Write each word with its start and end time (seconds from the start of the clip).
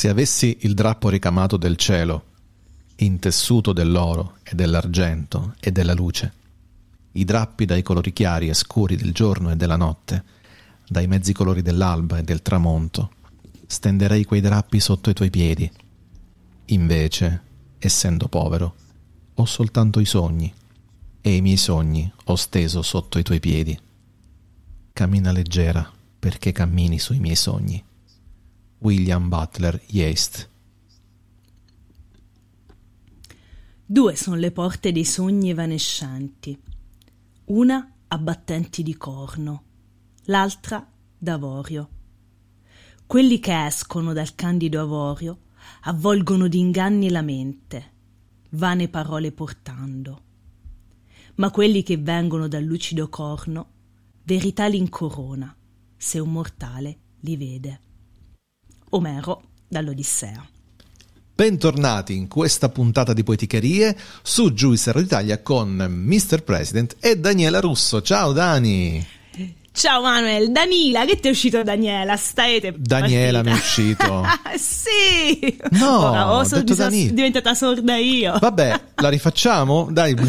Se 0.00 0.08
avessi 0.08 0.56
il 0.60 0.72
drappo 0.72 1.10
ricamato 1.10 1.58
del 1.58 1.76
cielo, 1.76 2.24
intessuto 2.96 3.74
dell'oro 3.74 4.38
e 4.42 4.54
dell'argento 4.54 5.56
e 5.60 5.72
della 5.72 5.92
luce, 5.92 6.32
i 7.12 7.24
drappi 7.26 7.66
dai 7.66 7.82
colori 7.82 8.10
chiari 8.14 8.48
e 8.48 8.54
scuri 8.54 8.96
del 8.96 9.12
giorno 9.12 9.50
e 9.50 9.56
della 9.56 9.76
notte, 9.76 10.24
dai 10.88 11.06
mezzi 11.06 11.34
colori 11.34 11.60
dell'alba 11.60 12.16
e 12.16 12.22
del 12.22 12.40
tramonto, 12.40 13.10
stenderei 13.66 14.24
quei 14.24 14.40
drappi 14.40 14.80
sotto 14.80 15.10
i 15.10 15.12
tuoi 15.12 15.28
piedi. 15.28 15.70
Invece, 16.64 17.42
essendo 17.78 18.26
povero, 18.28 18.74
ho 19.34 19.44
soltanto 19.44 20.00
i 20.00 20.06
sogni, 20.06 20.50
e 21.20 21.36
i 21.36 21.42
miei 21.42 21.58
sogni 21.58 22.10
ho 22.24 22.36
steso 22.36 22.80
sotto 22.80 23.18
i 23.18 23.22
tuoi 23.22 23.38
piedi. 23.38 23.78
Cammina 24.94 25.30
leggera, 25.30 25.86
perché 26.18 26.52
cammini 26.52 26.98
sui 26.98 27.18
miei 27.18 27.36
sogni. 27.36 27.84
William 28.82 29.28
Butler 29.28 29.78
Yeast 29.88 30.48
Due 33.84 34.16
sono 34.16 34.36
le 34.36 34.52
porte 34.52 34.90
dei 34.90 35.04
sogni 35.04 35.50
evanescenti, 35.50 36.58
una 37.46 37.92
a 38.08 38.16
battenti 38.16 38.82
di 38.82 38.96
corno, 38.96 39.64
l'altra 40.24 40.90
d'avorio. 41.18 41.88
Quelli 43.06 43.38
che 43.38 43.66
escono 43.66 44.14
dal 44.14 44.34
candido 44.34 44.80
avorio 44.80 45.40
avvolgono 45.82 46.48
d'inganni 46.48 47.10
la 47.10 47.22
mente, 47.22 47.92
vane 48.52 48.88
parole 48.88 49.30
portando. 49.30 50.22
Ma 51.34 51.50
quelli 51.50 51.82
che 51.82 51.98
vengono 51.98 52.48
dal 52.48 52.64
lucido 52.64 53.10
corno, 53.10 53.72
verità 54.22 54.68
l'incorona, 54.68 55.54
se 55.98 56.18
un 56.18 56.32
mortale 56.32 56.98
li 57.20 57.36
vede. 57.36 57.80
Omero 58.90 59.42
dall'Odissea. 59.68 60.46
Bentornati 61.34 62.16
in 62.16 62.28
questa 62.28 62.68
puntata 62.68 63.12
di 63.12 63.22
Poeticherie 63.22 63.96
su 64.22 64.52
Juicer 64.52 64.96
d'Italia 65.00 65.40
con 65.40 65.70
Mr. 65.70 66.42
President 66.42 66.96
e 67.00 67.18
Daniela 67.18 67.60
Russo. 67.60 68.02
Ciao 68.02 68.32
Dani! 68.32 69.19
Ciao 69.80 70.02
Manuel, 70.02 70.52
Danila, 70.52 71.06
che 71.06 71.18
ti 71.18 71.28
è 71.28 71.30
uscito 71.30 71.62
Daniela? 71.62 72.14
State 72.14 72.74
Daniela 72.76 73.42
mi 73.42 73.48
è 73.50 73.54
uscito. 73.54 74.26
sì! 74.58 75.56
No, 75.70 76.10
Ora, 76.10 76.34
ho 76.34 76.44
so- 76.44 76.62
sono 76.66 76.90
diventata 76.90 77.54
sorda 77.54 77.96
io. 77.96 78.36
Vabbè, 78.38 78.80
la 78.96 79.08
rifacciamo? 79.08 79.88
Dai. 79.90 80.12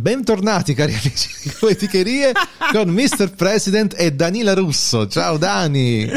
Bentornati 0.00 0.74
cari 0.74 0.92
amici 0.94 1.28
di 1.44 1.52
Poeticherie 1.60 2.32
con 2.72 2.88
Mr. 2.88 3.34
President 3.36 3.94
e 3.96 4.12
Danila 4.12 4.54
Russo. 4.54 5.06
Ciao 5.06 5.36
Dani! 5.36 6.10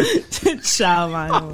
Ciao 0.64 1.08
Manu. 1.08 1.54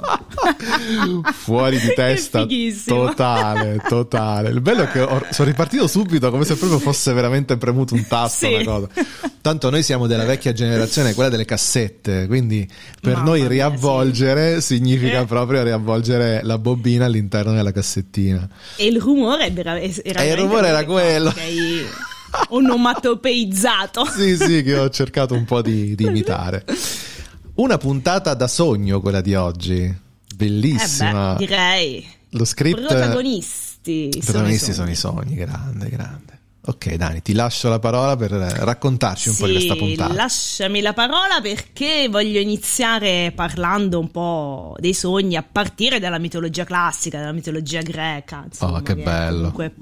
Fuori 1.30 1.78
di 1.78 1.92
testa 1.94 2.46
totale, 2.86 3.82
totale. 3.86 4.48
Il 4.48 4.62
bello 4.62 4.84
è 4.84 4.88
che 4.90 5.06
sono 5.30 5.48
ripartito 5.48 5.86
subito 5.86 6.30
come 6.30 6.46
se 6.46 6.56
proprio 6.56 6.78
fosse 6.78 7.12
veramente 7.12 7.58
premuto 7.58 7.92
un 7.94 8.06
tasto 8.06 8.46
Sì. 8.46 8.54
una 8.54 8.64
cosa. 8.64 8.88
Tanto 9.42 9.70
noi 9.70 9.82
siamo 9.82 10.06
della 10.06 10.24
vecchia 10.24 10.52
generazione, 10.52 11.14
quella 11.14 11.30
delle 11.30 11.44
cassette, 11.46 12.26
quindi 12.26 12.68
per 13.00 13.14
Mamma 13.14 13.24
noi 13.24 13.40
mia, 13.40 13.48
riavvolgere 13.48 14.60
significa 14.60 15.20
Eh. 15.20 15.24
proprio 15.24 15.62
riavvolgere 15.62 16.40
la 16.42 16.58
bobina 16.58 17.06
all'interno 17.06 17.52
della 17.52 17.72
cassettina. 17.72 18.46
E 18.76 18.86
il 18.86 19.00
rumore 19.00 19.46
è 19.46 19.52
vera- 19.52 19.80
era 19.80 20.20
E 20.22 20.28
il 20.30 20.36
rumore 20.36 20.68
era 20.68 20.84
quello. 20.84 21.32
che 21.32 21.86
onomatopeizzato. 22.50 24.04
Sì, 24.14 24.36
sì, 24.36 24.62
che 24.62 24.76
ho 24.78 24.88
cercato 24.90 25.34
un 25.34 25.44
po' 25.44 25.62
di, 25.62 25.94
di 25.94 26.04
imitare. 26.04 26.64
Una 27.54 27.78
puntata 27.78 28.34
da 28.34 28.46
sogno 28.48 29.00
quella 29.00 29.20
di 29.20 29.34
oggi. 29.34 29.82
Eh 29.82 29.94
Bellissima. 30.34 31.32
beh, 31.34 31.38
direi. 31.46 32.06
Lo 32.30 32.44
script 32.44 32.80
Protagonisti. 32.86 34.08
I 34.12 34.20
protagonisti 34.22 34.72
sono 34.72 34.90
i 34.90 34.94
sogni, 34.94 35.34
grande, 35.34 35.88
grande. 35.88 36.38
Ok, 36.70 36.94
Dani, 36.94 37.20
ti 37.20 37.32
lascio 37.32 37.68
la 37.68 37.80
parola 37.80 38.14
per 38.14 38.32
eh, 38.32 38.64
raccontarci 38.64 39.28
un 39.28 39.34
po' 39.36 39.46
di 39.46 39.54
questa 39.54 39.74
puntata. 39.74 40.14
lasciami 40.14 40.80
la 40.80 40.92
parola 40.92 41.40
perché 41.42 42.06
voglio 42.08 42.38
iniziare 42.38 43.32
parlando 43.34 43.98
un 43.98 44.08
po' 44.12 44.76
dei 44.78 44.94
sogni 44.94 45.34
a 45.34 45.42
partire 45.42 45.98
dalla 45.98 46.18
mitologia 46.18 46.62
classica, 46.62 47.18
dalla 47.18 47.32
mitologia 47.32 47.82
greca. 47.82 48.44
Insomma, 48.46 48.78
Oh, 48.78 48.82
che 48.82 48.94
bello. 48.94 49.50
Comunque, 49.50 49.74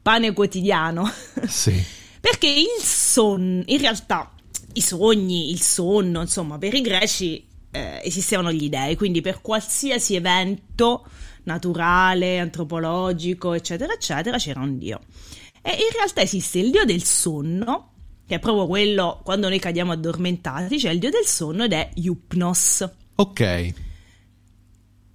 pane 0.00 0.32
quotidiano. 0.32 1.06
Sì, 1.46 1.84
Perché 2.18 2.48
il 2.48 2.82
sonno, 2.82 3.62
in 3.66 3.78
realtà, 3.78 4.32
i 4.72 4.80
sogni, 4.80 5.50
il 5.50 5.60
sonno, 5.60 6.22
insomma, 6.22 6.56
per 6.56 6.72
i 6.72 6.80
greci 6.80 7.46
eh, 7.70 8.00
esistevano 8.02 8.50
gli 8.50 8.70
dei, 8.70 8.96
quindi 8.96 9.20
per 9.20 9.42
qualsiasi 9.42 10.14
evento 10.14 11.04
naturale, 11.42 12.38
antropologico, 12.38 13.52
eccetera, 13.52 13.92
eccetera, 13.92 14.38
c'era 14.38 14.60
un 14.60 14.78
dio. 14.78 15.00
E 15.66 15.70
in 15.70 15.96
realtà 15.96 16.20
esiste 16.20 16.58
il 16.58 16.70
dio 16.70 16.84
del 16.84 17.02
sonno, 17.02 17.92
che 18.26 18.34
è 18.34 18.38
proprio 18.38 18.66
quello 18.66 19.20
quando 19.24 19.48
noi 19.48 19.58
cadiamo 19.58 19.92
addormentati, 19.92 20.76
c'è 20.76 20.90
il 20.90 20.98
dio 20.98 21.08
del 21.08 21.24
sonno 21.24 21.64
ed 21.64 21.72
è 21.72 21.90
Hypnos 21.94 22.90
ok. 23.16 23.72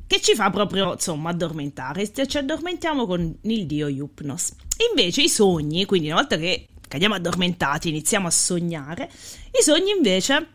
che 0.08 0.22
ci 0.22 0.34
fa 0.34 0.50
proprio, 0.50 0.94
insomma, 0.94 1.30
addormentare. 1.30 2.12
Ci 2.12 2.38
addormentiamo 2.38 3.06
con 3.06 3.38
il 3.42 3.66
dio 3.68 3.88
Hypnos. 3.88 4.54
Invece 4.90 5.22
i 5.22 5.30
sogni, 5.30 5.86
quindi 5.86 6.08
una 6.08 6.18
volta 6.18 6.38
che 6.38 6.68
cadiamo 6.88 7.14
addormentati, 7.14 7.90
iniziamo 7.90 8.26
a 8.26 8.31
sognare, 8.31 9.08
i 9.52 9.62
sogni 9.62 9.92
invece 9.92 10.48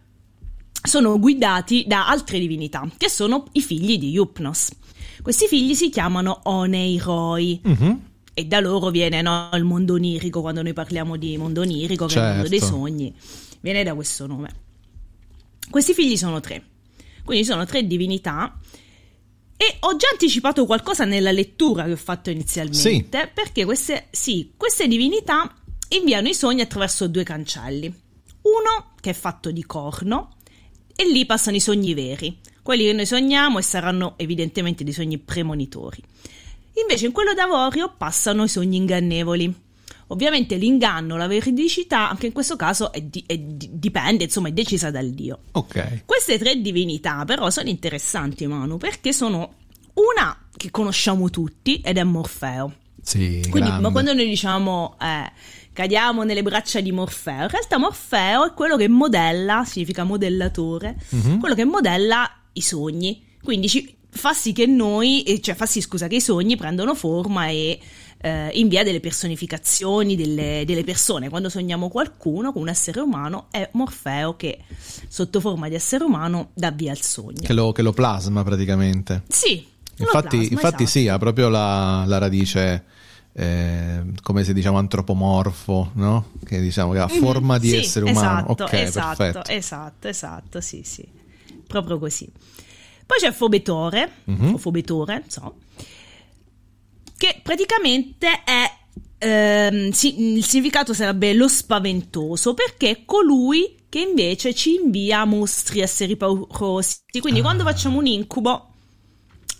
sono 0.82 1.18
guidati 1.20 1.84
da 1.86 2.08
altre 2.08 2.40
divinità, 2.40 2.84
che 2.96 3.08
sono 3.08 3.46
i 3.52 3.62
figli 3.62 3.96
di 3.96 4.10
Hypnos. 4.18 4.70
Questi 5.22 5.46
figli 5.46 5.74
si 5.74 5.88
chiamano 5.88 6.40
Oneiroi. 6.42 7.60
Mhm. 7.62 8.12
E 8.34 8.44
da 8.46 8.58
loro 8.60 8.90
viene 8.90 9.22
no, 9.22 9.48
il 9.52 9.64
mondo 9.64 9.94
onirico, 9.94 10.40
quando 10.40 10.60
noi 10.62 10.72
parliamo 10.72 11.16
di 11.16 11.36
mondo 11.36 11.60
onirico, 11.60 12.06
che 12.06 12.16
è 12.16 12.18
il 12.18 12.32
mondo 12.34 12.48
dei 12.48 12.58
Certo. 12.58 12.74
sogni, 12.74 13.14
viene 13.60 13.84
da 13.84 13.94
questo 13.94 14.26
nome. 14.26 14.62
Questi 15.70 15.94
figli 15.94 16.16
sono 16.16 16.40
tre, 16.40 16.62
quindi 17.24 17.44
sono 17.44 17.64
tre 17.64 17.86
divinità. 17.86 18.58
E 19.56 19.76
ho 19.80 19.96
già 19.96 20.08
anticipato 20.10 20.66
qualcosa 20.66 21.04
nella 21.04 21.30
lettura 21.30 21.84
che 21.84 21.92
ho 21.92 21.96
fatto 21.96 22.28
inizialmente, 22.28 23.18
Sì. 23.20 23.28
perché 23.32 23.64
queste, 23.64 24.08
sì, 24.10 24.52
queste 24.56 24.88
divinità 24.88 25.54
inviano 25.90 26.28
i 26.28 26.34
sogni 26.34 26.60
attraverso 26.60 27.06
due 27.06 27.22
cancelli. 27.22 27.86
Uno 28.42 28.94
che 29.00 29.10
è 29.10 29.14
fatto 29.14 29.52
di 29.52 29.64
corno, 29.64 30.36
e 30.96 31.08
lì 31.08 31.24
passano 31.24 31.56
i 31.56 31.60
sogni 31.60 31.94
veri, 31.94 32.36
quelli 32.62 32.84
che 32.84 32.92
noi 32.92 33.06
sogniamo 33.06 33.58
e 33.58 33.62
saranno 33.62 34.14
evidentemente 34.16 34.82
dei 34.82 34.92
sogni 34.92 35.18
premonitori. 35.18 36.02
Invece 36.80 37.06
in 37.06 37.12
quello 37.12 37.34
d'avorio 37.34 37.92
passano 37.96 38.44
i 38.44 38.48
sogni 38.48 38.76
ingannevoli. 38.76 39.62
Ovviamente 40.08 40.56
l'inganno, 40.56 41.16
la 41.16 41.26
veridicità, 41.26 42.10
anche 42.10 42.26
in 42.26 42.32
questo 42.32 42.56
caso 42.56 42.92
è 42.92 43.00
di- 43.00 43.24
è 43.26 43.38
di- 43.38 43.70
dipende, 43.72 44.24
insomma, 44.24 44.48
è 44.48 44.52
decisa 44.52 44.90
dal 44.90 45.10
dio. 45.10 45.40
Ok. 45.52 46.02
Queste 46.04 46.38
tre 46.38 46.60
divinità 46.60 47.24
però 47.24 47.48
sono 47.50 47.68
interessanti, 47.68 48.46
Manu, 48.46 48.76
perché 48.76 49.12
sono 49.12 49.54
una 49.94 50.36
che 50.56 50.70
conosciamo 50.70 51.30
tutti 51.30 51.80
ed 51.80 51.96
è 51.96 52.02
Morfeo. 52.04 52.74
Sì, 53.00 53.46
Quindi 53.50 53.70
quando 53.92 54.12
noi 54.14 54.26
diciamo 54.26 54.96
eh, 55.00 55.30
cadiamo 55.72 56.22
nelle 56.22 56.42
braccia 56.42 56.80
di 56.80 56.90
Morfeo, 56.90 57.42
in 57.42 57.48
realtà 57.48 57.78
Morfeo 57.78 58.46
è 58.46 58.52
quello 58.54 58.76
che 58.76 58.88
modella, 58.88 59.64
significa 59.64 60.04
modellatore, 60.04 60.96
Mhm. 61.10 61.38
quello 61.38 61.54
che 61.54 61.64
modella 61.64 62.30
i 62.54 62.60
sogni. 62.62 63.22
Quindi 63.42 63.68
ci 63.68 63.93
fa 64.14 64.32
sì 64.32 64.52
che 64.52 64.66
noi, 64.66 65.40
cioè 65.42 65.54
fa 65.54 65.66
sì 65.66 65.80
scusa 65.80 66.06
che 66.06 66.16
i 66.16 66.20
sogni 66.20 66.56
prendono 66.56 66.94
forma 66.94 67.48
e 67.48 67.78
eh, 68.18 68.50
invia 68.54 68.82
delle 68.84 69.00
personificazioni 69.00 70.16
delle, 70.16 70.62
delle 70.64 70.84
persone. 70.84 71.28
Quando 71.28 71.48
sogniamo 71.48 71.88
qualcuno, 71.88 72.52
con 72.52 72.62
un 72.62 72.68
essere 72.68 73.00
umano, 73.00 73.48
è 73.50 73.68
Morfeo 73.72 74.36
che 74.36 74.60
sotto 75.08 75.40
forma 75.40 75.68
di 75.68 75.74
essere 75.74 76.04
umano 76.04 76.50
dà 76.54 76.70
via 76.70 76.92
il 76.92 77.02
sogno. 77.02 77.42
Che 77.42 77.52
lo, 77.52 77.72
che 77.72 77.82
lo 77.82 77.92
plasma 77.92 78.42
praticamente. 78.42 79.22
Sì. 79.28 79.66
Infatti, 79.96 80.28
plasma, 80.28 80.52
infatti 80.52 80.82
esatto. 80.84 80.98
sì, 80.98 81.08
ha 81.08 81.18
proprio 81.18 81.48
la, 81.48 82.04
la 82.06 82.18
radice, 82.18 82.84
eh, 83.32 84.02
come 84.22 84.44
se 84.44 84.52
diciamo 84.52 84.78
antropomorfo, 84.78 85.90
no? 85.94 86.30
Che 86.44 86.60
diciamo 86.60 86.92
che 86.92 87.00
ha 87.00 87.08
Mhm, 87.10 87.18
forma 87.18 87.58
di 87.58 87.68
sì, 87.70 87.76
essere 87.76 88.06
umano. 88.06 88.44
Esatto, 88.44 88.62
ok, 88.64 88.72
esatto, 88.72 89.16
perfetto. 89.16 89.50
esatto, 89.50 90.08
esatto, 90.08 90.60
sì, 90.60 90.82
sì. 90.84 91.06
Proprio 91.66 91.98
così. 91.98 92.30
Poi 93.06 93.18
c'è 93.18 93.32
Fobetore, 93.32 94.10
Mhm. 94.24 94.54
o 94.54 94.58
Fobetore, 94.58 95.14
non 95.20 95.30
so, 95.30 95.54
che 97.16 97.40
praticamente 97.42 98.42
è... 98.44 98.70
ehm, 99.18 99.90
sì, 99.90 100.36
il 100.36 100.44
significato 100.44 100.92
sarebbe 100.92 101.32
lo 101.34 101.48
spaventoso 101.48 102.54
perché 102.54 102.90
è 102.90 103.04
colui 103.04 103.76
che 103.88 104.00
invece 104.00 104.54
ci 104.54 104.74
invia 104.74 105.24
mostri, 105.24 105.80
esseri 105.80 106.16
paurosi. 106.16 106.96
Quindi 107.20 107.40
quando 107.40 107.62
Ah. 107.62 107.66
facciamo 107.66 107.98
un 107.98 108.06
incubo 108.06 108.68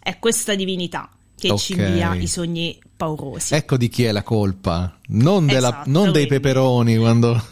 è 0.03 0.19
questa 0.19 0.55
divinità 0.55 1.09
che 1.37 1.57
ci 1.57 1.73
Ok. 1.75 1.79
invia 1.79 2.15
i 2.15 2.27
sogni 2.27 2.79
paurosi. 2.97 3.55
Ecco 3.55 3.77
di 3.77 3.89
chi 3.89 4.05
è 4.05 4.13
la 4.13 4.23
colpa, 4.23 4.99
non, 5.09 5.47
della- 5.47 5.69
Esatto, 5.69 5.91
non 5.91 6.13
dei 6.13 6.27
peperoni 6.27 6.97
quando... 6.97 7.43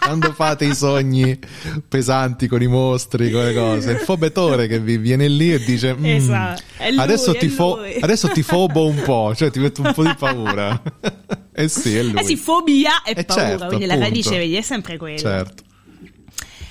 quando 0.00 0.32
fate 0.32 0.64
i 0.64 0.74
sogni 0.74 1.38
pesanti 1.86 2.46
con 2.46 2.62
i 2.62 2.66
mostri, 2.66 3.30
con 3.30 3.44
le 3.44 3.54
cose. 3.54 3.92
Il 3.92 3.98
fobetore 3.98 4.66
che 4.66 4.78
vi 4.78 4.96
viene 4.96 5.28
lì 5.28 5.52
e 5.52 5.58
dice: 5.64 5.94
mm, 5.94 6.04
esatto. 6.04 6.62
lui, 6.90 6.98
adesso, 6.98 7.34
ti 7.34 7.48
fo- 7.48 7.80
adesso, 8.00 8.28
ti 8.28 8.42
fobo 8.42 8.86
un 8.86 9.02
po', 9.02 9.34
cioè 9.34 9.50
ti 9.50 9.58
metto 9.58 9.82
un 9.82 9.92
po' 9.92 10.02
di 10.02 10.14
paura. 10.18 10.80
eh 11.52 11.68
sì, 11.68 11.96
è 11.96 12.02
lui. 12.02 12.20
Eh 12.20 12.24
sì, 12.24 12.36
fobia 12.36 13.02
e 13.02 13.12
eh 13.16 13.24
paura, 13.24 13.42
certo, 13.42 13.66
quindi 13.66 13.84
appunto. 13.84 14.00
la 14.02 14.08
radice 14.08 14.36
vedi 14.36 14.56
è 14.56 14.62
sempre 14.62 14.96
quella. 14.96 15.18
Certo. 15.18 15.62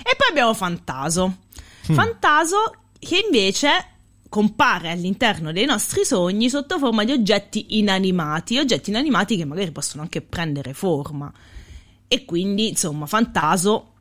E 0.04 0.16
poi 0.16 0.28
abbiamo 0.30 0.54
Fantaso. 0.54 1.38
Mm. 1.92 1.96
Fantaso 1.96 2.76
che 3.00 3.22
invece 3.26 3.70
compare 4.32 4.90
all'interno 4.90 5.52
dei 5.52 5.66
nostri 5.66 6.06
sogni 6.06 6.50
sotto 6.50 6.78
forma 6.80 7.04
di 7.04 7.12
oggetti 7.12 7.78
inanimati, 7.80 8.60
oggetti 8.60 8.90
inanimati 8.90 9.36
che 9.36 9.44
magari 9.44 9.72
possono 9.72 10.04
anche 10.04 10.22
prendere 10.22 10.74
forma. 10.74 11.32
E 12.14 12.26
quindi, 12.26 12.68
insomma, 12.68 13.06
Fantaso 13.06 13.92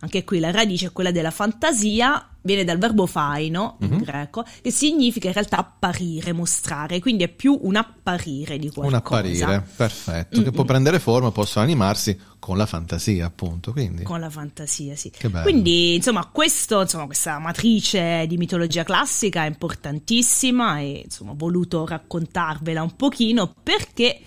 anche 0.00 0.22
qui 0.22 0.38
la 0.38 0.52
radice 0.52 0.86
è 0.86 0.92
quella 0.92 1.10
della 1.10 1.32
fantasia, 1.32 2.24
viene 2.42 2.62
dal 2.62 2.78
verbo 2.78 3.04
faino 3.04 3.78
in 3.80 3.88
mm-hmm. 3.88 4.02
greco, 4.02 4.44
che 4.62 4.70
significa 4.70 5.26
in 5.26 5.32
realtà 5.32 5.56
apparire, 5.56 6.32
mostrare, 6.32 7.00
quindi 7.00 7.24
è 7.24 7.28
più 7.28 7.58
un 7.62 7.74
apparire 7.74 8.58
di 8.58 8.70
qualcosa. 8.70 8.86
Un 8.86 9.02
apparire, 9.02 9.66
perfetto, 9.74 10.36
Mm-mm. 10.36 10.44
che 10.44 10.50
può 10.52 10.62
prendere 10.64 11.00
forma, 11.00 11.32
possono 11.32 11.64
animarsi 11.64 12.16
con 12.38 12.56
la 12.56 12.66
fantasia, 12.66 13.26
appunto. 13.26 13.72
Quindi. 13.72 14.04
Con 14.04 14.20
la 14.20 14.30
fantasia, 14.30 14.94
sì. 14.94 15.10
Quindi, 15.42 15.96
insomma, 15.96 16.26
questo, 16.26 16.80
insomma, 16.80 17.06
questa 17.06 17.40
matrice 17.40 18.24
di 18.28 18.36
mitologia 18.36 18.84
classica 18.84 19.42
è 19.42 19.48
importantissima 19.48 20.78
e, 20.78 21.02
insomma, 21.06 21.32
ho 21.32 21.36
voluto 21.36 21.84
raccontarvela 21.84 22.82
un 22.82 22.94
pochino 22.94 23.52
perché 23.64 24.20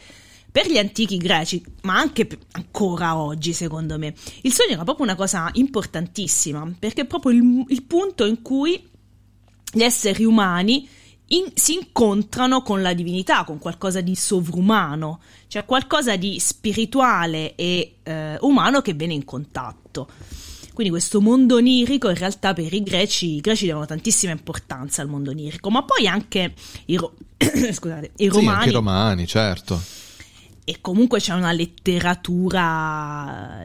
per 0.52 0.70
gli 0.70 0.78
antichi 0.78 1.18
greci, 1.18 1.64
ma 1.84 1.98
anche 1.98 2.28
ancora 2.52 3.16
oggi, 3.16 3.54
secondo 3.54 3.98
me, 3.98 4.14
il 4.42 4.52
sogno 4.52 4.74
era 4.74 4.84
proprio 4.84 5.06
una 5.06 5.16
cosa 5.16 5.50
importantissima, 5.54 6.70
perché 6.78 7.02
è 7.02 7.06
proprio 7.06 7.32
il, 7.32 7.66
il 7.70 7.84
punto 7.84 8.26
in 8.26 8.42
cui 8.42 8.90
gli 9.72 9.82
esseri 9.82 10.26
umani 10.26 10.88
in, 11.28 11.46
si 11.54 11.76
incontrano 11.76 12.62
con 12.62 12.82
la 12.82 12.94
divinità, 12.94 13.46
con 13.46 13.60
qualcosa 13.60 14.02
di 14.02 14.14
sovrumano, 14.14 15.22
cioè 15.48 15.64
qualcosa 15.64 16.18
di 16.18 16.38
spirituale 16.40 17.56
e 17.56 17.96
eh, 18.04 18.38
umano 18.42 18.82
che 18.82 18.94
viene 18.94 19.14
in 19.14 19.24
contatto. 19.24 20.10
Quindi 20.74 20.92
questo 20.92 21.22
mondo 21.22 21.56
onirico 21.56 22.10
in 22.10 22.16
realtà 22.16 22.54
per 22.54 22.74
i 22.74 22.84
greci, 22.84 23.36
i 23.36 23.42
greci 23.42 23.68
davano 23.68 23.86
tantissima 23.86 24.34
importanza 24.34 25.02
al 25.02 25.08
mondo 25.08 25.32
onirico, 25.32 25.70
ma 25.70 25.84
poi 25.84 26.08
anche 26.08 26.54
i, 26.86 26.98
ro- 26.98 27.16
scusate, 27.72 28.12
i 28.18 28.28
romani. 28.28 28.48
Sì, 28.48 28.54
anche 28.54 28.70
i 28.70 28.74
romani, 28.74 29.28
certo 29.28 30.00
e 30.72 30.78
comunque 30.80 31.20
c'è 31.20 31.34
una 31.34 31.52
letteratura 31.52 32.54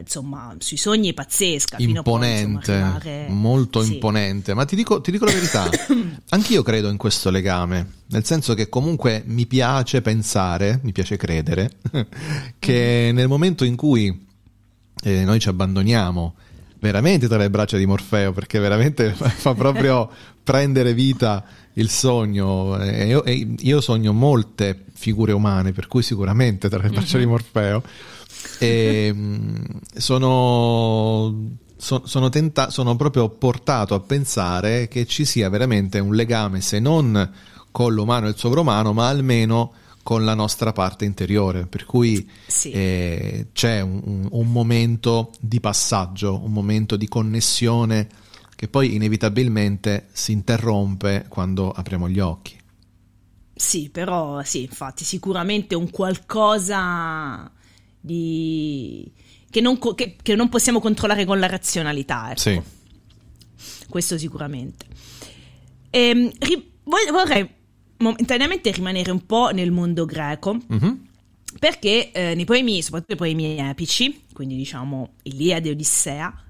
insomma 0.00 0.56
sui 0.58 0.76
sogni 0.76 1.14
pazzesca 1.14 1.76
imponente 1.78 2.44
poi, 2.44 2.54
insomma, 2.56 2.94
arrivare... 2.96 3.28
molto 3.28 3.80
sì. 3.80 3.92
imponente 3.92 4.54
ma 4.54 4.64
ti 4.64 4.74
dico, 4.74 5.00
ti 5.00 5.12
dico 5.12 5.24
la 5.24 5.30
verità 5.30 5.70
anch'io 6.30 6.64
credo 6.64 6.88
in 6.88 6.96
questo 6.96 7.30
legame 7.30 7.92
nel 8.08 8.24
senso 8.24 8.54
che 8.54 8.68
comunque 8.68 9.22
mi 9.24 9.46
piace 9.46 10.02
pensare 10.02 10.80
mi 10.82 10.90
piace 10.90 11.16
credere 11.16 11.70
che 12.58 13.10
nel 13.14 13.28
momento 13.28 13.64
in 13.64 13.76
cui 13.76 14.26
eh, 15.04 15.24
noi 15.24 15.38
ci 15.38 15.48
abbandoniamo 15.48 16.34
veramente 16.80 17.28
tra 17.28 17.36
le 17.38 17.50
braccia 17.50 17.76
di 17.76 17.86
Morfeo 17.86 18.32
perché 18.32 18.58
veramente 18.58 19.12
fa 19.14 19.54
proprio 19.54 20.10
prendere 20.42 20.92
vita 20.92 21.44
il 21.76 21.90
sogno. 21.90 22.78
E 22.80 23.06
io, 23.06 23.24
e 23.24 23.54
io, 23.58 23.80
sogno 23.80 24.12
molte 24.12 24.84
figure 24.92 25.32
umane, 25.32 25.72
per 25.72 25.86
cui 25.86 26.02
sicuramente 26.02 26.68
tra 26.68 26.82
le 26.82 26.88
braccia 26.90 27.18
di 27.18 27.24
mhm. 27.24 27.30
Morfeo. 27.30 27.82
E, 28.58 29.10
mm, 29.12 29.54
sono, 29.96 31.56
so, 31.76 32.02
sono, 32.04 32.28
tenta- 32.28 32.70
sono 32.70 32.96
proprio 32.96 33.28
portato 33.28 33.94
a 33.94 34.00
pensare 34.00 34.88
che 34.88 35.06
ci 35.06 35.24
sia 35.24 35.48
veramente 35.48 35.98
un 35.98 36.14
legame, 36.14 36.60
se 36.60 36.78
non 36.78 37.32
con 37.70 37.92
l'umano 37.92 38.26
e 38.26 38.30
il 38.30 38.36
sovrumano, 38.36 38.92
ma 38.92 39.08
almeno 39.08 39.72
con 40.02 40.24
la 40.24 40.34
nostra 40.34 40.72
parte 40.72 41.04
interiore, 41.04 41.66
per 41.66 41.84
cui 41.84 42.30
sì. 42.46 42.70
eh, 42.70 43.48
c'è 43.52 43.80
un, 43.80 44.28
un, 44.30 44.52
momento 44.52 45.32
di 45.40 45.58
passaggio, 45.58 46.40
un 46.44 46.52
momento 46.52 46.96
di 46.96 47.08
connessione 47.08 48.08
che 48.56 48.68
poi 48.68 48.94
inevitabilmente 48.94 50.08
si 50.12 50.32
interrompe 50.32 51.26
quando 51.28 51.70
apriamo 51.70 52.08
gli 52.08 52.18
occhi. 52.18 52.58
Sì, 53.54 53.90
però 53.90 54.42
sì, 54.42 54.62
infatti, 54.62 55.04
sicuramente 55.04 55.74
un 55.74 55.90
qualcosa 55.90 57.50
di... 58.00 59.10
che, 59.48 59.60
non, 59.60 59.78
che, 59.94 60.16
che 60.20 60.34
non 60.34 60.48
possiamo 60.48 60.80
controllare 60.80 61.24
con 61.24 61.38
la 61.38 61.46
razionalità. 61.46 62.30
Ecco. 62.30 62.40
Sì. 62.40 62.62
Questo 63.88 64.18
sicuramente. 64.18 64.86
Ehm, 65.90 66.30
ri- 66.38 66.72
vorrei 66.82 67.48
momentaneamente 67.98 68.70
rimanere 68.72 69.10
un 69.10 69.24
po' 69.24 69.50
nel 69.50 69.70
mondo 69.70 70.04
greco. 70.06 70.58
Mm-hmm. 70.72 70.94
Perché 71.58 72.10
eh, 72.12 72.34
nei 72.34 72.44
poemi, 72.44 72.82
soprattutto 72.82 73.14
nei 73.14 73.34
poemi 73.34 73.58
epici, 73.58 74.24
quindi 74.32 74.56
diciamo 74.56 75.14
Iliade 75.22 75.68
e 75.68 75.72
Odissea, 75.72 76.44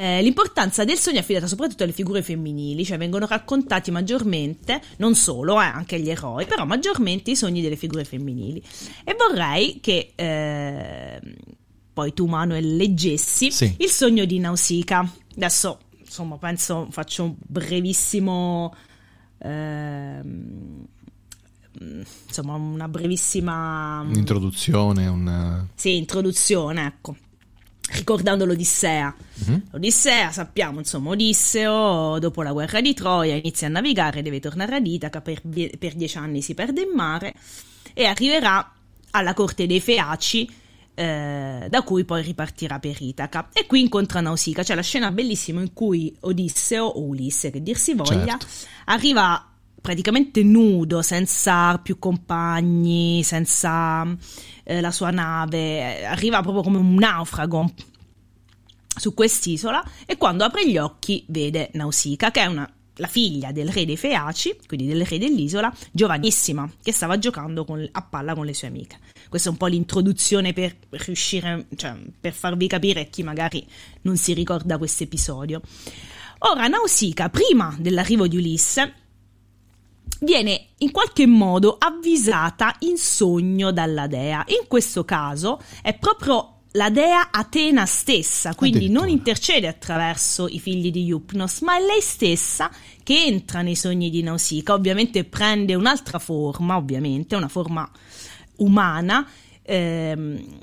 eh, 0.00 0.22
l'importanza 0.22 0.84
del 0.84 0.96
sogno 0.96 1.16
è 1.16 1.20
affidata 1.22 1.48
soprattutto 1.48 1.82
alle 1.82 1.90
figure 1.90 2.22
femminili, 2.22 2.84
cioè 2.84 2.98
vengono 2.98 3.26
raccontati 3.26 3.90
maggiormente, 3.90 4.80
non 4.98 5.16
solo, 5.16 5.60
eh, 5.60 5.64
anche 5.64 5.98
gli 5.98 6.08
eroi, 6.08 6.46
però 6.46 6.64
maggiormente 6.64 7.32
i 7.32 7.36
sogni 7.36 7.60
delle 7.60 7.74
figure 7.74 8.04
femminili. 8.04 8.62
E 9.02 9.16
vorrei 9.18 9.80
che 9.80 10.12
eh, 10.14 11.20
poi 11.92 12.12
tu, 12.12 12.26
Manuel, 12.26 12.76
leggessi 12.76 13.50
sì. 13.50 13.74
il 13.78 13.88
sogno 13.88 14.24
di 14.24 14.38
Nausicaa. 14.38 15.12
Adesso, 15.34 15.80
insomma, 15.98 16.38
penso 16.38 16.86
faccio 16.90 17.24
un 17.24 17.34
brevissimo. 17.36 18.72
Ehm, 19.38 20.86
insomma, 22.26 22.54
una 22.54 22.86
brevissima 22.86 24.06
introduzione. 24.14 25.08
Una... 25.08 25.66
Sì, 25.74 25.96
introduzione, 25.96 26.86
ecco 26.86 27.16
ricordando 27.90 28.44
l'Odissea. 28.44 29.14
Mm-hmm. 29.44 29.60
L'Odissea, 29.70 30.30
sappiamo, 30.30 30.78
insomma, 30.78 31.10
Odisseo, 31.10 32.18
dopo 32.18 32.42
la 32.42 32.52
guerra 32.52 32.80
di 32.80 32.94
Troia, 32.94 33.34
inizia 33.34 33.66
a 33.66 33.70
navigare, 33.70 34.22
deve 34.22 34.40
tornare 34.40 34.76
ad 34.76 34.86
Itaca, 34.86 35.20
per, 35.20 35.40
per 35.78 35.94
dieci 35.94 36.18
anni 36.18 36.42
si 36.42 36.54
perde 36.54 36.82
in 36.82 36.90
mare 36.94 37.34
e 37.94 38.04
arriverà 38.04 38.72
alla 39.12 39.34
corte 39.34 39.66
dei 39.66 39.80
Feaci, 39.80 40.50
eh, 40.94 41.66
da 41.68 41.82
cui 41.82 42.04
poi 42.04 42.22
ripartirà 42.22 42.78
per 42.78 42.96
Itaca. 43.00 43.48
E 43.52 43.66
qui 43.66 43.80
incontra 43.80 44.20
Nausicaa, 44.20 44.64
c'è 44.64 44.74
la 44.74 44.82
scena 44.82 45.10
bellissima 45.10 45.60
in 45.60 45.72
cui 45.72 46.14
Odisseo, 46.20 46.84
o 46.84 47.00
Ulisse 47.02 47.50
che 47.50 47.62
dir 47.62 47.76
si 47.76 47.94
voglia, 47.94 48.36
certo. 48.38 48.46
arriva 48.86 49.48
praticamente 49.80 50.42
nudo, 50.42 51.02
senza 51.02 51.78
più 51.78 51.98
compagni, 51.98 53.22
senza 53.22 54.06
eh, 54.64 54.80
la 54.80 54.90
sua 54.90 55.10
nave, 55.10 56.04
arriva 56.04 56.40
proprio 56.42 56.62
come 56.62 56.78
un 56.78 56.94
naufrago 56.94 57.72
su 58.98 59.14
quest'isola 59.14 59.82
e 60.06 60.16
quando 60.16 60.44
apre 60.44 60.68
gli 60.68 60.76
occhi 60.76 61.24
vede 61.28 61.70
Nausicaa, 61.72 62.30
che 62.30 62.42
è 62.42 62.46
una, 62.46 62.70
la 62.96 63.06
figlia 63.06 63.52
del 63.52 63.68
re 63.68 63.84
dei 63.84 63.96
Feaci, 63.96 64.58
quindi 64.66 64.86
del 64.86 65.06
re 65.06 65.18
dell'isola, 65.18 65.72
giovanissima, 65.92 66.70
che 66.82 66.92
stava 66.92 67.18
giocando 67.18 67.64
con, 67.64 67.86
a 67.90 68.02
palla 68.02 68.34
con 68.34 68.44
le 68.44 68.54
sue 68.54 68.68
amiche. 68.68 68.98
Questa 69.28 69.48
è 69.48 69.52
un 69.52 69.58
po' 69.58 69.66
l'introduzione 69.66 70.52
per 70.52 70.76
riuscire, 70.90 71.66
cioè, 71.76 71.96
per 72.20 72.32
farvi 72.32 72.66
capire 72.66 73.08
chi 73.08 73.22
magari 73.22 73.66
non 74.02 74.16
si 74.16 74.32
ricorda 74.34 74.78
questo 74.78 75.04
episodio. 75.04 75.60
Ora, 76.40 76.66
Nausicaa, 76.66 77.30
prima 77.30 77.74
dell'arrivo 77.78 78.26
di 78.26 78.36
Ulisse, 78.36 78.94
viene 80.20 80.68
in 80.78 80.90
qualche 80.90 81.26
modo 81.26 81.76
avvisata 81.78 82.74
in 82.80 82.96
sogno 82.96 83.70
dalla 83.72 84.06
dea. 84.06 84.44
In 84.48 84.66
questo 84.66 85.04
caso 85.04 85.60
è 85.82 85.96
proprio 85.96 86.58
la 86.72 86.90
dea 86.90 87.30
Atena 87.30 87.86
stessa, 87.86 88.54
quindi 88.54 88.88
non 88.90 89.08
intercede 89.08 89.66
attraverso 89.66 90.46
i 90.48 90.60
figli 90.60 90.90
di 90.90 91.06
Hypnos, 91.06 91.60
ma 91.62 91.76
è 91.76 91.80
lei 91.80 92.00
stessa 92.00 92.70
che 93.02 93.24
entra 93.24 93.62
nei 93.62 93.74
sogni 93.74 94.10
di 94.10 94.22
Nausicaa, 94.22 94.74
ovviamente 94.74 95.24
prende 95.24 95.74
un'altra 95.74 96.18
forma, 96.18 96.76
ovviamente, 96.76 97.36
una 97.36 97.48
forma 97.48 97.90
umana, 98.56 99.26
ehm, 99.62 100.58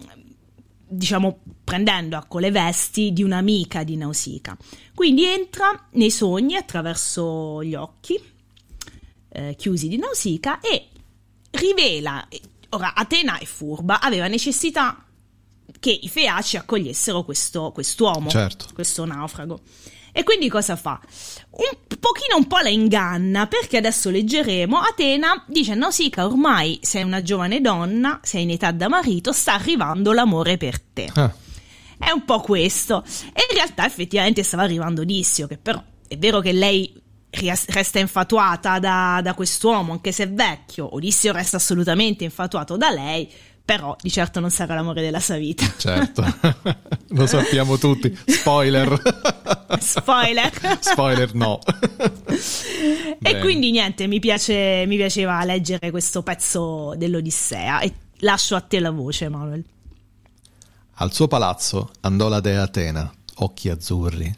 diciamo 0.87 1.39
prendendo 1.63 2.15
ecco 2.15 2.37
le 2.37 2.51
vesti 2.51 3.11
di 3.11 3.23
un'amica 3.23 3.83
di 3.83 3.97
Nausicaa. 3.97 4.55
Quindi 4.93 5.25
entra 5.25 5.87
nei 5.93 6.11
sogni 6.11 6.55
attraverso 6.55 7.63
gli 7.63 7.73
occhi, 7.73 8.21
eh, 9.35 9.55
chiusi 9.57 9.87
di 9.87 9.97
Nausicaa 9.97 10.59
e 10.61 10.87
rivela, 11.51 12.27
ora 12.69 12.93
Atena 12.93 13.37
è 13.37 13.45
furba, 13.45 13.99
aveva 13.99 14.27
necessità 14.27 15.05
che 15.79 15.99
i 16.01 16.07
Feaci 16.07 16.57
accogliessero 16.57 17.23
questo 17.23 17.71
quest'uomo, 17.71 18.29
certo. 18.29 18.67
questo 18.73 19.05
naufrago. 19.05 19.59
E 20.11 20.23
quindi 20.23 20.47
cosa 20.47 20.77
fa? 20.77 20.97
Un 21.51 21.97
pochino 21.99 22.37
un 22.37 22.47
po' 22.47 22.59
la 22.59 22.69
inganna, 22.69 23.47
perché 23.47 23.77
adesso 23.77 24.09
leggeremo, 24.09 24.77
Atena 24.77 25.43
dice 25.45 25.75
Nausicaa 25.75 26.25
ormai 26.25 26.79
sei 26.81 27.03
una 27.03 27.21
giovane 27.21 27.59
donna, 27.59 28.21
sei 28.23 28.43
in 28.43 28.51
età 28.51 28.71
da 28.71 28.87
marito, 28.87 29.33
sta 29.33 29.55
arrivando 29.55 30.13
l'amore 30.13 30.55
per 30.55 30.79
te. 30.79 31.09
Ah. 31.13 31.33
è 31.97 32.11
un 32.11 32.23
po' 32.23 32.39
questo. 32.39 33.03
E 33.33 33.45
in 33.49 33.55
realtà 33.55 33.85
effettivamente 33.85 34.41
stava 34.43 34.63
arrivando 34.63 35.01
Odissio, 35.01 35.47
che 35.47 35.57
però 35.57 35.83
è 36.07 36.17
vero 36.17 36.39
che 36.39 36.53
lei 36.53 37.03
resta 37.35 37.99
infatuata 37.99 38.79
da, 38.79 39.19
da 39.23 39.33
quest'uomo, 39.33 39.91
anche 39.91 40.11
se 40.11 40.23
è 40.23 40.29
vecchio. 40.29 40.93
Odissio 40.95 41.31
resta 41.31 41.57
assolutamente 41.57 42.23
infatuato 42.23 42.77
da 42.77 42.89
lei, 42.89 43.29
però 43.65 43.95
di 43.99 44.11
certo 44.11 44.39
non 44.39 44.51
sarà 44.51 44.75
l'amore 44.75 45.01
della 45.01 45.19
sua 45.19 45.37
vita. 45.37 45.65
Certo, 45.75 46.23
lo 47.09 47.25
sappiamo 47.25 47.77
tutti. 47.77 48.15
Spoiler. 48.25 49.01
Spoiler. 49.79 50.51
Spoiler 50.79 51.33
no. 51.33 51.59
e 52.27 53.15
Bene. 53.19 53.39
quindi 53.39 53.71
niente, 53.71 54.05
mi, 54.05 54.19
piace, 54.19 54.85
mi 54.85 54.95
piaceva 54.97 55.43
leggere 55.43 55.89
questo 55.89 56.21
pezzo 56.21 56.93
dell'Odissea 56.95 57.79
e 57.79 57.93
lascio 58.19 58.55
a 58.55 58.61
te 58.61 58.79
la 58.79 58.91
voce, 58.91 59.29
Manuel. 59.29 59.63
Al 60.97 61.11
suo 61.11 61.27
palazzo 61.27 61.91
andò 62.01 62.29
la 62.29 62.39
dea 62.39 62.61
Atena, 62.61 63.11
occhi 63.37 63.69
azzurri, 63.69 64.33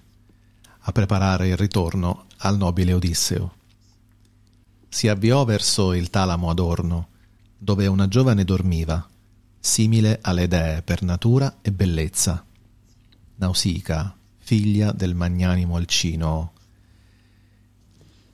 a 0.87 0.91
preparare 0.93 1.49
il 1.49 1.57
ritorno 1.57 2.27
al 2.37 2.55
nobile 2.55 2.93
Odisseo. 2.93 3.55
Si 4.87 5.09
avviò 5.09 5.43
verso 5.43 5.91
il 5.93 6.09
talamo 6.09 6.49
adorno, 6.49 7.09
dove 7.57 7.87
una 7.87 8.07
giovane 8.07 8.45
dormiva, 8.45 9.05
simile 9.59 10.19
alle 10.21 10.47
dee 10.47 10.81
per 10.83 11.01
natura 11.01 11.57
e 11.61 11.73
bellezza. 11.73 12.43
Nausica, 13.35 14.15
figlia 14.37 14.93
del 14.93 15.13
magnanimo 15.13 15.75
Alcino. 15.75 16.53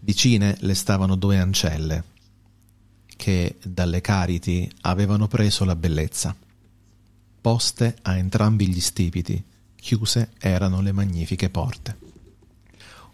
Vicine 0.01 0.55
le 0.59 0.75
stavano 0.75 1.15
due 1.15 1.39
ancelle, 1.39 2.03
che 3.15 3.57
dalle 3.63 3.99
cariti 3.99 4.71
avevano 4.81 5.27
preso 5.27 5.65
la 5.65 5.75
bellezza. 5.75 6.35
Poste 7.41 7.97
a 8.03 8.15
entrambi 8.15 8.67
gli 8.67 8.79
stipiti, 8.79 9.43
chiuse 9.75 10.33
erano 10.37 10.81
le 10.81 10.91
magnifiche 10.91 11.49
porte. 11.49 12.11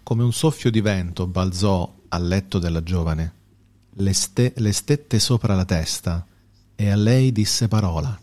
Come 0.10 0.24
un 0.24 0.34
soffio 0.34 0.72
di 0.72 0.82
vento 0.82 1.28
balzò 1.28 1.98
al 2.08 2.26
letto 2.26 2.58
della 2.58 2.82
giovane, 2.82 3.34
le, 3.92 4.14
ste- 4.14 4.54
le 4.56 4.72
stette 4.72 5.20
sopra 5.20 5.54
la 5.54 5.66
testa 5.66 6.26
e 6.74 6.90
a 6.90 6.96
lei 6.96 7.32
disse 7.32 7.68
parola, 7.68 8.20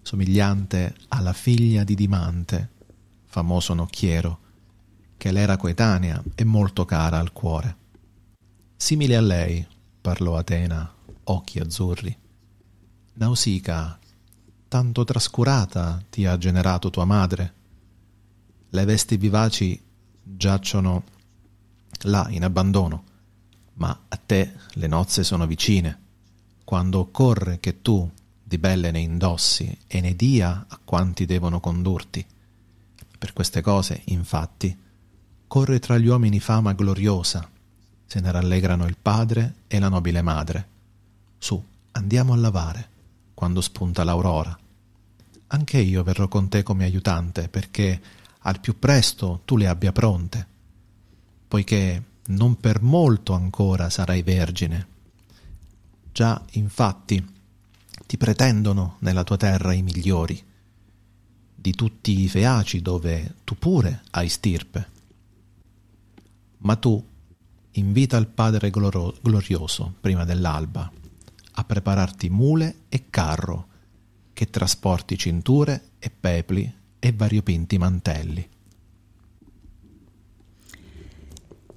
somigliante 0.00 0.94
alla 1.08 1.34
figlia 1.34 1.84
di 1.84 1.94
Dimante, 1.94 2.70
famoso 3.26 3.74
nocchiero, 3.74 4.38
che 5.18 5.32
le 5.32 5.40
era 5.40 5.58
coetanea 5.58 6.22
e 6.34 6.44
molto 6.44 6.86
cara 6.86 7.18
al 7.18 7.30
cuore. 7.30 7.76
Simile 8.74 9.16
a 9.16 9.20
lei, 9.20 9.66
parlò 10.00 10.38
Atena, 10.38 10.90
occhi 11.24 11.58
azzurri. 11.58 12.18
Nausica, 13.16 13.98
tanto 14.66 15.04
trascurata 15.04 16.02
ti 16.08 16.24
ha 16.24 16.38
generato 16.38 16.88
tua 16.88 17.04
madre. 17.04 17.52
Le 18.70 18.84
vesti 18.86 19.18
vivaci 19.18 19.84
giacciono 20.28 21.04
là 22.02 22.26
in 22.30 22.44
abbandono, 22.44 23.04
ma 23.74 23.98
a 24.08 24.16
te 24.16 24.52
le 24.72 24.86
nozze 24.86 25.22
sono 25.22 25.46
vicine 25.46 26.04
quando 26.64 26.98
occorre 26.98 27.60
che 27.60 27.80
tu 27.80 28.10
di 28.42 28.58
belle 28.58 28.90
ne 28.90 28.98
indossi 28.98 29.78
e 29.86 30.00
ne 30.00 30.16
dia 30.16 30.66
a 30.68 30.80
quanti 30.84 31.24
devono 31.24 31.60
condurti. 31.60 32.26
Per 33.18 33.32
queste 33.32 33.60
cose, 33.60 34.02
infatti, 34.06 34.76
corre 35.46 35.78
tra 35.78 35.96
gli 35.96 36.06
uomini 36.06 36.40
fama 36.40 36.72
gloriosa, 36.72 37.48
se 38.04 38.20
ne 38.20 38.30
rallegrano 38.30 38.86
il 38.86 38.96
padre 39.00 39.54
e 39.68 39.78
la 39.78 39.88
nobile 39.88 40.22
madre. 40.22 40.68
Su, 41.38 41.62
andiamo 41.92 42.32
a 42.32 42.36
lavare, 42.36 42.88
quando 43.32 43.60
spunta 43.60 44.02
l'aurora. 44.02 44.56
Anche 45.48 45.78
io 45.78 46.02
verrò 46.02 46.26
con 46.26 46.48
te 46.48 46.64
come 46.64 46.84
aiutante, 46.84 47.48
perché 47.48 48.00
al 48.46 48.60
più 48.60 48.78
presto 48.78 49.42
tu 49.44 49.56
le 49.56 49.68
abbia 49.68 49.92
pronte, 49.92 50.46
poiché 51.46 52.02
non 52.26 52.56
per 52.56 52.82
molto 52.82 53.32
ancora 53.32 53.90
sarai 53.90 54.22
vergine 54.22 54.94
Già, 56.16 56.42
infatti, 56.52 57.22
ti 58.06 58.16
pretendono 58.16 58.96
nella 59.00 59.22
tua 59.22 59.36
terra 59.36 59.74
i 59.74 59.82
migliori, 59.82 60.42
di 61.54 61.72
tutti 61.72 62.20
i 62.20 62.26
feaci 62.26 62.80
dove 62.80 63.34
tu 63.44 63.58
pure 63.58 64.00
hai 64.12 64.30
stirpe. 64.30 64.88
Ma 66.60 66.74
tu 66.76 67.06
invita 67.72 68.16
il 68.16 68.28
Padre 68.28 68.70
gloro- 68.70 69.14
glorioso 69.20 69.92
prima 70.00 70.24
dell'alba 70.24 70.90
a 71.52 71.64
prepararti 71.64 72.30
mule 72.30 72.84
e 72.88 73.10
carro, 73.10 73.66
che 74.32 74.48
trasporti 74.48 75.18
cinture 75.18 75.90
e 75.98 76.08
pepli 76.08 76.75
e 76.98 77.12
variopinti 77.12 77.78
mantelli. 77.78 78.48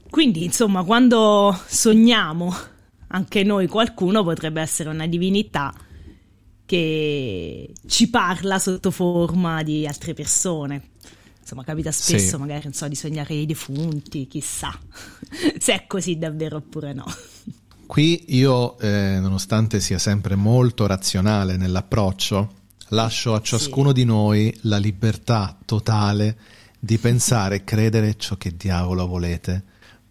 Quindi, 0.10 0.44
insomma, 0.44 0.84
quando 0.84 1.58
sogniamo 1.68 2.54
anche 3.08 3.44
noi 3.44 3.68
qualcuno 3.68 4.24
potrebbe 4.24 4.62
essere 4.62 4.90
una 4.90 5.08
divinità 5.08 5.74
che 6.66 7.74
ci 7.88 8.10
parla 8.10 8.60
sotto 8.60 8.92
forma 8.92 9.64
di 9.64 9.88
altre 9.88 10.14
persone. 10.14 10.90
Insomma, 11.40 11.64
capita 11.64 11.92
spesso 11.92 12.36
sì. 12.36 12.38
magari 12.38 12.72
so, 12.74 12.88
di 12.88 12.96
sognare 12.96 13.34
i 13.34 13.46
defunti, 13.48 14.28
chissà 14.28 14.78
se 15.58 15.74
è 15.74 15.88
così 15.88 16.18
davvero 16.18 16.58
oppure 16.58 16.94
no. 16.94 17.06
Qui 17.88 18.36
io, 18.36 18.78
eh, 18.78 19.18
nonostante 19.20 19.80
sia 19.80 19.98
sempre 19.98 20.36
molto 20.36 20.86
razionale 20.86 21.58
nell'approccio, 21.58 22.58
lascio 22.90 23.34
a 23.34 23.42
ciascuno 23.42 23.90
sì. 23.90 23.96
di 23.96 24.06
noi 24.06 24.58
la 24.64 24.78
libertà 24.78 25.58
totale 25.66 26.38
di 26.80 26.98
pensare 26.98 27.56
e 27.56 27.64
credere 27.64 28.16
ciò 28.18 28.36
che 28.36 28.56
diavolo 28.56 29.06
volete 29.06 29.64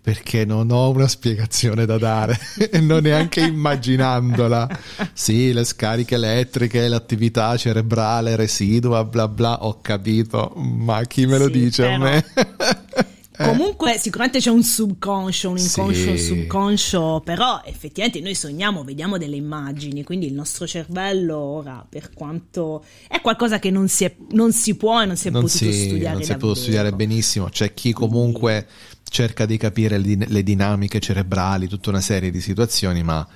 perché 0.08 0.47
non 0.47 0.70
ho 0.70 0.88
una 0.88 1.06
spiegazione 1.06 1.85
da 1.85 1.99
dare 1.99 2.38
e 2.70 2.80
non 2.80 3.02
neanche 3.02 3.40
immaginandola. 3.40 4.66
Sì, 5.12 5.52
le 5.52 5.64
scariche 5.64 6.14
elettriche, 6.14 6.88
l'attività 6.88 7.54
cerebrale 7.58 8.35
residua, 8.35 9.04
bla 9.04 9.28
bla, 9.28 9.64
ho 9.64 9.82
capito, 9.82 10.54
ma 10.56 11.02
chi 11.04 11.26
me 11.26 11.37
lo 11.37 11.47
sì, 11.47 11.50
dice 11.50 11.82
però... 11.82 11.94
a 11.94 11.99
me? 11.99 12.25
Comunque 13.45 13.99
sicuramente 13.99 14.40
c'è 14.40 14.50
un 14.50 14.64
subconscio, 14.64 15.50
un 15.50 15.59
inconscio, 15.59 16.00
sì. 16.00 16.09
un 16.09 16.18
subconscio, 16.18 17.23
però 17.25 17.62
effettivamente 17.64 18.21
noi 18.21 18.35
sogniamo, 18.35 18.83
vediamo 18.83 19.16
delle 19.16 19.37
immagini, 19.37 20.02
quindi 20.02 20.26
il 20.26 20.35
nostro 20.35 20.66
cervello 20.66 21.37
ora, 21.38 21.87
per 21.88 22.11
quanto 22.12 22.85
è 23.07 23.21
qualcosa 23.21 23.61
che 23.61 23.71
non 23.71 23.87
si, 23.88 24.04
è, 24.04 24.14
non 24.30 24.52
si 24.52 24.75
può 24.75 25.00
e 25.00 25.07
non 25.07 25.16
si 25.16 25.28
è 25.28 25.30
non 25.30 25.42
potuto 25.42 25.64
si, 25.64 25.73
studiare 25.73 26.14
Non 26.16 26.25
si 26.25 26.33
è 26.33 26.37
potuto 26.37 26.61
studiare 26.61 26.92
benissimo, 26.92 27.49
c'è 27.49 27.75
chi 27.75 27.92
comunque 27.92 28.66
cerca 29.04 29.47
di 29.47 29.57
capire 29.57 29.99
le, 29.99 30.16
le 30.26 30.42
dinamiche 30.42 30.99
cerebrali, 30.99 31.68
tutta 31.68 31.90
una 31.90 32.00
serie 32.00 32.33
di 32.33 32.40
situazioni, 32.40 33.04
ma 33.04 33.26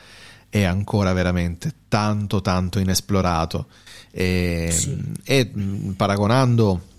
è 0.48 0.64
ancora 0.64 1.12
veramente 1.12 1.72
tanto 1.88 2.42
tanto 2.42 2.78
inesplorato 2.78 3.68
e, 4.10 4.68
sì. 4.70 5.00
e 5.24 5.50
paragonando 5.96 6.90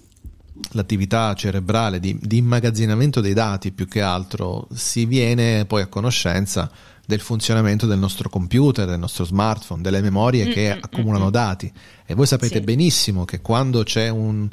l'attività 0.72 1.34
cerebrale 1.34 2.00
di, 2.00 2.18
di, 2.22 2.38
immagazzinamento 2.38 3.22
dei 3.22 3.34
dati 3.34 3.72
più 3.72 3.88
che 3.88 4.02
altro 4.02 4.68
si 4.74 5.06
viene 5.06 5.66
poi 5.66 5.82
a 5.82 5.88
conoscenza 5.88 6.70
del 7.06 7.20
funzionamento 7.20 7.86
del 7.86 8.00
nostro 8.00 8.30
computer, 8.30 8.88
del 8.88 9.00
nostro 9.00 9.26
smartphone, 9.26 9.82
delle 9.82 10.02
memorie 10.02 10.48
che 10.48 10.70
mm-hmm. 10.70 10.80
accumulano 10.82 11.30
dati 11.30 11.72
e 12.06 12.14
voi 12.14 12.26
sapete 12.26 12.60
sì. 12.60 12.64
benissimo 12.64 13.26
che 13.26 13.42
quando 13.42 13.84
c'è 13.84 14.10
un, 14.10 14.48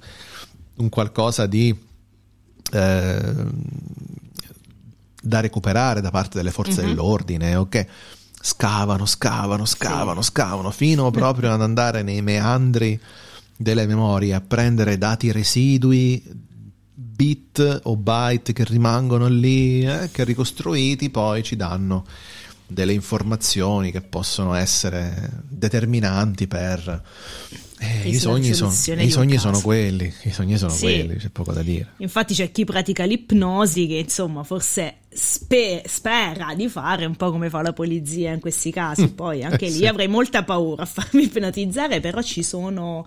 un 0.77 0.89
qualcosa 0.89 1.47
di 1.47 1.77
eh, 2.73 3.35
da 5.23 5.41
recuperare 5.41 6.01
da 6.01 6.11
parte 6.11 6.39
delle 6.39 6.51
forze 6.51 6.81
mm-hmm. 6.81 6.89
dell'ordine, 6.89 7.57
ok? 7.57 7.87
Scavano, 8.43 9.05
scavano, 9.05 9.67
scavano, 9.67 10.23
sì. 10.23 10.31
scavano, 10.31 10.71
fino 10.71 11.11
proprio 11.11 11.53
ad 11.53 11.61
andare 11.61 12.03
nei 12.03 12.23
meandri 12.23 12.99
delle 13.61 13.87
memorie, 13.87 14.33
a 14.33 14.41
prendere 14.41 14.97
dati 14.97 15.31
residui, 15.31 16.23
bit 16.95 17.81
o 17.83 17.95
byte 17.95 18.55
che 18.55 18.65
rimangono 18.65 19.29
lì, 19.29 19.85
eh, 19.85 20.09
che 20.11 20.25
ricostruiti 20.25 21.11
poi 21.11 21.43
ci 21.43 21.57
danno 21.57 22.07
delle 22.67 22.95
informazioni 22.95 23.91
che 23.91 24.01
possono 24.01 24.55
essere 24.55 25.43
determinanti 25.47 26.47
per 26.47 27.03
eh, 27.81 28.09
i 28.09 28.15
sogni, 28.15 28.55
son, 28.55 28.73
i 28.99 29.11
sogni 29.11 29.37
sono 29.37 29.61
quelli, 29.61 30.11
i 30.23 30.31
sogni 30.31 30.57
sono 30.57 30.73
sì. 30.73 30.85
quelli, 30.85 31.17
c'è 31.17 31.29
poco 31.29 31.53
da 31.53 31.63
dire. 31.63 31.89
Infatti 31.99 32.33
c'è 32.33 32.51
chi 32.51 32.65
pratica 32.65 33.05
l'ipnosi 33.05 33.87
che 33.87 33.97
insomma 33.97 34.43
forse 34.43 35.01
spe- 35.11 35.83
spera 35.85 36.55
di 36.55 36.67
fare 36.71 37.05
un 37.05 37.17
po' 37.17 37.31
come 37.31 37.51
fa 37.51 37.61
la 37.61 37.75
polizia 37.75 38.33
in 38.33 38.41
questi 38.41 38.71
casi, 38.71 39.09
poi 39.13 39.45
anche 39.45 39.67
eh, 39.67 39.71
lì 39.71 39.77
sì. 39.77 39.87
avrei 39.87 40.09
molta 40.09 40.45
paura 40.45 40.85
a 40.85 40.87
farmi 40.87 41.25
ipnotizzare, 41.29 42.01
però 42.01 42.23
ci 42.23 42.43
sono 42.43 43.07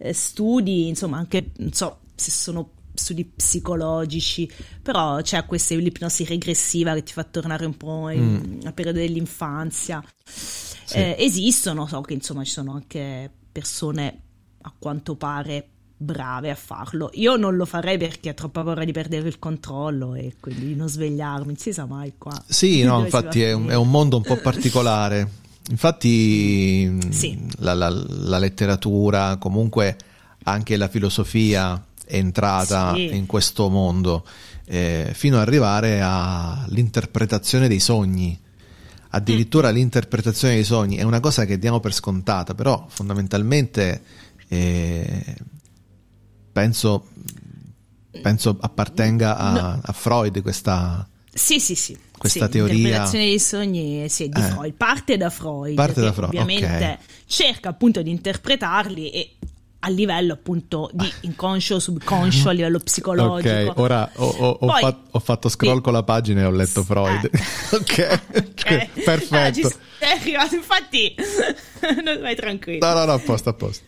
eh, 0.00 0.12
studi, 0.12 0.88
insomma 0.88 1.18
anche, 1.18 1.50
non 1.58 1.72
so 1.72 2.00
se 2.14 2.30
sono 2.30 2.70
studi 2.94 3.24
psicologici, 3.24 4.50
però 4.82 5.20
c'è 5.20 5.44
questa 5.46 5.74
l'ipnosi 5.74 6.24
regressiva 6.24 6.94
che 6.94 7.02
ti 7.02 7.12
fa 7.12 7.24
tornare 7.24 7.66
un 7.66 7.76
po' 7.76 8.08
in, 8.10 8.58
mm. 8.62 8.66
al 8.66 8.74
periodo 8.74 8.98
dell'infanzia. 8.98 10.02
Sì. 10.24 10.96
Eh, 10.96 11.16
esistono, 11.18 11.86
so 11.86 12.00
che 12.00 12.14
insomma 12.14 12.44
ci 12.44 12.50
sono 12.50 12.72
anche 12.72 13.30
persone 13.52 14.22
a 14.62 14.72
quanto 14.76 15.16
pare 15.16 15.68
brave 15.96 16.50
a 16.50 16.54
farlo. 16.54 17.10
Io 17.14 17.36
non 17.36 17.56
lo 17.56 17.66
farei 17.66 17.98
perché 17.98 18.30
ho 18.30 18.34
troppa 18.34 18.62
paura 18.62 18.84
di 18.84 18.92
perdere 18.92 19.28
il 19.28 19.38
controllo 19.38 20.14
e 20.14 20.36
quindi 20.40 20.68
di 20.68 20.74
non 20.74 20.88
svegliarmi, 20.88 21.46
non 21.46 21.56
si 21.56 21.72
sa 21.72 21.84
mai 21.84 22.14
qua. 22.16 22.42
Sì, 22.46 22.82
no, 22.84 23.00
infatti 23.00 23.42
è 23.42 23.52
un, 23.52 23.68
è 23.68 23.76
un, 23.76 23.90
mondo 23.90 24.16
un 24.16 24.22
po' 24.22 24.36
particolare. 24.40 25.38
Infatti 25.70 26.98
sì. 27.10 27.46
la, 27.58 27.74
la, 27.74 27.88
la, 27.88 28.38
letteratura, 28.38 29.36
comunque 29.36 29.96
anche 30.44 30.76
la 30.76 30.88
filosofia 30.88 31.84
è 32.04 32.16
entrata 32.16 32.92
sì. 32.94 33.14
in 33.14 33.26
questo 33.26 33.68
mondo 33.68 34.26
eh, 34.66 35.10
fino 35.14 35.36
ad 35.36 35.42
arrivare 35.42 36.00
all'interpretazione 36.02 37.68
dei 37.68 37.80
sogni. 37.80 38.38
Addirittura 39.12 39.70
mm. 39.70 39.74
l'interpretazione 39.74 40.54
dei 40.54 40.64
sogni 40.64 40.96
è 40.96 41.02
una 41.02 41.20
cosa 41.20 41.44
che 41.44 41.58
diamo 41.58 41.78
per 41.78 41.92
scontata, 41.92 42.54
però 42.54 42.86
fondamentalmente 42.88 44.02
eh, 44.48 45.36
penso, 46.52 47.06
penso, 48.22 48.56
appartenga 48.60 49.36
a, 49.36 49.78
a 49.80 49.92
Freud 49.92 50.42
questa, 50.42 51.08
sì, 51.32 51.60
sì, 51.60 51.74
sì. 51.74 51.96
Questa 52.16 52.46
sì, 52.46 52.50
teoria. 52.50 52.74
L'interpretazione 52.74 53.24
dei 53.24 53.38
sogni 53.38 54.08
sì, 54.08 54.28
di 54.28 54.40
eh. 54.40 54.44
Freud 54.44 54.74
parte 54.74 55.16
da 55.16 55.30
Freud. 55.30 55.74
Parte 55.74 56.00
da 56.00 56.12
Freud. 56.12 56.28
Ovviamente 56.28 56.66
okay. 56.66 56.96
cerca 57.26 57.70
appunto 57.70 58.02
di 58.02 58.10
interpretarli 58.10 59.10
e 59.10 59.30
a 59.82 59.88
livello 59.88 60.34
appunto 60.34 60.90
di 60.92 61.10
inconscio, 61.22 61.78
subconscio, 61.78 62.50
a 62.50 62.52
livello 62.52 62.78
psicologico. 62.78 63.70
Ok, 63.70 63.78
ora 63.78 64.10
ho, 64.16 64.26
ho, 64.26 64.58
Poi, 64.58 64.68
ho, 64.68 64.78
fatto, 64.78 65.08
ho 65.10 65.18
fatto, 65.18 65.48
scroll 65.48 65.76
sì. 65.76 65.82
con 65.82 65.94
la 65.94 66.02
pagina 66.02 66.42
e 66.42 66.44
ho 66.44 66.50
letto 66.50 66.82
Freud. 66.82 67.24
Eh. 67.24 67.40
ok, 67.76 68.20
okay. 68.36 68.88
perfetto. 69.02 69.72
Ah, 70.00 70.12
arrivato, 70.12 70.56
infatti, 70.56 71.14
non 72.04 72.20
vai 72.20 72.36
tranquillo. 72.36 72.86
No, 72.86 72.92
no, 72.92 73.06
no, 73.06 73.12
a 73.12 73.18
posto, 73.18 73.48
a 73.48 73.54
posto. 73.54 73.84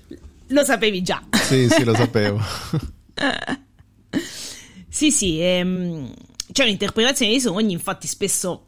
Lo 0.49 0.64
sapevi 0.64 1.02
già. 1.02 1.22
sì, 1.30 1.68
sì, 1.68 1.84
lo 1.84 1.94
sapevo. 1.94 2.40
sì, 4.88 5.11
sì, 5.11 5.40
ehm, 5.40 6.11
c'è 6.52 6.64
un'interpretazione 6.64 7.32
dei 7.32 7.40
sogni, 7.40 7.73
infatti 7.73 8.06
spesso 8.06 8.66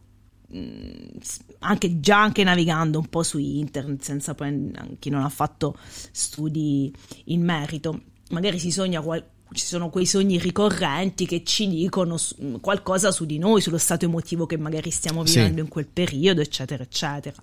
anche 1.60 2.00
già 2.00 2.20
anche 2.20 2.44
navigando 2.44 2.98
un 2.98 3.08
po' 3.08 3.22
su 3.22 3.38
internet 3.38 4.02
senza 4.02 4.34
poi 4.34 4.70
chi 5.00 5.10
non 5.10 5.24
ha 5.24 5.28
fatto 5.28 5.76
studi 6.12 6.94
in 7.24 7.42
merito 7.42 8.02
magari 8.28 8.58
si 8.60 8.70
sogna 8.70 9.00
qual- 9.00 9.24
ci 9.52 9.66
sono 9.66 9.88
quei 9.88 10.06
sogni 10.06 10.38
ricorrenti 10.38 11.26
che 11.26 11.44
ci 11.44 11.68
dicono 11.68 12.16
qualcosa 12.60 13.12
su 13.12 13.24
di 13.24 13.38
noi, 13.38 13.60
sullo 13.60 13.78
stato 13.78 14.04
emotivo 14.04 14.46
che 14.46 14.56
magari 14.56 14.90
stiamo 14.90 15.22
vivendo 15.22 15.58
sì. 15.58 15.60
in 15.60 15.68
quel 15.68 15.86
periodo, 15.86 16.40
eccetera, 16.40 16.82
eccetera. 16.82 17.36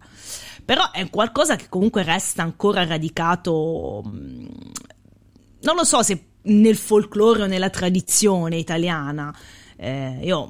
Però 0.65 0.91
è 0.91 1.09
qualcosa 1.09 1.55
che 1.55 1.67
comunque 1.69 2.03
resta 2.03 2.43
ancora 2.43 2.85
radicato, 2.85 4.01
non 4.03 5.75
lo 5.75 5.83
so 5.85 6.03
se 6.03 6.25
nel 6.43 6.75
folklore 6.75 7.43
o 7.43 7.47
nella 7.47 7.69
tradizione 7.69 8.57
italiana. 8.57 9.33
Eh, 9.83 10.19
io 10.21 10.47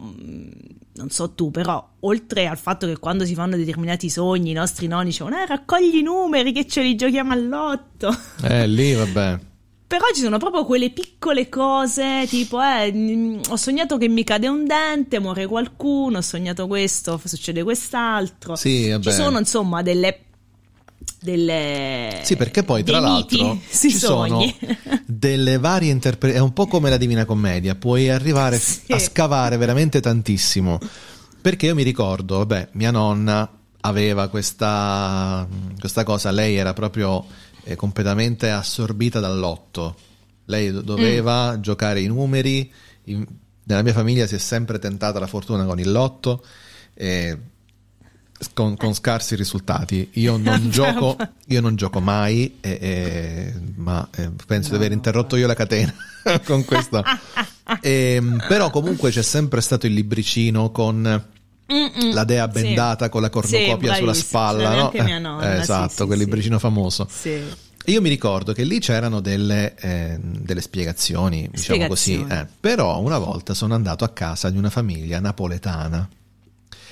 non 0.94 1.10
so 1.10 1.32
tu, 1.32 1.52
però 1.52 1.90
oltre 2.02 2.48
al 2.48 2.58
fatto 2.58 2.86
che 2.86 3.00
quando 3.00 3.24
si 3.24 3.34
fanno 3.34 3.56
determinati 3.56 4.10
sogni 4.10 4.52
i 4.52 4.54
nostri 4.54 4.88
nonni 4.88 5.12
dicono 5.12 5.42
eh, 5.42 5.46
raccogli 5.46 5.96
i 5.96 6.02
numeri 6.02 6.52
che 6.52 6.68
ce 6.68 6.82
li 6.82 6.96
giochiamo 6.96 7.32
all'otto. 7.32 8.14
Eh, 8.44 8.68
lì 8.68 8.94
vabbè. 8.94 9.40
Però 9.88 10.06
ci 10.14 10.22
sono 10.22 10.38
proprio 10.38 10.66
quelle 10.66 10.90
piccole 10.90 11.48
cose, 11.48 12.26
tipo, 12.28 12.62
eh, 12.62 13.40
ho 13.50 13.56
sognato 13.56 13.98
che 13.98 14.08
mi 14.08 14.24
cade 14.24 14.48
un 14.48 14.66
dente, 14.66 15.20
muore 15.20 15.46
qualcuno, 15.48 16.18
ho 16.18 16.22
sognato 16.22 16.68
questo, 16.68 17.20
succede 17.24 17.64
quest'altro. 17.64 18.56
Sì, 18.56 18.90
vabbè. 18.90 19.04
Ci 19.04 19.12
sono, 19.12 19.38
insomma, 19.38 19.82
delle 19.82 20.31
delle 21.20 22.22
sì 22.24 22.36
perché 22.36 22.64
poi 22.64 22.84
tra 22.84 23.00
l'altro 23.00 23.60
ci 23.70 23.92
sogni. 23.92 24.56
sono 24.60 24.78
delle 25.06 25.58
varie 25.58 25.92
interpretazioni 25.92 26.46
è 26.46 26.48
un 26.48 26.54
po' 26.54 26.68
come 26.68 26.90
la 26.90 26.98
Divina 26.98 27.26
Commedia 27.26 27.76
puoi 27.76 28.10
arrivare 28.10 28.58
sì. 28.60 28.92
a 28.92 29.00
scavare 29.00 29.58
veramente 29.58 30.00
tantissimo 30.00 30.80
perché 31.42 31.68
io 31.68 31.76
mi 31.76 31.84
ricordo 31.84 32.38
vabbè 32.38 32.70
mia 32.74 32.92
nonna 32.92 33.50
aveva 33.82 34.28
questa, 34.28 35.48
questa 35.80 36.04
cosa 36.04 36.32
lei 36.32 36.56
era 36.56 36.74
proprio 36.74 37.26
eh, 37.64 37.76
completamente 37.76 38.50
assorbita 38.50 39.20
dall'otto 39.20 39.96
lei 40.46 40.72
doveva 40.84 41.56
mm. 41.56 41.62
giocare 41.62 42.02
i 42.02 42.08
numeri 42.08 42.72
in, 43.06 43.26
nella 43.64 43.82
mia 43.82 43.94
famiglia 43.94 44.28
si 44.28 44.36
è 44.36 44.40
sempre 44.40 44.80
tentata 44.80 45.20
la 45.20 45.28
fortuna 45.28 45.66
con 45.66 45.80
il 45.80 45.92
lotto 45.92 46.44
eh, 46.94 47.38
con, 48.54 48.76
con, 48.76 48.94
scarsi 48.94 49.36
risultati. 49.36 50.10
Io 50.14 50.38
non, 50.38 50.70
gioco, 50.72 51.18
io 51.48 51.62
non 51.62 51.76
gioco 51.76 52.00
mai, 52.00 52.58
eh, 52.62 52.78
eh, 52.82 53.54
ma 53.76 54.08
eh, 54.16 54.32
penso 54.46 54.72
no, 54.72 54.78
di 54.78 54.84
aver 54.84 54.96
interrotto 54.96 55.36
io 55.36 55.48
la 55.48 55.54
catena 55.54 55.94
con 56.46 56.66
questo. 56.66 57.04
Ehm, 57.82 58.44
però 58.48 58.70
comunque 58.70 59.12
c'è 59.12 59.22
sempre 59.22 59.62
stato 59.62 59.86
il 59.86 59.94
libricino 59.94 60.72
con 60.72 61.02
Mm-mm. 61.72 62.14
la 62.14 62.24
dea 62.26 62.48
bendata 62.48 63.06
sì. 63.06 63.12
con 63.12 63.22
la 63.22 63.30
cornucopia 63.30 63.94
sì, 63.94 64.00
sulla 64.00 64.14
spalla. 64.14 64.76
No? 64.76 64.92
Mia 64.94 65.20
nonna, 65.20 65.56
eh, 65.56 65.60
esatto, 65.62 66.02
sì, 66.02 66.06
quel 66.06 66.20
libricino 66.20 66.60
famoso. 66.60 67.08
Io 67.86 68.00
mi 68.02 68.10
ricordo 68.10 68.54
che 68.54 68.64
lì 68.64 68.80
c'erano 68.80 69.22
delle, 69.22 69.74
eh, 69.76 70.20
delle 70.22 70.62
spiegazioni, 70.62 71.50
diciamo 71.52 71.78
spiegazioni. 71.78 72.24
così. 72.24 72.40
Eh. 72.40 72.48
Però 72.60 73.00
una 73.00 73.18
volta 73.18 73.54
sono 73.54 73.74
andato 73.74 74.04
a 74.04 74.10
casa 74.10 74.50
di 74.52 74.58
una 74.58 74.70
famiglia 74.70 75.20
napoletana 75.20 76.08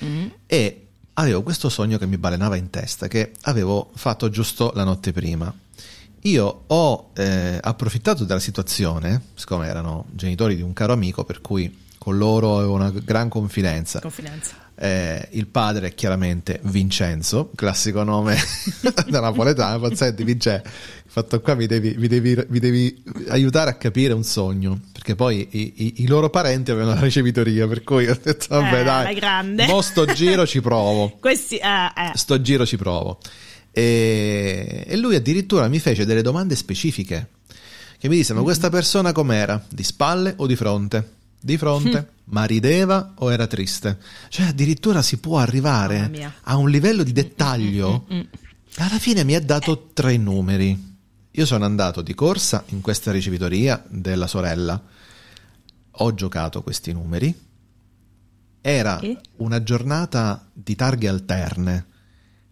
mm. 0.04 0.28
e 0.48 0.88
avevo 1.20 1.44
questo 1.44 1.70
sogno 1.70 1.98
che 1.98 2.08
mi 2.08 2.18
balenava 2.18 2.56
in 2.56 2.70
testa, 2.70 3.08
che 3.08 3.34
avevo 3.42 3.90
fatto 3.94 4.30
giusto 4.30 4.72
la 4.74 4.84
notte 4.84 5.12
prima. 5.12 5.54
Io 6.24 6.64
ho 6.68 7.12
eh, 7.14 7.60
approfittato 7.62 8.26
della 8.26 8.40
situazione, 8.40 9.22
siccome 9.36 9.68
erano 9.68 10.06
genitori 10.12 10.56
di 10.56 10.62
un 10.62 10.74
caro 10.74 10.94
amico, 10.94 11.24
per 11.24 11.42
cui 11.42 11.88
con 12.00 12.18
loro 12.18 12.58
avevo 12.58 12.74
una 12.74 12.90
gran 12.90 13.30
confidenza. 13.30 14.00
Confidenza. 14.00 14.68
Eh, 14.82 15.28
il 15.32 15.48
padre 15.48 15.88
è 15.88 15.94
chiaramente 15.94 16.62
Vincenzo, 16.64 17.52
classico 17.54 18.04
nome 18.04 18.38
da 19.08 19.20
napoletano. 19.20 19.94
Senti, 19.94 20.24
Vincenzo, 20.24 20.70
fatto 21.06 21.42
qua 21.42 21.56
mi 21.56 21.66
devi, 21.66 21.96
mi, 21.98 22.08
devi, 22.08 22.38
mi 22.48 22.60
devi, 22.60 23.04
aiutare 23.30 23.72
a 23.72 23.74
capire 23.74 24.14
un 24.14 24.24
sogno 24.24 24.80
perché 24.92 25.16
poi 25.16 25.48
i, 25.52 25.74
i, 25.76 25.94
i, 26.04 26.08
loro 26.08 26.30
parenti 26.30 26.70
avevano 26.70 26.94
la 26.94 27.02
ricevitoria 27.02 27.68
per 27.68 27.84
cui 27.84 28.08
ho 28.08 28.18
detto 28.22 28.46
vabbè 28.50 28.82
eh, 28.82 28.84
dai 28.84 29.16
grande. 29.16 29.66
mo 29.66 29.82
sto 29.82 30.06
giro 30.06 30.46
ci 30.46 30.62
provo 30.62 31.18
Questi, 31.20 31.58
eh, 31.58 31.92
eh. 31.96 32.12
sto 32.14 32.40
giro 32.42 32.64
ci 32.66 32.78
provo 32.78 33.18
e, 33.72 34.86
e, 34.88 34.98
lui 34.98 35.16
addirittura 35.16 35.68
mi 35.68 35.80
fece 35.80 36.06
delle 36.06 36.22
domande 36.22 36.56
specifiche 36.56 37.30
che 37.98 38.08
mi 38.08 38.18
disse 38.18 38.34
ma 38.34 38.42
questa 38.44 38.70
persona 38.70 39.12
com'era 39.12 39.62
di 39.68 39.84
spalle 39.84 40.34
o 40.38 40.46
di 40.46 40.56
fronte 40.56 41.18
di 41.40 41.58
fronte 41.58 42.18
ma 42.30 42.46
rideva 42.46 43.14
o 43.18 43.32
era 43.32 43.48
triste? 43.48 43.98
Cioè 44.30 44.48
addirittura 44.48 45.02
si 45.02 45.18
può 45.18 45.40
arrivare 45.40 46.34
a 46.44 46.56
un 46.58 46.70
livello 46.70 47.04
di 47.04 47.12
dettaglio 47.12 48.06
mm, 48.12 48.16
mm, 48.16 48.20
mm, 48.20 48.24
alla 48.78 49.00
fine 49.00 49.24
mi 49.24 49.36
ha 49.36 49.42
dato 49.42 49.90
tre 49.94 50.18
numeri. 50.18 50.88
Io 51.32 51.46
sono 51.46 51.66
andato 51.66 52.02
di 52.02 52.14
corsa 52.14 52.64
in 52.68 52.82
questa 52.82 53.12
ricevitoria 53.12 53.84
della 53.88 54.28
sorella, 54.28 54.82
ho 55.92 56.14
giocato 56.14 56.64
questi 56.64 56.92
numeri, 56.92 57.34
era 58.62 59.00
e? 59.00 59.18
una 59.38 59.62
giornata 59.64 60.48
di 60.52 60.76
targhe 60.76 61.08
alterne. 61.08 61.86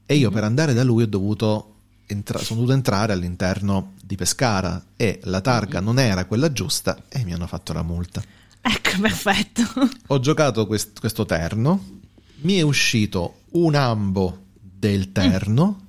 E 0.05 0.15
io 0.15 0.31
per 0.31 0.43
andare 0.43 0.73
da 0.73 0.83
lui 0.83 1.03
ho 1.03 1.07
dovuto 1.07 1.75
entra- 2.07 2.39
sono 2.39 2.59
dovuto 2.59 2.75
entrare 2.75 3.13
all'interno 3.13 3.93
di 4.01 4.15
Pescara 4.15 4.83
e 4.95 5.19
la 5.23 5.41
targa 5.41 5.79
non 5.79 5.99
era 5.99 6.25
quella 6.25 6.51
giusta 6.51 7.03
e 7.09 7.23
mi 7.23 7.33
hanno 7.33 7.47
fatto 7.47 7.73
la 7.73 7.83
multa. 7.83 8.23
Ecco, 8.69 8.99
perfetto. 9.01 9.63
Ho 10.07 10.19
giocato 10.19 10.67
quest- 10.67 10.99
questo 10.99 11.25
terno, 11.25 12.01
mi 12.41 12.57
è 12.57 12.61
uscito 12.61 13.41
un 13.51 13.75
ambo 13.75 14.45
del 14.59 15.11
terno. 15.11 15.79
Mm 15.81 15.85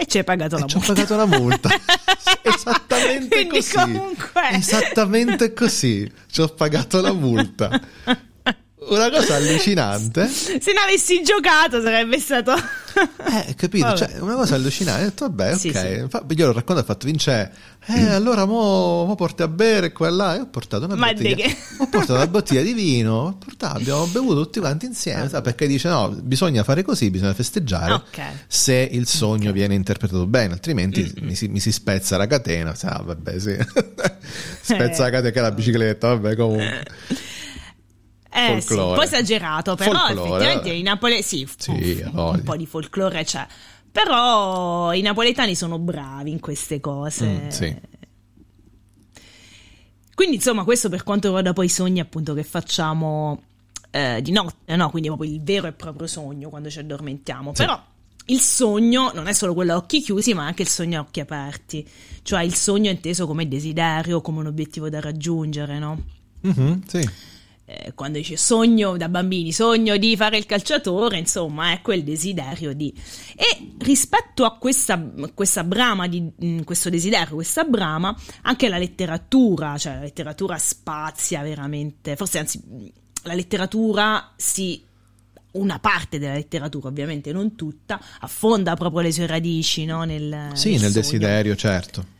e 0.00 0.06
ci 0.06 0.16
hai 0.16 0.24
pagato 0.24 0.56
la 0.56 0.60
multa. 0.62 0.78
Ci 0.78 0.78
ho 0.78 0.94
pagato 0.94 1.16
la 1.16 1.26
multa. 1.26 1.68
Esattamente 2.40 3.28
Quindi 3.28 3.56
così. 3.58 3.74
Comunque... 3.74 4.48
Esattamente 4.52 5.52
così. 5.52 6.10
Ci 6.26 6.40
ho 6.40 6.48
pagato 6.48 7.02
la 7.02 7.12
multa. 7.12 7.78
Una 8.88 9.10
cosa 9.10 9.34
allucinante. 9.36 10.26
Se 10.28 10.72
non 10.72 10.84
avessi 10.84 11.22
giocato 11.22 11.82
sarebbe 11.82 12.18
stato... 12.18 12.54
eh, 12.56 13.54
capito? 13.54 13.94
Cioè, 13.94 14.18
una 14.20 14.34
cosa 14.34 14.54
allucinante. 14.54 15.02
Ho 15.02 15.04
detto, 15.04 15.26
vabbè, 15.26 15.52
ok. 15.52 15.58
Sì, 15.58 15.70
sì. 15.70 15.86
Io 15.86 16.46
l'ho 16.46 16.52
raccontato, 16.52 16.80
ho 16.80 16.84
fatto 16.84 17.06
vincere. 17.06 17.52
Eh, 17.86 18.06
allora 18.06 18.46
mo, 18.46 19.04
mo 19.04 19.14
porti 19.16 19.42
a 19.42 19.48
bere 19.48 19.92
qua 19.92 20.08
e 20.08 20.10
là. 20.10 20.36
E 20.36 20.40
ho 20.40 20.46
portato 20.46 20.86
una 20.86 20.94
Ma 20.94 21.12
bottiglia. 21.12 21.46
Che... 21.46 21.56
Ho 21.78 21.88
portato 21.88 22.14
una 22.14 22.26
bottiglia 22.28 22.62
di 22.62 22.72
vino. 22.72 23.36
Portato, 23.44 23.76
abbiamo 23.76 24.06
bevuto 24.06 24.44
tutti 24.44 24.60
quanti 24.60 24.86
insieme. 24.86 25.28
Sa, 25.28 25.42
perché 25.42 25.66
dice, 25.66 25.88
no, 25.88 26.08
bisogna 26.08 26.64
fare 26.64 26.82
così, 26.82 27.10
bisogna 27.10 27.34
festeggiare. 27.34 27.92
Okay. 27.92 28.32
Se 28.46 28.88
il 28.90 29.06
sogno 29.06 29.50
okay. 29.50 29.52
viene 29.52 29.74
interpretato 29.74 30.26
bene, 30.26 30.54
altrimenti 30.54 31.02
mm-hmm. 31.02 31.26
mi, 31.28 31.34
si, 31.34 31.48
mi, 31.48 31.60
si, 31.60 31.70
spezza 31.70 32.16
la 32.16 32.26
catena. 32.26 32.74
Sa, 32.74 33.02
vabbè, 33.04 33.38
sì. 33.38 33.56
spezza 34.62 35.02
la 35.02 35.10
catena 35.10 35.30
che 35.30 35.38
è 35.38 35.42
la 35.42 35.52
bicicletta, 35.52 36.08
vabbè, 36.08 36.34
comunque. 36.34 36.84
Eh 38.32 38.60
sì, 38.60 38.74
un 38.74 38.94
po' 38.94 39.02
esagerato, 39.02 39.74
però 39.74 40.06
folklore. 40.06 40.28
effettivamente 40.28 40.70
i 40.70 40.82
napoletani 40.82 41.22
sì, 41.22 41.48
sì 41.56 42.02
un, 42.04 42.16
un 42.16 42.42
po' 42.44 42.56
di 42.56 42.66
folklore 42.66 43.24
c'è. 43.24 43.46
Però 43.90 44.92
i 44.92 45.00
napoletani 45.00 45.56
sono 45.56 45.78
bravi 45.78 46.30
in 46.30 46.38
queste 46.38 46.78
cose. 46.80 47.26
Mm, 47.26 47.48
sì. 47.48 47.76
quindi 50.14 50.36
insomma 50.36 50.62
questo 50.64 50.88
per 50.88 51.02
quanto 51.02 51.26
riguarda 51.26 51.52
poi 51.52 51.66
i 51.66 51.70
sogni 51.70 51.98
appunto 51.98 52.34
che 52.34 52.44
facciamo 52.44 53.42
eh, 53.90 54.20
di 54.22 54.30
notte, 54.30 54.76
no? 54.76 54.90
Quindi 54.90 55.08
proprio 55.08 55.32
il 55.32 55.42
vero 55.42 55.66
e 55.66 55.72
proprio 55.72 56.06
sogno 56.06 56.48
quando 56.48 56.70
ci 56.70 56.78
addormentiamo. 56.78 57.52
Sì. 57.54 57.62
Però 57.62 57.82
il 58.26 58.40
sogno 58.40 59.10
non 59.12 59.26
è 59.26 59.32
solo 59.32 59.54
quello 59.54 59.72
a 59.72 59.76
occhi 59.76 60.00
chiusi, 60.00 60.34
ma 60.34 60.46
anche 60.46 60.62
il 60.62 60.68
sogno 60.68 60.98
a 60.98 61.02
occhi 61.02 61.20
aperti, 61.20 61.86
cioè 62.22 62.42
il 62.42 62.54
sogno 62.54 62.90
inteso 62.90 63.26
come 63.26 63.48
desiderio, 63.48 64.20
come 64.20 64.38
un 64.38 64.46
obiettivo 64.46 64.88
da 64.88 65.00
raggiungere, 65.00 65.78
no? 65.78 66.00
Mm-hmm, 66.46 66.80
sì. 66.86 67.10
Eh, 67.72 67.92
quando 67.94 68.18
dice 68.18 68.36
sogno 68.36 68.96
da 68.96 69.08
bambini, 69.08 69.52
sogno 69.52 69.96
di 69.96 70.16
fare 70.16 70.36
il 70.36 70.44
calciatore, 70.44 71.18
insomma, 71.18 71.70
è 71.70 71.80
quel 71.82 72.02
desiderio 72.02 72.72
di. 72.72 72.92
E 73.36 73.74
rispetto 73.78 74.44
a 74.44 74.56
questa, 74.56 75.00
questa 75.34 75.62
brama, 75.62 76.08
di, 76.08 76.20
mm, 76.44 76.62
questo 76.62 76.90
desiderio, 76.90 77.36
questa 77.36 77.62
brama, 77.62 78.12
anche 78.42 78.68
la 78.68 78.76
letteratura, 78.76 79.78
cioè 79.78 79.94
la 79.94 80.00
letteratura 80.00 80.58
spazia 80.58 81.42
veramente, 81.42 82.16
forse 82.16 82.38
anzi, 82.40 82.60
la 83.22 83.34
letteratura 83.34 84.32
si 84.34 84.82
una 85.52 85.78
parte 85.78 86.18
della 86.18 86.34
letteratura, 86.34 86.88
ovviamente 86.88 87.32
non 87.32 87.54
tutta, 87.54 88.00
affonda 88.18 88.74
proprio 88.74 89.02
le 89.02 89.12
sue 89.12 89.26
radici 89.26 89.84
no? 89.84 90.02
nel, 90.02 90.50
sì, 90.54 90.72
nel, 90.72 90.80
nel 90.80 90.92
desiderio, 90.92 91.54
certo. 91.54 92.18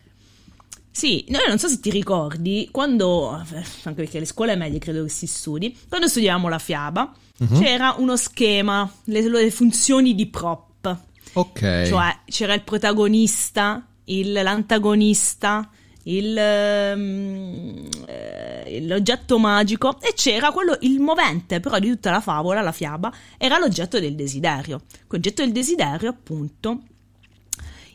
Sì, 0.93 1.25
no, 1.29 1.39
non 1.47 1.59
so 1.59 1.69
se 1.69 1.79
ti 1.79 1.91
ricordi, 1.91 2.69
quando, 2.71 3.29
anche 3.29 3.93
perché 3.95 4.17
alle 4.17 4.27
scuole 4.27 4.57
medie 4.57 4.81
credo 4.81 5.05
che 5.05 5.09
si 5.09 5.27
studi, 5.27 5.77
quando 5.89 6.09
studiavamo 6.09 6.49
la 6.49 6.59
fiaba, 6.59 7.13
uh-huh. 7.39 7.59
c'era 7.59 7.95
uno 7.99 8.17
schema, 8.17 8.91
le, 9.05 9.29
le, 9.29 9.51
funzioni 9.51 10.15
di 10.15 10.27
prop. 10.27 10.99
Ok. 11.35 11.85
Cioè 11.87 12.19
c'era 12.27 12.55
il 12.55 12.63
protagonista, 12.63 13.87
il, 14.07 14.33
l'antagonista, 14.33 15.71
il, 16.05 16.93
um, 16.97 17.89
eh, 18.07 18.85
l'oggetto 18.85 19.39
magico 19.39 20.01
e 20.01 20.13
c'era 20.15 20.51
quello, 20.51 20.77
il 20.81 20.99
movente 20.99 21.61
però 21.61 21.79
di 21.79 21.89
tutta 21.89 22.11
la 22.11 22.21
favola, 22.21 22.63
la 22.63 22.73
fiaba, 22.73 23.13
era 23.39 23.59
l'oggetto 23.59 24.01
del 24.01 24.17
desiderio. 24.17 24.83
L'oggetto 25.09 25.43
del 25.43 25.53
desiderio 25.53 26.11
appunto 26.11 26.81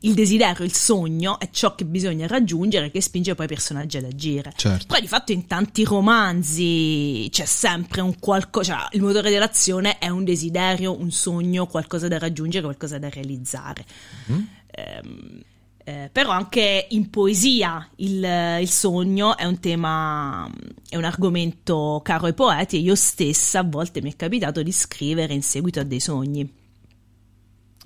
il 0.05 0.13
desiderio, 0.13 0.63
il 0.63 0.73
sogno 0.73 1.39
è 1.39 1.49
ciò 1.51 1.75
che 1.75 1.83
bisogna 1.83 2.27
raggiungere 2.27 2.91
che 2.91 3.01
spinge 3.01 3.35
poi 3.35 3.45
i 3.45 3.49
personaggi 3.49 3.97
ad 3.97 4.05
agire. 4.05 4.53
Certo. 4.55 4.85
Poi 4.87 5.01
di 5.01 5.07
fatto 5.07 5.31
in 5.31 5.47
tanti 5.47 5.83
romanzi 5.83 7.27
c'è 7.31 7.45
sempre 7.45 8.01
un 8.01 8.17
qualcosa, 8.19 8.77
cioè 8.77 8.87
il 8.91 9.01
motore 9.01 9.29
dell'azione 9.29 9.97
è 9.97 10.09
un 10.09 10.23
desiderio, 10.23 10.97
un 10.97 11.11
sogno, 11.11 11.65
qualcosa 11.65 12.07
da 12.07 12.19
raggiungere, 12.19 12.63
qualcosa 12.63 12.99
da 12.99 13.09
realizzare. 13.09 13.85
Mm. 14.31 14.41
Ehm, 14.71 15.41
eh, 15.87 16.09
però 16.11 16.31
anche 16.31 16.87
in 16.89 17.11
poesia 17.11 17.87
il, 17.97 18.57
il, 18.59 18.69
sogno 18.69 19.37
è 19.37 19.45
un 19.45 19.59
tema, 19.59 20.49
è 20.89 20.95
un 20.95 21.03
argomento 21.03 22.01
caro 22.03 22.25
ai 22.25 22.33
poeti 22.33 22.77
e 22.77 22.79
io 22.79 22.95
stessa 22.95 23.59
a 23.59 23.63
volte 23.63 24.01
mi 24.01 24.11
è 24.11 24.15
capitato 24.15 24.63
di 24.63 24.71
scrivere 24.71 25.35
in 25.35 25.43
seguito 25.43 25.79
a 25.79 25.83
dei 25.83 25.99
sogni. 25.99 26.51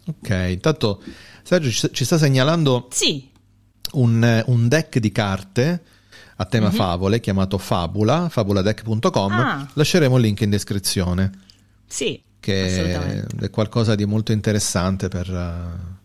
Ok, 0.10 0.48
intanto 0.50 1.02
Sergio 1.44 1.70
ci, 1.70 1.90
ci 1.92 2.06
sta 2.06 2.18
segnalando 2.18 2.88
sì. 2.92 3.30
un, 3.94 4.44
un, 4.46 4.68
deck 4.68 5.00
di 5.00 5.12
carte 5.12 5.84
a 6.36 6.46
tema 6.46 6.68
mm-hmm. 6.68 6.76
favole 6.76 7.20
chiamato 7.20 7.58
Fabula, 7.58 8.30
fabuladeck.com. 8.30 9.32
Ah. 9.32 9.70
Lasceremo 9.74 10.18
il 10.18 10.24
link 10.24 10.42
in 10.42 10.50
descrizione. 10.50 11.32
Sì, 11.86 12.22
che 12.40 13.24
è 13.42 13.50
qualcosa 13.50 13.96
di 13.96 14.06
molto 14.06 14.32
interessante 14.32 15.08
per... 15.08 15.30
Uh, 15.30 15.98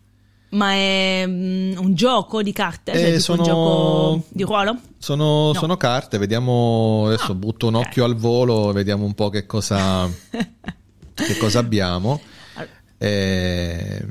ma 0.49 0.71
è 0.71 1.23
um, 1.25 1.75
un 1.77 1.93
gioco 1.95 2.41
di 2.41 2.53
carte? 2.53 2.93
Cioè 2.93 3.13
eh, 3.13 3.19
sono... 3.19 3.41
un 3.41 3.47
gioco 3.47 4.23
di 4.29 4.43
ruolo? 4.43 4.77
Sono, 4.97 5.47
no. 5.47 5.53
sono 5.53 5.77
carte, 5.77 6.17
vediamo, 6.17 7.05
adesso 7.07 7.31
oh, 7.31 7.35
butto 7.35 7.67
un 7.67 7.75
okay. 7.75 7.87
occhio 7.87 8.03
al 8.05 8.15
volo, 8.15 8.71
vediamo 8.71 9.05
un 9.05 9.13
po' 9.13 9.29
che 9.29 9.45
cosa, 9.45 10.09
che 11.13 11.37
cosa 11.37 11.59
abbiamo. 11.59 12.21
Eh, 12.97 14.05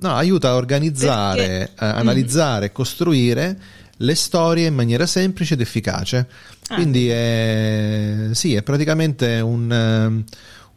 no, 0.00 0.14
aiuta 0.14 0.50
a 0.50 0.54
organizzare, 0.54 1.72
a 1.74 1.94
analizzare, 1.94 2.66
mm. 2.66 2.74
costruire 2.74 3.58
le 3.96 4.14
storie 4.14 4.66
in 4.66 4.74
maniera 4.74 5.06
semplice 5.06 5.54
ed 5.54 5.60
efficace. 5.60 6.28
Ah. 6.68 6.74
Quindi 6.74 7.08
è, 7.08 8.28
sì, 8.32 8.54
è 8.54 8.62
praticamente 8.62 9.40
un 9.40 10.24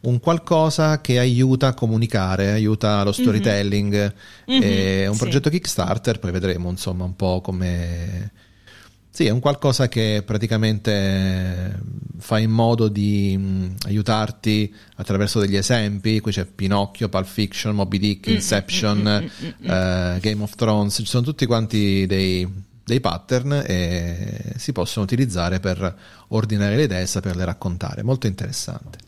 un 0.06 0.20
qualcosa 0.20 1.00
che 1.00 1.18
aiuta 1.18 1.68
a 1.68 1.74
comunicare, 1.74 2.52
aiuta 2.52 3.02
lo 3.02 3.10
mhm. 3.10 3.22
storytelling. 3.22 4.14
Mm-hmm. 4.50 4.62
È 4.62 5.06
un 5.06 5.14
sì. 5.14 5.20
progetto 5.20 5.50
Kickstarter, 5.50 6.18
poi 6.18 6.30
vedremo 6.30 6.70
insomma 6.70 7.04
un 7.04 7.16
po' 7.16 7.40
come... 7.40 8.32
Sì, 9.16 9.24
è 9.24 9.30
un 9.30 9.40
qualcosa 9.40 9.88
che 9.88 10.22
praticamente 10.26 11.80
fa 12.18 12.38
in 12.38 12.50
modo 12.50 12.88
di 12.88 13.34
mh, 13.34 13.76
aiutarti 13.86 14.70
attraverso 14.96 15.40
degli 15.40 15.56
esempi. 15.56 16.20
Qui 16.20 16.30
c'è 16.30 16.44
Pinocchio, 16.44 17.08
Pulp 17.08 17.24
Fiction, 17.24 17.74
Moby 17.74 17.96
Dick, 17.98 18.26
Inception, 18.26 18.98
mm-hmm. 19.00 20.18
Game 20.18 20.42
of 20.42 20.54
Thrones. 20.54 20.96
Ci 20.96 21.06
sono 21.06 21.24
tutti 21.24 21.46
quanti 21.46 22.04
dei, 22.06 22.46
dei 22.84 23.00
pattern 23.00 23.64
e 23.66 24.52
si 24.58 24.72
possono 24.72 25.06
utilizzare 25.06 25.60
per 25.60 25.96
ordinare 26.28 26.76
le 26.76 26.82
idee 26.82 27.00
e 27.00 27.06
saperle 27.06 27.46
raccontare. 27.46 28.02
Molto 28.02 28.26
interessante. 28.26 28.98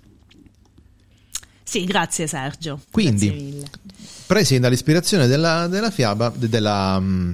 Sì, 1.63 1.85
grazie 1.85 2.27
Sergio. 2.27 2.81
Quindi, 2.91 3.63
presi 4.25 4.59
dall'ispirazione 4.59 5.27
della, 5.27 5.67
della 5.67 5.91
fiaba, 5.91 6.33
della, 6.35 6.99
mm, 6.99 7.33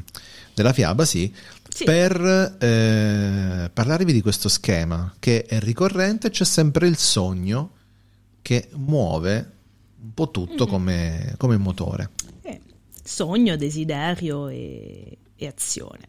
della 0.55 0.73
fiaba, 0.73 1.05
sì, 1.05 1.33
sì. 1.75 1.85
per 1.85 2.57
eh, 2.61 3.69
parlarvi 3.73 4.13
di 4.13 4.21
questo 4.21 4.49
schema 4.49 5.13
che 5.19 5.43
è 5.43 5.59
ricorrente, 5.59 6.31
c'è 6.31 6.45
sempre 6.45 6.87
il 6.87 6.97
sogno 6.97 7.73
che 8.43 8.69
muove 8.75 9.53
un 10.01 10.15
po' 10.15 10.31
tutto 10.31 10.67
mm. 10.67 10.69
come, 10.69 11.35
come, 11.37 11.57
motore. 11.57 12.11
Eh, 12.43 12.61
sogno, 13.03 13.57
desiderio 13.57 14.47
e, 14.47 15.19
e 15.35 15.47
azione. 15.49 16.09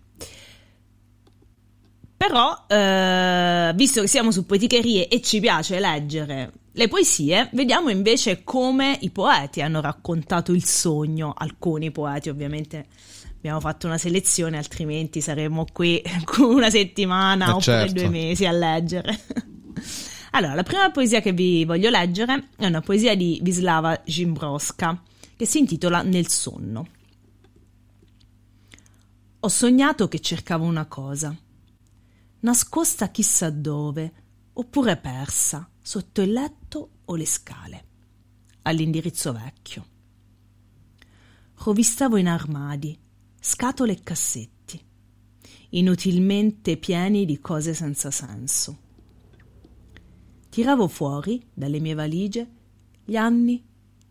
Però, 2.16 2.66
eh, 2.68 3.72
visto 3.74 4.02
che 4.02 4.08
siamo 4.08 4.32
su 4.32 4.46
poeticherie 4.46 5.08
e 5.08 5.20
ci 5.22 5.40
piace 5.40 5.80
leggere 5.80 6.52
le 6.74 6.88
poesie, 6.88 7.50
vediamo 7.54 7.90
invece 7.90 8.44
come 8.44 8.98
i 9.02 9.10
poeti 9.10 9.62
hanno 9.62 9.82
raccontato 9.82 10.52
il 10.52 10.64
sogno, 10.64 11.34
alcuni 11.36 11.90
poeti 11.90 12.30
ovviamente 12.30 12.86
abbiamo 13.46 13.60
fatto 13.60 13.86
una 13.86 14.00
selezione, 14.00 14.58
altrimenti 14.58 15.22
saremmo 15.22 15.68
qui 15.72 16.02
una 16.40 16.72
settimana 16.72 17.46
eh 17.46 17.50
oppure 17.50 17.62
certo. 17.62 17.94
due 17.94 18.10
mesi 18.10 18.46
a 18.48 18.52
leggere. 18.52 19.22
allora, 20.32 20.56
la 20.56 20.64
prima 20.64 20.90
poesia 20.90 21.22
che 21.22 21.32
vi 21.32 21.64
voglio 21.64 21.92
leggere 21.92 22.50
è 22.56 22.66
una 22.66 22.82
poesia 22.82 23.16
di 23.16 23.40
Vislava 23.44 24.02
Zimbrowska 24.04 25.00
che 25.36 25.46
si 25.46 25.60
intitola 25.60 26.02
Nel 26.02 26.28
sonno. 26.28 26.88
Ho 29.42 29.48
sognato 29.48 30.08
che 30.08 30.20
cercavo 30.20 30.66
una 30.66 30.88
cosa, 30.88 31.36
nascosta 32.40 33.10
chissà 33.10 33.52
dove, 33.52 34.14
oppure 34.54 34.98
persa 34.98 35.70
sotto 35.80 36.24
il 36.24 36.32
letto 36.32 36.90
o 37.06 37.16
le 37.16 37.28
scale, 37.28 37.86
all'indirizzo 38.64 39.34
vecchio. 39.34 39.86
Rovistavo 41.58 42.18
in 42.18 42.28
armadi, 42.28 43.04
scatole 43.48 43.92
e 43.92 44.00
cassetti, 44.02 44.84
inutilmente 45.70 46.78
pieni 46.78 47.26
di 47.26 47.40
cose 47.40 47.76
senza 47.76 48.10
senso. 48.10 48.80
Tiravo 50.50 50.88
fuori 50.88 51.46
dalle 51.54 51.80
mie 51.80 51.94
valigie 51.94 52.52
gli 53.06 53.16
anni 53.16 53.64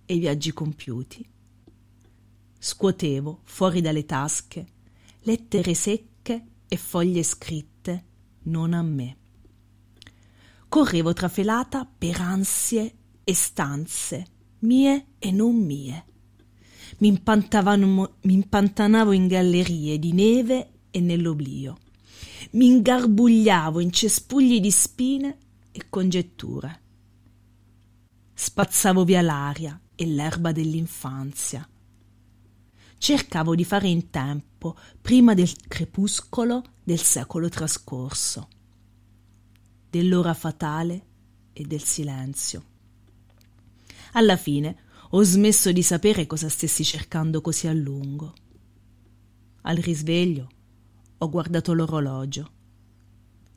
e 0.07 0.15
i 0.15 0.21
viaggi 0.21 0.53
compiuti. 0.53 1.29
Scuotevo 2.57 3.41
fuori 3.43 3.81
dalle 3.81 4.05
tasche 4.05 4.67
lettere 5.23 5.75
secche 5.75 6.47
e 6.69 6.77
foglie 6.77 7.25
scritte 7.25 8.05
non 8.45 8.73
a 8.73 8.83
me. 8.83 9.17
Correvo 10.69 11.13
trafelata 11.13 11.85
per 11.85 12.21
ansie 12.21 12.99
e 13.25 13.35
stanze, 13.35 14.27
mie 14.61 15.07
e 15.19 15.33
non 15.33 15.57
mie. 15.57 16.05
Mi, 16.99 17.11
mi 17.11 18.33
impantanavo 18.35 19.13
in 19.13 19.27
gallerie 19.27 19.99
di 19.99 20.13
neve 20.13 20.71
e 20.91 21.01
nell'oblio. 21.01 21.79
Mi 22.53 22.67
ingarbugliavo 22.67 23.81
in 23.81 23.91
cespugli 23.91 24.61
di 24.61 24.71
spine 24.71 25.39
e 25.73 25.87
congetture. 25.89 26.81
Spazzavo 28.33 29.05
via 29.05 29.23
l'aria 29.23 29.81
e 29.95 30.07
l'erba 30.07 30.53
dell'infanzia. 30.53 31.69
Cercavo 32.97 33.55
di 33.55 33.65
fare 33.65 33.89
in 33.89 34.11
tempo 34.11 34.77
prima 35.01 35.35
del 35.35 35.53
crepuscolo 35.69 36.63
del 36.83 37.01
secolo 37.01 37.49
trascorso 37.49 38.49
dell'ora 39.95 40.35
fatale 40.35 41.07
e 41.53 41.63
del 41.63 41.83
silenzio. 41.83 42.65
Alla 44.15 44.37
fine 44.37 44.84
ho 45.17 45.23
smesso 45.23 45.71
di 45.71 45.83
sapere 45.83 46.27
cosa 46.27 46.49
stessi 46.49 46.83
cercando 46.83 47.41
così 47.41 47.69
a 47.69 47.73
lungo. 47.73 48.35
Al 49.63 49.77
risveglio 49.77 50.49
ho 51.19 51.31
guardato 51.31 51.73
l'orologio. 51.73 52.51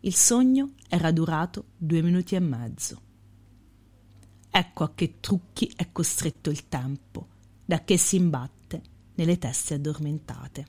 Il 0.02 0.14
sogno 0.14 0.74
era 0.88 1.12
durato 1.12 1.70
due 1.76 2.04
minuti 2.04 2.36
e 2.36 2.40
mezzo. 2.40 3.02
Ecco 4.52 4.84
a 4.84 4.92
che 4.94 5.16
trucchi 5.20 5.72
è 5.76 5.92
costretto 5.92 6.52
il 6.52 6.68
tempo, 6.68 7.28
da 7.66 7.84
che 7.84 7.98
si 7.98 8.18
imbatte 8.18 8.82
nelle 9.16 9.40
teste 9.40 9.74
addormentate. 9.74 10.68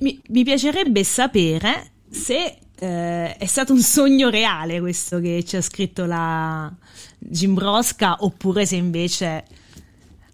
Mi, 0.00 0.20
mi 0.28 0.42
piacerebbe 0.42 1.04
sapere 1.04 1.92
se 2.08 2.60
eh, 2.78 3.36
è 3.36 3.46
stato 3.46 3.72
un 3.72 3.80
sogno 3.80 4.28
reale 4.28 4.80
questo 4.80 5.18
che 5.20 5.44
ci 5.44 5.56
ha 5.56 5.62
scritto 5.62 6.04
la 6.04 6.74
Gimbrosca 7.28 8.16
oppure 8.20 8.66
se 8.66 8.76
invece 8.76 9.44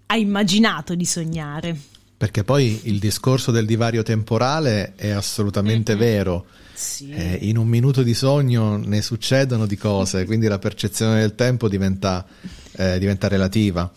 ha 0.05 0.15
immaginato 0.15 0.95
di 0.95 1.05
sognare. 1.05 1.77
Perché 2.15 2.43
poi 2.43 2.81
il 2.83 2.99
discorso 2.99 3.51
del 3.51 3.65
divario 3.65 4.03
temporale 4.03 4.93
è 4.95 5.09
assolutamente 5.09 5.93
mm-hmm. 5.93 6.01
vero. 6.01 6.45
Sì. 6.73 7.09
Eh, 7.11 7.39
in 7.41 7.57
un 7.57 7.67
minuto 7.67 8.01
di 8.01 8.13
sogno 8.13 8.77
ne 8.77 9.01
succedono 9.01 9.65
di 9.65 9.77
cose, 9.77 10.25
quindi 10.25 10.47
la 10.47 10.59
percezione 10.59 11.19
del 11.19 11.35
tempo 11.35 11.67
diventa, 11.67 12.25
eh, 12.73 12.97
diventa 12.99 13.27
relativa. 13.27 13.91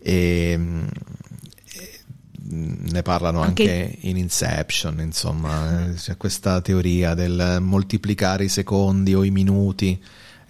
E, 0.00 0.54
mm, 0.56 0.86
ne 2.50 3.02
parlano 3.02 3.40
anche, 3.40 3.62
anche, 3.62 3.98
in 4.00 4.16
Inception, 4.16 5.00
insomma, 5.00 5.90
eh, 5.90 5.94
c'è 5.94 6.16
questa 6.16 6.60
teoria 6.60 7.14
del 7.14 7.58
moltiplicare 7.60 8.44
i 8.44 8.48
secondi 8.48 9.14
o 9.14 9.22
i 9.22 9.30
minuti 9.30 10.00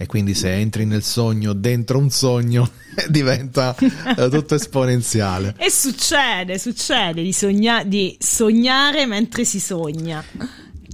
e 0.00 0.06
quindi 0.06 0.32
se 0.32 0.52
entri 0.54 0.84
nel 0.84 1.02
sogno 1.02 1.52
dentro 1.52 1.98
un 1.98 2.08
sogno 2.08 2.70
diventa 3.10 3.74
eh, 3.76 4.28
tutto 4.28 4.54
esponenziale. 4.54 5.56
E 5.58 5.70
succede, 5.70 6.56
succede 6.56 7.20
di, 7.20 7.32
sogna- 7.32 7.82
di 7.82 8.16
sognare 8.20 9.06
mentre 9.06 9.44
si 9.44 9.58
sogna. 9.58 10.24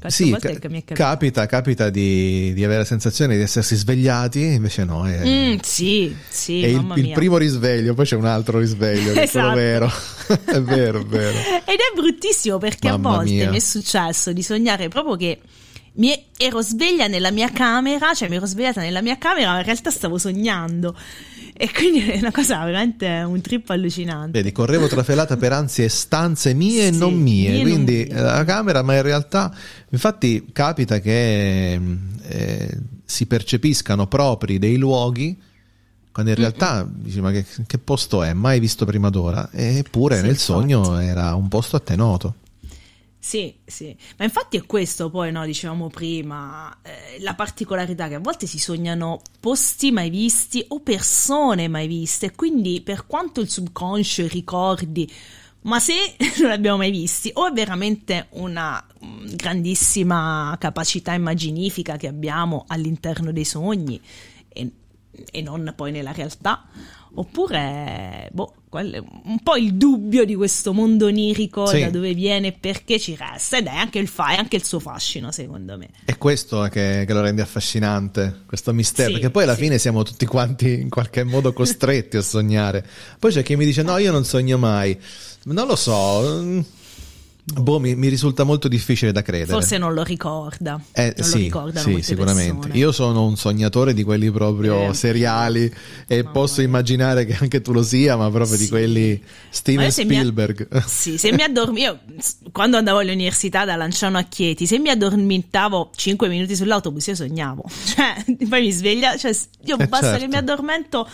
Sì, 0.07 0.37
ca- 0.39 0.73
capita, 0.93 1.47
capita 1.47 1.89
di, 1.89 2.53
di, 2.53 2.63
avere 2.63 2.81
la 2.81 2.85
sensazione 2.85 3.37
di 3.37 3.43
essersi 3.43 3.75
svegliati, 3.75 4.43
invece 4.43 4.85
no. 4.85 5.07
È, 5.07 5.27
mm, 5.27 5.59
sì, 5.63 6.15
sì. 6.29 6.63
È 6.63 6.67
il, 6.67 6.93
il, 6.97 7.13
primo 7.13 7.39
risveglio, 7.39 7.95
poi 7.95 8.05
c'è 8.05 8.17
un 8.17 8.27
altro 8.27 8.59
risveglio, 8.59 9.15
che 9.15 9.23
esatto. 9.23 9.53
è 9.53 9.55
vero. 9.55 9.91
è 10.45 10.61
vero, 10.61 11.01
è 11.01 11.05
vero. 11.05 11.39
Ed 11.65 11.79
è 11.79 11.95
bruttissimo 11.95 12.59
perché 12.59 12.91
mamma 12.91 13.09
a 13.09 13.17
volte 13.17 13.33
mia. 13.33 13.51
mi 13.51 13.57
è 13.57 13.61
successo 13.61 14.33
di 14.35 14.43
sognare 14.43 14.89
proprio 14.89 15.17
che 15.17 15.41
mi 15.97 16.27
ero 16.37 16.61
sveglia 16.61 17.07
nella 17.07 17.31
mia 17.31 17.51
camera, 17.51 18.15
cioè 18.15 18.29
mi 18.29 18.37
ero 18.37 18.47
svegliata 18.47 18.81
nella 18.81 19.03
mia 19.03 19.17
camera, 19.19 19.53
ma 19.53 19.59
in 19.59 19.65
realtà 19.65 19.91
stavo 19.91 20.19
sognando. 20.19 20.97
E 21.57 21.71
quindi 21.71 22.01
è 22.11 22.19
una 22.19 22.33
cosa 22.33 22.65
veramente 22.65 23.07
un 23.25 23.41
trip 23.41 23.71
allucinante. 23.71 24.39
Vedi, 24.39 24.51
correvo 24.51 24.89
trafelata 24.89 25.37
per 25.37 25.53
ansie 25.53 25.89
stanze 25.89 26.53
mie 26.53 26.83
sì, 26.83 26.87
e 26.89 26.91
non 26.91 27.15
mie, 27.15 27.51
mie 27.51 27.63
quindi 27.63 28.07
non 28.09 28.17
mie. 28.17 28.25
la 28.25 28.45
camera, 28.45 28.83
ma 28.83 28.97
in 28.97 29.03
realtà, 29.03 29.55
infatti 29.91 30.47
capita 30.53 30.99
che 30.99 31.81
eh, 32.23 32.79
si 33.05 33.27
percepiscano 33.27 34.09
propri 34.09 34.59
dei 34.59 34.77
luoghi 34.77 35.39
quando 36.15 36.31
in 36.31 36.39
realtà 36.39 36.89
dici 36.89 37.21
ma 37.21 37.33
che, 37.33 37.45
che, 37.67 37.79
posto 37.79 38.23
è? 38.23 38.33
Mai 38.35 38.61
visto 38.61 38.85
prima 38.85 39.11
d'ora? 39.11 39.49
Eppure 39.51 40.15
sì, 40.15 40.23
nel 40.23 40.31
infatti. 40.31 40.53
sogno 40.53 41.01
era 41.01 41.35
un 41.35 41.49
posto 41.49 41.75
a 41.75 41.81
te 41.81 41.97
noto. 41.97 42.35
Sì, 43.25 43.57
sì, 43.65 43.97
ma 44.19 44.25
infatti 44.27 44.59
è 44.59 44.67
questo 44.67 45.09
poi, 45.09 45.33
no, 45.33 45.47
dicevamo 45.47 45.89
prima, 45.89 46.71
eh, 46.83 47.19
la 47.21 47.35
particolarità 47.35 48.07
che 48.07 48.17
a 48.17 48.21
volte 48.21 48.47
si 48.47 48.59
sognano 48.59 49.23
posti 49.41 49.93
mai 49.93 50.11
visti 50.11 50.63
o 50.69 50.81
persone 50.81 51.67
mai 51.67 51.87
viste, 51.87 52.35
quindi 52.35 52.83
per 52.83 53.07
quanto 53.07 53.41
il 53.41 53.49
subconscio 53.49 54.27
ricordi, 54.27 55.11
ma 55.63 55.81
se 55.81 55.95
non 56.39 56.51
l'abbiamo 56.51 56.77
mai 56.77 56.91
visti, 56.91 57.31
o 57.33 57.49
è 57.49 57.53
veramente 57.53 58.27
una 58.33 58.87
mm, 59.03 59.37
grandissima 59.37 60.55
capacità 60.61 61.15
immaginifica 61.15 61.97
che 61.97 62.09
abbiamo 62.09 62.67
all'interno 62.69 63.33
dei 63.33 63.47
sogni 63.47 63.99
e, 64.49 64.71
e 65.31 65.41
non 65.41 65.73
poi 65.75 65.93
nella 65.93 66.13
realtà, 66.13 66.67
oppure 67.15 68.29
boh, 68.33 68.55
un 68.71 69.39
po' 69.43 69.57
il 69.57 69.75
dubbio 69.75 70.25
di 70.25 70.35
questo 70.35 70.73
mondo 70.73 71.07
onirico 71.07 71.67
sì. 71.67 71.81
da 71.81 71.91
dove 71.91 72.13
viene 72.13 72.49
e 72.49 72.53
perché 72.53 72.99
ci 72.99 73.17
resta 73.17 73.59
ed 73.59 73.67
è 73.67 73.75
anche 73.75 73.99
il, 73.99 74.09
fa- 74.09 74.31
è 74.31 74.37
anche 74.37 74.57
il 74.57 74.65
suo 74.65 74.81
fascino 74.81 75.31
secondo 75.31 75.77
me 75.77 75.91
è 76.05 76.19
questo 76.19 76.63
che, 76.63 77.05
che 77.07 77.13
lo 77.13 77.21
rende 77.21 77.43
affascinante 77.43 78.43
questo 78.47 78.73
mistero 78.73 79.09
sì, 79.09 79.15
perché 79.15 79.31
poi 79.31 79.45
alla 79.45 79.55
sì. 79.55 79.63
fine 79.63 79.79
siamo 79.79 80.03
tutti 80.03 80.27
quanti 80.27 80.81
in 80.81 80.89
qualche 80.89 81.23
modo 81.23 81.53
costretti 81.53 82.17
a 82.17 82.23
sognare 82.23 82.85
poi 83.19 83.31
c'è 83.31 83.43
chi 83.43 83.55
mi 83.57 83.65
dice 83.65 83.83
no 83.83 83.97
io 83.99 84.11
non 84.11 84.25
sogno 84.25 84.59
mai 84.59 84.99
non 85.45 85.67
lo 85.67 85.77
so 85.77 86.65
Boh, 87.47 87.79
mi, 87.79 87.95
mi, 87.95 88.09
risulta 88.09 88.43
molto 88.43 88.69
difficile 88.69 89.13
da 89.13 89.21
credere. 89.21 89.53
Forse 89.53 89.77
non 89.77 89.93
lo 89.93 90.03
ricorda. 90.03 90.81
Eh, 90.93 91.13
non 91.15 91.27
sì, 91.27 91.51
lo 91.51 91.71
sì 91.77 92.01
sicuramente. 92.01 92.53
Persone. 92.55 92.79
Io 92.79 92.91
sono 92.91 93.27
un 93.27 93.37
sognatore 93.37 93.93
di 93.93 94.03
quelli 94.03 94.31
proprio 94.31 94.89
eh, 94.89 94.95
seriali 94.95 95.71
e 96.07 96.23
no, 96.23 96.31
posso 96.31 96.63
no. 96.63 96.69
immaginare 96.69 97.27
che 97.27 97.37
anche 97.39 97.61
tu 97.61 97.73
lo 97.73 97.83
sia, 97.83 98.17
ma 98.17 98.31
proprio 98.31 98.57
sì. 98.57 98.63
di 98.63 98.69
quelli 98.71 99.23
Steven 99.51 99.91
Spielberg. 99.91 100.69
Mi, 100.71 100.83
sì, 100.87 101.19
se 101.19 101.33
mi 101.33 101.43
addormentavo, 101.43 101.99
quando 102.51 102.79
andavo 102.79 103.01
all'università 103.01 103.67
da 103.67 103.77
Lanciano 103.77 104.17
a 104.17 104.23
Chieti, 104.23 104.67
se 104.67 104.79
mi 104.79 104.89
addormentavo 104.89 105.91
5 105.95 106.29
minuti 106.29 106.57
sull'autobus 106.57 107.07
io 107.09 107.15
sognavo. 107.15 107.65
Cioè, 107.85 108.25
poi 108.49 108.63
mi 108.63 108.73
sveglia, 108.73 109.17
cioè 109.19 109.37
io 109.67 109.79
eh, 109.79 109.87
basta 109.87 110.07
certo. 110.07 110.21
che 110.23 110.29
mi 110.29 110.37
addormento 110.37 111.07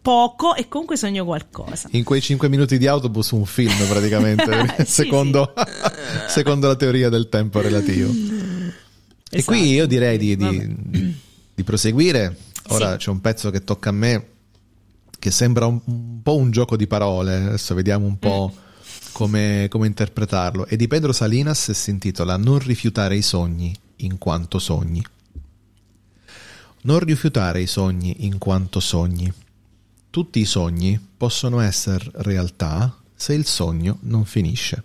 poco 0.00 0.54
e 0.54 0.68
comunque 0.68 0.96
sogno 0.96 1.24
qualcosa. 1.24 1.88
In 1.92 2.04
quei 2.04 2.20
5 2.20 2.48
minuti 2.48 2.78
di 2.78 2.86
autobus 2.86 3.30
un 3.32 3.44
film 3.44 3.86
praticamente, 3.86 4.74
sì, 4.84 5.04
secondo, 5.04 5.52
sì. 5.56 5.62
secondo, 6.28 6.66
la 6.66 6.76
teoria 6.76 7.08
del 7.08 7.28
tempo 7.28 7.60
relativo. 7.60 8.10
Esatto. 8.10 8.76
E 9.30 9.44
qui 9.44 9.70
io 9.72 9.86
direi 9.86 10.16
di, 10.18 10.36
di, 10.36 11.16
di 11.54 11.64
proseguire. 11.64 12.36
Ora 12.68 12.92
sì. 12.92 12.98
c'è 12.98 13.10
un 13.10 13.20
pezzo 13.20 13.50
che 13.50 13.64
tocca 13.64 13.90
a 13.90 13.92
me 13.92 14.26
che 15.18 15.30
sembra 15.30 15.66
un, 15.66 15.80
un 15.84 16.22
po' 16.22 16.36
un 16.36 16.50
gioco 16.50 16.76
di 16.76 16.86
parole, 16.86 17.34
adesso 17.34 17.74
vediamo 17.74 18.06
un 18.06 18.18
po'. 18.18 18.52
Mm. 18.54 18.66
Come, 19.12 19.66
come 19.68 19.88
interpretarlo. 19.88 20.66
E 20.66 20.76
di 20.76 20.86
Pedro 20.86 21.10
Salinas 21.12 21.72
si 21.72 21.90
intitola 21.90 22.36
Non 22.36 22.60
rifiutare 22.60 23.16
i 23.16 23.22
sogni 23.22 23.74
in 23.96 24.16
quanto 24.16 24.60
sogni. 24.60 25.04
Non 26.82 27.00
rifiutare 27.00 27.60
i 27.60 27.66
sogni 27.66 28.26
in 28.26 28.38
quanto 28.38 28.78
sogni. 28.78 29.32
Tutti 30.18 30.40
i 30.40 30.46
sogni 30.46 30.98
possono 31.16 31.60
essere 31.60 32.10
realtà 32.12 33.00
se 33.14 33.34
il 33.34 33.46
sogno 33.46 33.98
non 34.00 34.24
finisce. 34.24 34.82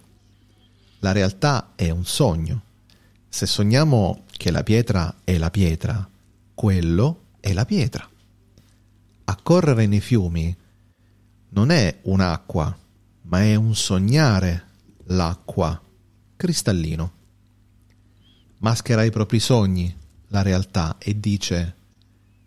La 0.99 1.11
realtà 1.11 1.71
è 1.73 1.89
un 1.89 2.05
sogno. 2.05 2.61
Se 3.29 3.47
sogniamo 3.47 4.25
che 4.29 4.51
la 4.51 4.61
pietra 4.61 5.21
è 5.23 5.39
la 5.39 5.49
pietra, 5.49 6.07
quello 6.53 7.21
è 7.39 7.51
la 7.51 7.65
pietra. 7.65 8.07
A 9.23 9.37
correre 9.41 9.87
nei 9.87 10.01
fiumi 10.01 10.55
non 11.49 11.71
è 11.71 11.97
un'acqua, 12.03 12.77
ma 13.23 13.41
è 13.41 13.55
un 13.55 13.73
sognare 13.73 14.67
l'acqua 15.05 15.81
cristallino. 16.35 17.11
Maschera 18.59 19.03
i 19.03 19.09
propri 19.09 19.39
sogni, 19.39 19.97
la 20.27 20.43
realtà, 20.43 20.97
e 20.99 21.19
dice 21.19 21.75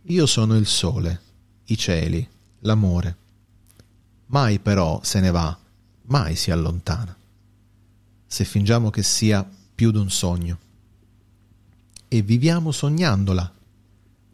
Io 0.02 0.26
sono 0.26 0.56
il 0.56 0.66
sole, 0.66 1.20
i 1.64 1.76
cieli, 1.76 2.34
l'amore. 2.60 3.16
Mai 4.26 4.58
però 4.58 5.00
se 5.02 5.20
ne 5.20 5.30
va, 5.30 5.56
mai 6.06 6.34
si 6.36 6.50
allontana. 6.50 7.16
Se 8.26 8.44
fingiamo 8.44 8.90
che 8.90 9.02
sia 9.02 9.48
più 9.74 9.90
d'un 9.90 10.10
sogno. 10.10 10.58
E 12.08 12.22
viviamo 12.22 12.72
sognandola. 12.72 13.52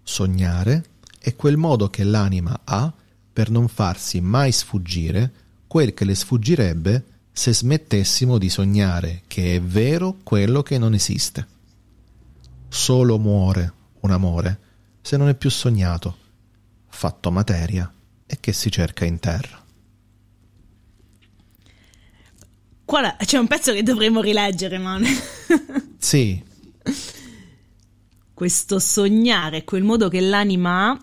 Sognare 0.02 0.85
è 1.18 1.37
quel 1.37 1.56
modo 1.56 1.88
che 1.88 2.04
l'anima 2.04 2.61
ha 2.64 2.92
per 3.32 3.50
non 3.50 3.68
farsi 3.68 4.20
mai 4.20 4.52
sfuggire 4.52 5.32
quel 5.66 5.94
che 5.94 6.04
le 6.04 6.14
sfuggirebbe 6.14 7.04
se 7.32 7.54
smettessimo 7.54 8.37
di 8.37 8.50
sognare 8.50 9.22
che 9.26 9.56
è 9.56 9.62
vero 9.62 10.18
quello 10.22 10.62
che 10.62 10.78
non 10.78 10.94
esiste. 10.94 11.46
Solo 12.68 13.18
muore 13.18 13.72
un 14.00 14.11
amore 14.11 14.61
se 15.00 15.16
non 15.16 15.28
è 15.28 15.35
più 15.35 15.50
sognato, 15.50 16.16
fatto 16.88 17.30
materia 17.30 17.90
e 18.32 18.38
che 18.40 18.54
si 18.54 18.70
cerca 18.70 19.04
in 19.04 19.18
terra. 19.18 19.62
Qua 22.82 23.14
c'è 23.22 23.36
un 23.36 23.46
pezzo 23.46 23.74
che 23.74 23.82
dovremmo 23.82 24.22
rileggere, 24.22 24.78
man. 24.78 25.04
sì. 25.98 26.42
Questo 28.32 28.78
sognare 28.78 29.64
quel 29.64 29.82
modo 29.82 30.08
che 30.08 30.20
l'anima 30.20 30.90
ha 30.90 31.00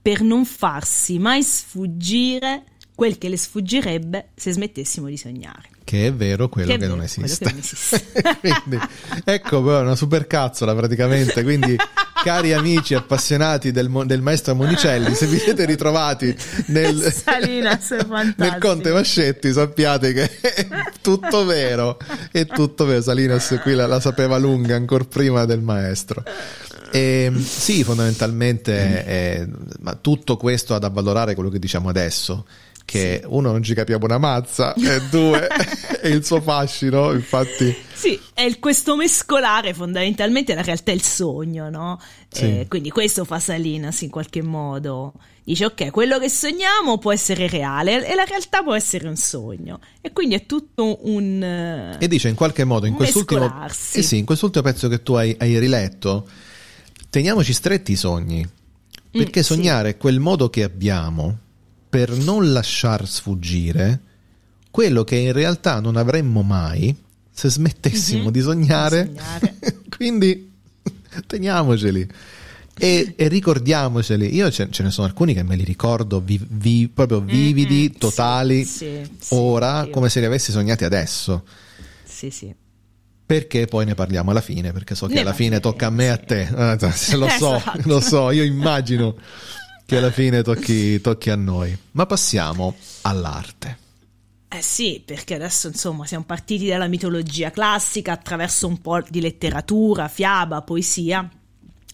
per 0.00 0.20
non 0.20 0.44
farsi 0.44 1.18
mai 1.18 1.42
sfuggire 1.42 2.62
quel 2.94 3.18
che 3.18 3.28
le 3.28 3.36
sfuggirebbe 3.36 4.28
se 4.36 4.52
smettessimo 4.52 5.08
di 5.08 5.16
sognare. 5.16 5.70
Che 5.82 6.06
è 6.06 6.14
vero 6.14 6.48
quello, 6.48 6.70
che, 6.70 6.78
che, 6.78 6.86
non, 6.86 7.02
esiste. 7.02 7.44
Che 7.44 7.50
non 7.50 7.58
esiste. 7.58 8.04
quindi, 8.38 8.78
ecco, 9.24 9.58
una 9.58 9.96
super 9.96 10.28
cazzola 10.28 10.72
praticamente. 10.72 11.42
Quindi 11.42 11.76
cari 12.26 12.52
amici 12.52 12.92
appassionati 12.94 13.70
del, 13.70 13.88
del, 14.04 14.20
maestro 14.20 14.56
Monicelli, 14.56 15.14
se 15.14 15.26
vi 15.26 15.38
siete 15.38 15.64
ritrovati 15.64 16.36
nel, 16.66 16.96
nel 18.36 18.56
Conte 18.58 18.90
Vascetti, 18.90 19.52
sappiate 19.52 20.12
che 20.12 20.40
è 20.40 20.66
tutto 21.00 21.44
vero, 21.44 21.96
è 22.32 22.44
tutto 22.44 22.84
vero. 22.84 23.00
Salinas 23.00 23.60
qui 23.62 23.74
la, 23.74 23.86
la 23.86 24.00
sapeva 24.00 24.38
lunga 24.38 24.74
ancora 24.74 25.04
prima 25.04 25.44
del 25.44 25.60
maestro. 25.60 26.24
E, 26.90 27.26
ehm, 27.26 27.40
sì, 27.40 27.84
fondamentalmente, 27.84 29.04
è, 29.04 29.46
ma 29.78 29.94
tutto 29.94 30.36
questo 30.36 30.74
ha 30.74 30.80
da 30.80 30.88
valorare 30.88 31.34
quello 31.34 31.48
che 31.48 31.60
diciamo 31.60 31.88
adesso 31.88 32.44
che 32.86 33.18
sì. 33.20 33.28
uno 33.28 33.50
non 33.50 33.62
ci 33.62 33.74
capiamo 33.74 34.06
una 34.06 34.16
mazza 34.16 34.72
e 34.74 35.02
due 35.10 35.48
è 35.48 36.06
il 36.06 36.24
suo 36.24 36.40
fascino 36.40 37.12
infatti 37.12 37.76
sì 37.92 38.18
è 38.32 38.42
il, 38.42 38.60
questo 38.60 38.96
mescolare 38.96 39.74
fondamentalmente 39.74 40.54
la 40.54 40.62
realtà 40.62 40.92
è 40.92 40.94
il 40.94 41.02
sogno 41.02 41.68
no? 41.68 42.00
Sì. 42.28 42.60
Eh, 42.60 42.66
quindi 42.68 42.90
questo 42.90 43.24
fa 43.24 43.40
Salinas 43.40 44.00
in 44.02 44.10
qualche 44.10 44.40
modo 44.40 45.14
dice 45.42 45.64
ok 45.66 45.90
quello 45.90 46.18
che 46.20 46.30
sogniamo 46.30 46.98
può 46.98 47.12
essere 47.12 47.48
reale 47.48 48.06
e 48.06 48.14
la 48.14 48.24
realtà 48.24 48.62
può 48.62 48.74
essere 48.74 49.08
un 49.08 49.16
sogno 49.16 49.80
e 50.00 50.12
quindi 50.12 50.36
è 50.36 50.46
tutto 50.46 51.08
un 51.08 51.96
e 51.98 52.08
dice 52.08 52.28
in 52.28 52.36
qualche 52.36 52.64
modo 52.64 52.86
in 52.86 52.94
quest'ultimo, 52.94 53.64
eh 53.66 54.02
sì, 54.02 54.18
in 54.18 54.24
quest'ultimo 54.24 54.62
pezzo 54.62 54.86
che 54.86 55.02
tu 55.02 55.14
hai, 55.14 55.34
hai 55.38 55.58
riletto 55.58 56.26
teniamoci 57.10 57.52
stretti 57.52 57.92
i 57.92 57.96
sogni 57.96 58.48
perché 59.10 59.40
mm, 59.40 59.42
sognare 59.42 59.88
è 59.90 59.96
quel 59.96 60.20
modo 60.20 60.48
che 60.50 60.62
abbiamo 60.62 61.38
per 61.88 62.10
non 62.10 62.52
lasciar 62.52 63.06
sfuggire 63.08 64.00
quello 64.70 65.04
che 65.04 65.16
in 65.16 65.32
realtà 65.32 65.80
non 65.80 65.96
avremmo 65.96 66.42
mai 66.42 66.94
se 67.30 67.48
smettessimo 67.48 68.24
mm-hmm. 68.24 68.30
di 68.30 68.40
sognare. 68.40 69.12
Quindi 69.88 70.52
teniamoceli. 71.26 72.08
E, 72.78 73.14
e, 73.16 73.28
ricordiamoceli, 73.28 74.34
io 74.34 74.50
ce, 74.50 74.68
ce, 74.70 74.82
ne 74.82 74.90
sono 74.90 75.06
alcuni 75.06 75.32
che 75.32 75.42
me 75.42 75.56
li 75.56 75.64
ricordo 75.64 76.20
vi, 76.20 76.38
vi, 76.46 76.90
proprio 76.92 77.20
vividi, 77.20 77.88
mm-hmm, 77.88 77.98
totali, 77.98 78.64
sì, 78.64 79.00
sì, 79.18 79.34
ora, 79.34 79.84
sì, 79.84 79.90
come 79.90 80.10
se 80.10 80.20
li 80.20 80.26
avessi 80.26 80.52
sognati 80.52 80.84
adesso. 80.84 81.44
Sì, 82.04 82.28
sì. 82.28 82.54
Perché 83.24 83.64
poi 83.66 83.86
ne 83.86 83.94
parliamo 83.94 84.30
alla 84.30 84.42
fine, 84.42 84.72
perché 84.72 84.94
so 84.94 85.06
che 85.06 85.14
ne 85.14 85.20
alla 85.20 85.32
fine 85.32 85.58
tocca 85.58 85.86
a 85.86 85.90
me 85.90 86.04
e 86.04 86.08
a 86.08 86.16
te. 86.18 86.48
lo 87.16 87.28
so, 87.28 87.56
esatto. 87.56 87.80
lo 87.84 88.00
so, 88.00 88.30
io 88.30 88.44
immagino 88.44 89.16
che 89.86 89.96
alla 89.96 90.10
fine 90.10 90.42
tocchi, 90.42 91.00
tocchi 91.00 91.30
a 91.30 91.36
noi. 91.36 91.76
Ma 91.92 92.04
passiamo 92.06 92.74
all'arte. 93.02 93.78
Eh 94.48 94.62
sì, 94.62 95.02
perché 95.04 95.34
adesso 95.34 95.68
insomma 95.68 96.06
siamo 96.06 96.24
partiti 96.24 96.66
dalla 96.66 96.88
mitologia 96.88 97.50
classica 97.50 98.12
attraverso 98.12 98.66
un 98.66 98.80
po' 98.80 99.00
di 99.08 99.20
letteratura, 99.20 100.08
fiaba, 100.08 100.62
poesia, 100.62 101.28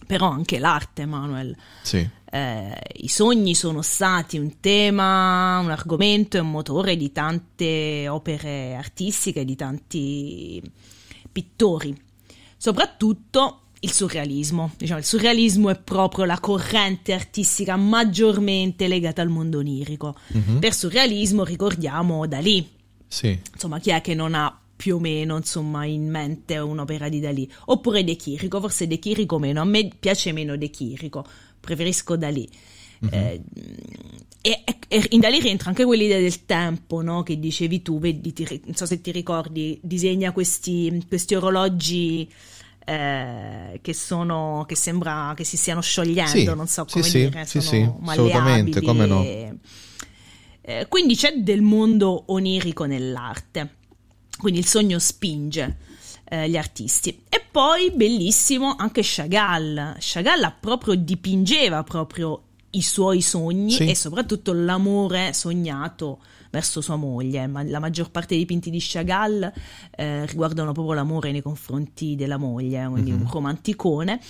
però 0.05 0.29
anche 0.29 0.59
l'arte, 0.59 1.05
Manuel. 1.05 1.55
Sì. 1.83 2.07
Eh, 2.25 2.81
I 2.95 3.07
sogni 3.07 3.53
sono 3.53 3.81
stati 3.81 4.37
un 4.39 4.59
tema, 4.59 5.59
un 5.59 5.69
argomento 5.69 6.37
e 6.37 6.39
un 6.39 6.49
motore 6.49 6.95
di 6.95 7.11
tante 7.11 8.07
opere 8.07 8.75
artistiche, 8.75 9.45
di 9.45 9.55
tanti 9.55 10.61
pittori. 11.31 11.95
Soprattutto 12.57 13.62
il 13.83 13.91
surrealismo. 13.91 14.71
Diciamo, 14.77 14.99
il 14.99 15.05
surrealismo 15.05 15.69
è 15.69 15.77
proprio 15.77 16.25
la 16.25 16.39
corrente 16.39 17.13
artistica 17.13 17.75
maggiormente 17.75 18.87
legata 18.87 19.21
al 19.21 19.29
mondo 19.29 19.59
onirico. 19.59 20.15
Mm-hmm. 20.35 20.59
Per 20.59 20.73
surrealismo 20.73 21.43
ricordiamo 21.43 22.25
Dalì. 22.25 22.67
Sì. 23.07 23.37
Insomma, 23.53 23.79
chi 23.79 23.91
è 23.91 24.01
che 24.01 24.13
non 24.13 24.33
ha 24.35 24.57
più 24.75 24.95
o 24.95 24.99
meno 24.99 25.37
insomma, 25.37 25.85
in 25.85 26.09
mente 26.09 26.57
un'opera 26.57 27.09
di 27.09 27.19
Dalì? 27.19 27.49
Oppure 27.65 28.03
De 28.03 28.15
Chirico, 28.15 28.59
forse 28.59 28.87
De 28.87 28.99
Chirico 28.99 29.37
meno. 29.37 29.61
A 29.61 29.65
me 29.65 29.89
piace 29.99 30.31
meno 30.31 30.55
De 30.55 30.69
Chirico, 30.69 31.25
preferisco 31.59 32.15
Dalì. 32.15 32.49
Mm-hmm. 33.05 33.13
Eh, 33.13 33.41
e, 34.41 34.63
e, 34.87 35.07
in 35.09 35.19
Dalì 35.19 35.41
rientra 35.41 35.69
anche 35.69 35.83
quell'idea 35.83 36.19
del 36.19 36.45
tempo, 36.45 37.01
no? 37.01 37.21
Che 37.23 37.37
dicevi 37.37 37.81
tu, 37.81 37.99
vedi, 37.99 38.31
ti, 38.31 38.61
non 38.65 38.75
so 38.75 38.85
se 38.85 39.01
ti 39.01 39.11
ricordi, 39.11 39.77
disegna 39.81 40.31
questi, 40.31 41.03
questi 41.09 41.35
orologi 41.35 42.29
eh, 42.85 43.79
che 43.81 43.93
sono 43.93 44.65
che 44.67 44.75
sembra 44.75 45.33
che 45.35 45.43
si 45.43 45.57
stiano 45.57 45.81
sciogliendo, 45.81 46.31
sì, 46.31 46.43
non 46.43 46.67
so 46.67 46.85
come 46.85 47.03
sì, 47.03 47.29
dire, 47.29 47.45
sì, 47.45 47.61
sì, 47.61 47.89
assolutamente, 48.05 48.81
come 48.81 49.05
no. 49.05 49.23
Eh, 50.65 50.87
quindi 50.87 51.15
c'è 51.15 51.33
del 51.37 51.61
mondo 51.61 52.23
onirico 52.27 52.85
nell'arte. 52.85 53.75
Quindi 54.37 54.59
il 54.59 54.65
sogno 54.65 54.97
spinge 54.97 55.77
eh, 56.25 56.49
gli 56.49 56.57
artisti. 56.57 57.23
E 57.29 57.45
poi 57.49 57.91
bellissimo 57.91 58.75
anche 58.77 59.01
Chagall. 59.03 59.97
Chagall 59.99 60.55
proprio 60.59 60.95
dipingeva 60.95 61.83
proprio 61.83 62.43
i 62.71 62.81
suoi 62.81 63.21
sogni 63.21 63.71
sì. 63.71 63.89
e 63.89 63.95
soprattutto 63.95 64.53
l'amore 64.53 65.33
sognato 65.33 66.19
verso 66.53 66.81
sua 66.81 66.97
moglie, 66.97 67.47
ma 67.47 67.63
la 67.63 67.79
maggior 67.79 68.11
parte 68.11 68.35
dei 68.35 68.39
dipinti 68.39 68.69
di 68.69 68.77
Chagall 68.79 69.51
eh, 69.89 70.27
riguardano 70.27 70.71
proprio 70.71 70.93
l'amore 70.93 71.31
nei 71.31 71.41
confronti 71.41 72.15
della 72.15 72.37
moglie, 72.37 72.87
quindi 72.89 73.09
mm-hmm. 73.09 73.21
un 73.21 73.31
romanticone, 73.31 74.21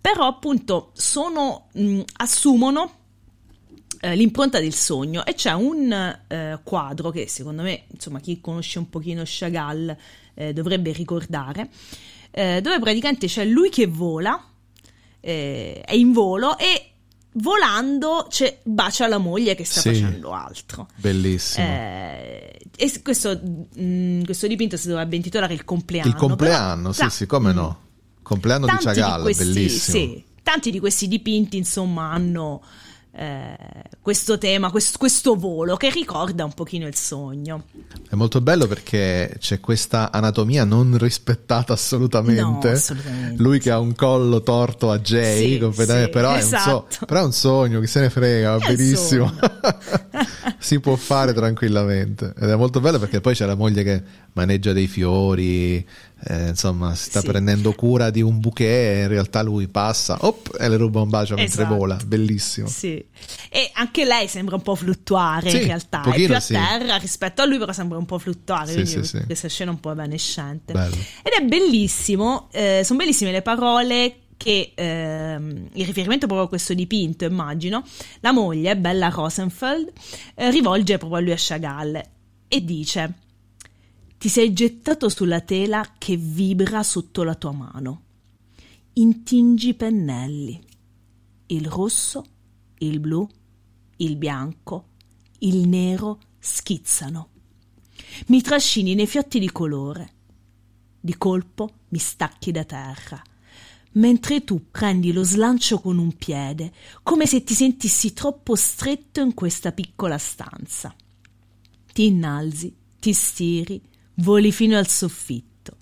però 0.00 0.26
appunto 0.26 0.92
sono, 0.94 1.66
mh, 1.72 2.00
assumono 2.16 2.92
eh, 4.00 4.16
l'impronta 4.16 4.58
del 4.58 4.72
sogno 4.72 5.26
e 5.26 5.34
c'è 5.34 5.52
un 5.52 5.92
eh, 6.28 6.60
quadro 6.64 7.10
che 7.10 7.28
secondo 7.28 7.60
me, 7.60 7.82
insomma, 7.92 8.20
chi 8.20 8.40
conosce 8.40 8.78
un 8.78 8.88
pochino 8.88 9.22
Chagall 9.26 9.94
eh, 10.32 10.54
dovrebbe 10.54 10.92
ricordare, 10.92 11.68
eh, 12.30 12.62
dove 12.62 12.78
praticamente 12.78 13.26
c'è 13.26 13.44
lui 13.44 13.68
che 13.68 13.86
vola, 13.86 14.42
eh, 15.20 15.82
è 15.84 15.92
in 15.92 16.12
volo 16.12 16.56
e 16.56 16.92
volando 17.38 18.26
cioè, 18.30 18.60
bacia 18.62 19.06
la 19.08 19.18
moglie 19.18 19.54
che 19.54 19.64
sta 19.64 19.80
sì, 19.80 19.88
facendo 19.88 20.32
altro. 20.32 20.88
Bellissimo. 20.96 21.66
Eh, 21.66 22.58
e 22.76 23.02
questo, 23.02 23.40
mh, 23.40 23.82
mm, 23.82 24.24
questo, 24.24 24.46
dipinto 24.46 24.76
si 24.76 24.88
dovrebbe 24.88 25.16
intitolare 25.16 25.54
Il 25.54 25.64
compleanno. 25.64 26.08
Il 26.08 26.14
compleanno, 26.14 26.90
però, 26.90 27.08
sì, 27.08 27.16
sì, 27.16 27.26
come 27.26 27.52
no. 27.52 27.84
Compleanno 28.22 28.66
di 28.66 28.76
Chagall, 28.78 29.34
bellissimo. 29.34 29.96
Sì, 29.96 30.24
tanti 30.42 30.70
di 30.70 30.80
questi 30.80 31.08
dipinti, 31.08 31.56
insomma, 31.56 32.10
hanno 32.10 32.62
eh, 33.18 33.56
questo 34.02 34.36
tema, 34.36 34.70
questo, 34.70 34.98
questo, 34.98 35.36
volo 35.36 35.76
che 35.76 35.88
ricorda 35.88 36.44
un 36.44 36.52
pochino 36.52 36.86
il 36.86 36.94
sogno. 36.94 37.64
È 38.08 38.14
molto 38.14 38.42
bello 38.42 38.66
perché 38.66 39.36
c'è 39.38 39.58
questa 39.58 40.12
anatomia 40.12 40.64
non 40.64 40.98
rispettata 40.98 41.72
assolutamente. 41.72 42.68
No, 42.68 42.74
assolutamente. 42.74 43.42
Lui 43.42 43.58
che 43.58 43.70
ha 43.70 43.78
un 43.78 43.94
collo 43.94 44.42
torto 44.42 44.90
a 44.90 44.98
Jay, 44.98 45.58
sì, 45.58 45.82
sì, 45.82 46.08
però, 46.10 46.34
è 46.34 46.42
so- 46.42 46.46
esatto. 46.46 47.06
però, 47.06 47.22
è 47.22 47.24
un 47.24 47.32
sogno, 47.32 47.80
chi 47.80 47.86
se 47.86 48.00
ne 48.00 48.10
frega, 48.10 48.58
va 48.58 48.66
benissimo. 48.66 49.32
si 50.58 50.78
può 50.78 50.94
fare 50.96 51.32
tranquillamente. 51.32 52.34
Ed 52.38 52.50
è 52.50 52.56
molto 52.56 52.80
bello 52.80 52.98
perché 52.98 53.22
poi 53.22 53.34
c'è 53.34 53.46
la 53.46 53.54
moglie 53.54 53.82
che 53.82 54.02
maneggia 54.34 54.74
dei 54.74 54.88
fiori, 54.88 55.86
eh, 56.24 56.48
insomma, 56.48 56.94
si 56.94 57.10
sta 57.10 57.20
sì. 57.20 57.26
prendendo 57.26 57.72
cura 57.72 58.08
di 58.10 58.22
un 58.22 58.40
bouquet 58.40 58.96
e 58.96 59.02
in 59.02 59.08
realtà 59.08 59.42
lui 59.42 59.68
passa 59.68 60.16
op, 60.22 60.56
e 60.58 60.68
le 60.68 60.76
ruba 60.76 61.00
un 61.02 61.10
bacio 61.10 61.34
mentre 61.34 61.62
esatto. 61.62 61.76
vola. 61.76 61.98
Bellissimo. 62.04 62.68
Sì. 62.68 63.04
E 63.50 63.70
anche 63.74 64.04
lei 64.04 64.26
sembra 64.26 64.56
un 64.56 64.62
po' 64.62 64.74
fluttuare 64.74 65.50
sì, 65.50 65.58
in 65.58 65.64
realtà, 65.64 66.02
è 66.02 66.14
più 66.14 66.34
a 66.34 66.40
terra 66.40 66.96
rispetto 66.96 67.42
a 67.42 67.44
lui, 67.44 67.58
però 67.58 67.72
sembra 67.72 67.98
un 67.98 68.06
po' 68.06 68.18
fluttuare. 68.18 68.72
Quindi 68.72 69.24
questa 69.26 69.48
scena 69.48 69.70
un 69.70 69.80
po' 69.80 69.90
evanescente. 69.92 70.72
Bello. 70.72 70.96
Ed 71.22 71.32
è 71.38 71.44
bellissimo, 71.44 72.48
eh, 72.50 72.80
sono 72.82 72.98
bellissime 72.98 73.30
le 73.30 73.42
parole 73.42 74.20
che 74.38 74.72
ehm, 74.74 75.68
il 75.72 75.86
riferimento 75.86 76.26
proprio 76.26 76.46
a 76.46 76.48
questo 76.48 76.74
dipinto, 76.74 77.24
immagino, 77.24 77.84
la 78.20 78.32
moglie, 78.32 78.76
Bella 78.76 79.08
Rosenfeld, 79.08 79.92
eh, 80.34 80.50
rivolge 80.50 80.98
proprio 80.98 81.18
a 81.18 81.22
lui 81.22 81.32
a 81.32 81.36
Chagall 81.38 82.00
e 82.48 82.64
dice 82.64 83.14
ti 84.18 84.28
sei 84.28 84.52
gettato 84.52 85.08
sulla 85.08 85.40
tela 85.40 85.94
che 85.98 86.16
vibra 86.16 86.82
sotto 86.82 87.22
la 87.22 87.34
tua 87.34 87.52
mano. 87.52 88.02
Intingi 88.94 89.68
i 89.68 89.74
pennelli. 89.74 90.64
Il 91.46 91.66
rosso, 91.68 92.24
il 92.78 92.98
blu, 92.98 93.28
il 93.98 94.16
bianco, 94.16 94.88
il 95.40 95.68
nero 95.68 96.20
schizzano. 96.38 97.28
Mi 98.26 98.40
trascini 98.40 98.94
nei 98.94 99.06
fiotti 99.06 99.38
di 99.38 99.50
colore. 99.52 100.12
Di 101.00 101.16
colpo 101.16 101.70
mi 101.88 101.98
stacchi 101.98 102.50
da 102.50 102.64
terra 102.64 103.22
mentre 103.96 104.44
tu 104.44 104.70
prendi 104.70 105.12
lo 105.12 105.24
slancio 105.24 105.80
con 105.80 105.98
un 105.98 106.16
piede, 106.16 106.72
come 107.02 107.26
se 107.26 107.42
ti 107.44 107.54
sentissi 107.54 108.12
troppo 108.12 108.54
stretto 108.54 109.20
in 109.20 109.34
questa 109.34 109.72
piccola 109.72 110.18
stanza. 110.18 110.94
Ti 111.92 112.04
innalzi, 112.04 112.74
ti 112.98 113.12
stiri, 113.12 113.80
Voli 114.16 114.52
fino 114.52 114.76
al 114.78 114.88
soffitto. 114.88 115.76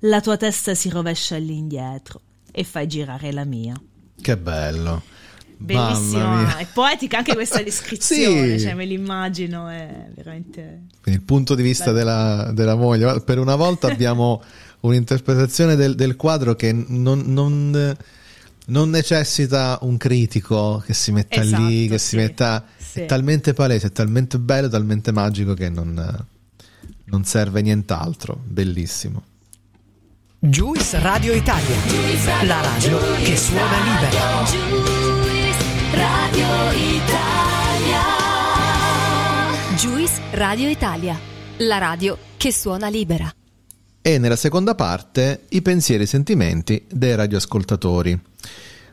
La 0.00 0.20
tua 0.20 0.36
testa 0.36 0.74
si 0.74 0.88
rovescia 0.88 1.36
all'indietro 1.36 2.20
e 2.52 2.62
fai 2.62 2.86
girare 2.86 3.32
la 3.32 3.44
mia. 3.44 3.80
Che 4.20 4.36
bello. 4.36 5.02
Bellissima, 5.56 6.58
è 6.58 6.66
poetica 6.72 7.18
anche 7.18 7.34
questa 7.34 7.62
descrizione, 7.64 8.58
sì. 8.58 8.64
cioè 8.64 8.74
me 8.74 8.84
l'immagino, 8.84 9.68
è 9.68 10.08
veramente... 10.14 10.82
Quindi 11.00 11.20
il 11.20 11.26
punto 11.26 11.54
di 11.54 11.62
vista 11.62 11.92
della, 11.92 12.50
della, 12.52 12.74
moglie, 12.74 13.20
per 13.20 13.38
una 13.38 13.56
volta 13.56 13.86
abbiamo 13.86 14.42
un'interpretazione 14.80 15.74
del, 15.74 15.94
del 15.94 16.16
quadro 16.16 16.54
che 16.54 16.72
non, 16.72 17.22
non 17.26 17.96
non 18.66 18.88
necessita 18.88 19.78
un 19.82 19.98
critico 19.98 20.82
che 20.86 20.94
si 20.94 21.12
metta 21.12 21.42
esatto, 21.42 21.66
lì, 21.66 21.88
che 21.88 21.98
sì, 21.98 22.08
si 22.08 22.16
metta... 22.16 22.64
Sì. 22.76 23.00
È 23.00 23.06
talmente 23.06 23.52
palese, 23.54 23.88
è 23.88 23.92
talmente 23.92 24.38
bello, 24.38 24.68
talmente 24.68 25.10
magico 25.10 25.52
che 25.54 25.68
non, 25.68 26.26
non 27.06 27.24
serve 27.24 27.62
nient'altro. 27.62 28.38
Bellissimo. 28.44 29.22
Juice 30.38 30.98
Radio 30.98 31.32
Italia, 31.32 31.74
la 32.42 32.60
radio 32.60 32.98
che 33.22 33.36
suona 33.36 33.78
libera. 33.82 34.44
Juice 34.44 35.64
Radio 35.92 36.46
Italia. 36.72 38.00
Juice 39.76 40.20
Radio 40.32 40.68
Italia, 40.68 41.18
la 41.58 41.78
radio 41.78 42.18
che 42.36 42.52
suona 42.52 42.88
libera. 42.88 43.32
E 44.02 44.18
nella 44.18 44.36
seconda 44.36 44.74
parte 44.74 45.44
i 45.48 45.62
pensieri 45.62 46.02
e 46.02 46.04
i 46.04 46.08
sentimenti 46.08 46.84
dei 46.90 47.14
radioascoltatori. 47.16 48.20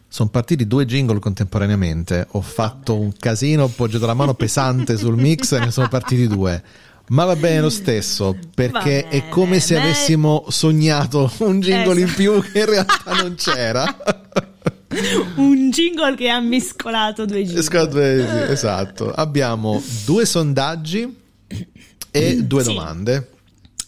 Sono 0.08 0.30
partiti 0.30 0.66
due 0.68 0.86
jingle 0.86 1.20
contemporaneamente. 1.20 2.28
Ho 2.32 2.42
fatto 2.42 2.98
un 2.98 3.12
casino, 3.18 3.64
ho 3.64 3.66
appoggiato 3.66 4.06
la 4.06 4.14
mano 4.14 4.36
pesante 4.36 4.96
sul 4.96 5.18
mix 5.18 5.52
e 5.52 5.60
ne 5.60 5.72
sono 5.72 5.90
partiti 5.90 6.28
due. 6.28 6.64
Ma 7.12 7.26
va 7.26 7.36
bene 7.36 7.60
lo 7.60 7.70
stesso, 7.70 8.38
perché 8.56 9.06
bene, 9.10 9.10
è 9.10 9.30
come 9.30 9.60
se 9.60 9.76
beh. 9.76 9.82
avessimo 9.82 10.46
sognato 10.48 11.30
un 11.40 11.60
jingle 11.60 11.92
esatto. 11.92 12.00
in 12.00 12.14
più 12.14 12.42
che 12.42 12.60
in 12.60 12.66
realtà 12.66 13.14
non 13.22 13.36
c'era. 13.36 13.98
un 15.36 15.70
jingle 15.72 16.16
che 16.16 16.30
ha 16.30 16.40
mescolato 16.40 17.26
due 17.26 17.44
jingle. 17.44 17.60
esatto. 18.50 19.12
Abbiamo 19.12 19.84
due 20.06 20.26
sondaggi 20.26 21.20
e 22.12 22.44
due 22.44 22.64
sì. 22.64 22.74
domande. 22.74 23.30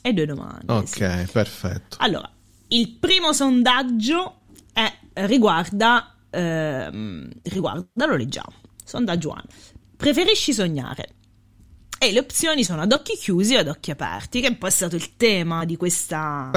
E 0.02 0.12
due 0.12 0.26
domande. 0.26 0.74
Ok, 0.74 1.24
sì. 1.26 1.32
perfetto. 1.32 1.96
Allora, 2.00 2.30
il 2.68 2.90
primo 3.00 3.32
sondaggio 3.32 4.42
è, 4.74 4.92
riguarda, 5.14 6.14
ehm, 6.30 7.30
riguarda, 7.44 8.06
lo 8.06 8.18
leggiamo. 8.18 8.52
Sondaggio 8.84 9.30
1. 9.30 9.44
Preferisci 9.96 10.52
sognare 10.52 11.22
e 12.04 12.12
le 12.12 12.20
opzioni 12.20 12.64
sono 12.64 12.82
ad 12.82 12.92
occhi 12.92 13.16
chiusi 13.18 13.56
o 13.56 13.60
ad 13.60 13.68
occhi 13.68 13.92
aperti, 13.92 14.42
che 14.42 14.48
è 14.48 14.50
un 14.50 14.58
po' 14.58 14.70
stato 14.70 14.96
il 14.96 15.16
tema 15.16 15.66
di 15.66 15.78
questa. 15.78 16.50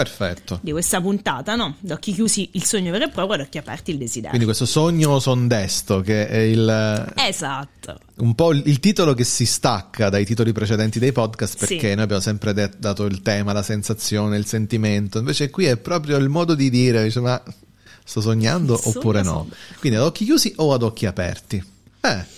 Di 0.61 0.73
questa 0.73 1.01
puntata, 1.01 1.55
no? 1.55 1.77
Ad 1.83 1.91
occhi 1.91 2.13
chiusi 2.13 2.51
il 2.53 2.65
sogno 2.65 2.91
vero 2.91 3.05
e 3.05 3.09
proprio, 3.11 3.41
ad 3.41 3.47
occhi 3.47 3.59
aperti 3.59 3.93
il 3.93 3.99
desiderio. 3.99 4.31
Quindi 4.31 4.47
questo 4.47 4.67
sogno 4.67 5.19
sondesto, 5.21 6.01
che 6.01 6.29
è 6.29 6.39
il... 6.39 7.13
Esatto. 7.17 7.99
Un 8.17 8.35
po' 8.35 8.53
il, 8.53 8.63
il 8.67 8.81
titolo 8.81 9.15
che 9.15 9.25
si 9.25 9.47
stacca 9.47 10.09
dai 10.09 10.25
titoli 10.25 10.53
precedenti 10.53 10.99
dei 10.99 11.13
podcast, 11.13 11.59
perché 11.59 11.91
sì. 11.91 11.95
noi 11.95 12.03
abbiamo 12.03 12.23
sempre 12.23 12.53
de- 12.53 12.73
dato 12.77 13.05
il 13.05 13.23
tema, 13.23 13.53
la 13.53 13.63
sensazione, 13.63 14.37
il 14.37 14.47
sentimento, 14.47 15.19
invece 15.19 15.51
qui 15.51 15.67
è 15.67 15.77
proprio 15.77 16.17
il 16.17 16.29
modo 16.29 16.55
di 16.55 16.71
dire, 16.71 17.05
dice, 17.05 17.21
ma 17.21 17.41
sto 18.05 18.21
sognando 18.21 18.81
oppure 18.83 19.23
no? 19.23 19.49
Quindi 19.79 19.99
ad 19.99 20.05
occhi 20.05 20.25
chiusi 20.25 20.53
o 20.57 20.73
ad 20.73 20.83
occhi 20.83 21.07
aperti? 21.07 21.65
Eh... 22.01 22.35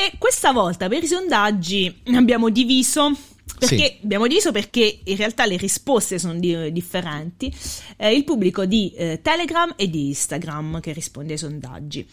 E 0.00 0.12
questa 0.16 0.52
volta 0.52 0.88
per 0.88 1.02
i 1.02 1.06
sondaggi 1.06 1.94
abbiamo 2.14 2.48
diviso 2.48 3.14
perché 3.58 3.76
sì. 3.76 3.98
abbiamo 4.02 4.26
diviso 4.26 4.50
perché 4.50 5.00
in 5.04 5.16
realtà 5.16 5.44
le 5.44 5.58
risposte 5.58 6.18
sono 6.18 6.38
di, 6.38 6.72
differenti. 6.72 7.54
Eh, 7.98 8.14
il 8.14 8.24
pubblico 8.24 8.64
di 8.64 8.94
eh, 8.96 9.20
Telegram 9.22 9.74
e 9.76 9.90
di 9.90 10.06
Instagram 10.06 10.80
che 10.80 10.94
risponde 10.94 11.32
ai 11.32 11.38
sondaggi. 11.38 12.08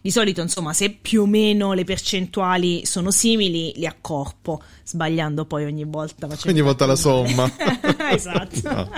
Di 0.00 0.10
solito, 0.12 0.40
insomma, 0.40 0.72
se 0.72 0.90
più 0.90 1.22
o 1.22 1.26
meno 1.26 1.72
le 1.72 1.82
percentuali 1.82 2.86
sono 2.86 3.10
simili, 3.10 3.72
li 3.74 3.86
accorpo, 3.86 4.62
sbagliando 4.84 5.44
poi 5.44 5.64
ogni 5.64 5.84
volta. 5.84 6.28
Ogni 6.46 6.60
volta 6.60 6.86
la 6.86 6.96
somma. 6.96 7.50
esatto. 8.12 8.60
No. 8.62 8.90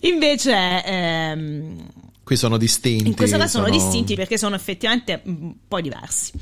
Invece, 0.00 0.82
ehm, 0.82 1.88
qui 2.24 2.36
sono 2.36 2.56
distinti. 2.56 3.08
In 3.08 3.14
questo 3.16 3.36
caso 3.36 3.60
sono... 3.60 3.66
sono 3.66 3.76
distinti 3.76 4.14
perché 4.14 4.38
sono 4.38 4.54
effettivamente 4.54 5.20
un 5.24 5.56
po' 5.68 5.82
diversi. 5.82 6.32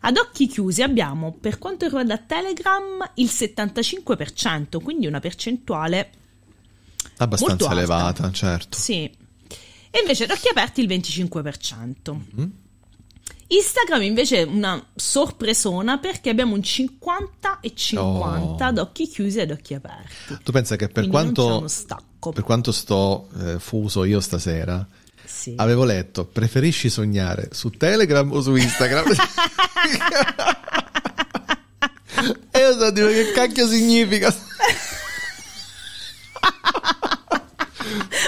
Ad 0.00 0.16
occhi 0.16 0.46
chiusi 0.46 0.82
abbiamo, 0.82 1.32
per 1.32 1.58
quanto 1.58 1.84
riguarda 1.86 2.18
Telegram, 2.18 3.10
il 3.14 3.26
75%, 3.26 4.82
quindi 4.82 5.06
una 5.06 5.20
percentuale 5.20 6.10
abbastanza 7.18 7.70
elevata, 7.72 8.30
certo. 8.30 8.76
Sì. 8.78 9.10
E 9.90 10.00
invece 10.00 10.24
ad 10.24 10.30
occhi 10.30 10.48
aperti 10.48 10.80
il 10.82 10.88
25%. 10.88 12.14
Mm-hmm. 12.14 12.48
Instagram 13.50 14.02
invece 14.02 14.42
è 14.42 14.42
una 14.42 14.84
sorpresona 14.94 15.98
perché 15.98 16.28
abbiamo 16.28 16.54
un 16.54 16.62
50 16.62 17.60
e 17.60 17.74
50 17.74 18.64
oh. 18.64 18.68
ad 18.68 18.78
occhi 18.78 19.08
chiusi 19.08 19.38
e 19.38 19.42
ad 19.42 19.50
occhi 19.50 19.72
aperti. 19.72 20.38
Tu 20.42 20.52
pensa 20.52 20.76
che 20.76 20.88
per 20.88 21.08
Quindi 21.08 21.10
quanto, 21.32 21.66
per 22.30 22.42
quanto 22.42 22.72
sto 22.72 23.28
eh, 23.40 23.58
fuso 23.58 24.04
io 24.04 24.20
stasera, 24.20 24.86
sì. 25.38 25.54
Avevo 25.56 25.84
letto, 25.84 26.24
preferisci 26.24 26.90
sognare 26.90 27.50
su 27.52 27.70
Telegram 27.70 28.28
o 28.32 28.40
su 28.40 28.56
Instagram? 28.56 29.04
e 32.50 32.58
io 32.58 32.76
so 32.76 32.90
dire 32.90 33.12
che 33.12 33.30
cacchio 33.30 33.68
significa. 33.68 34.34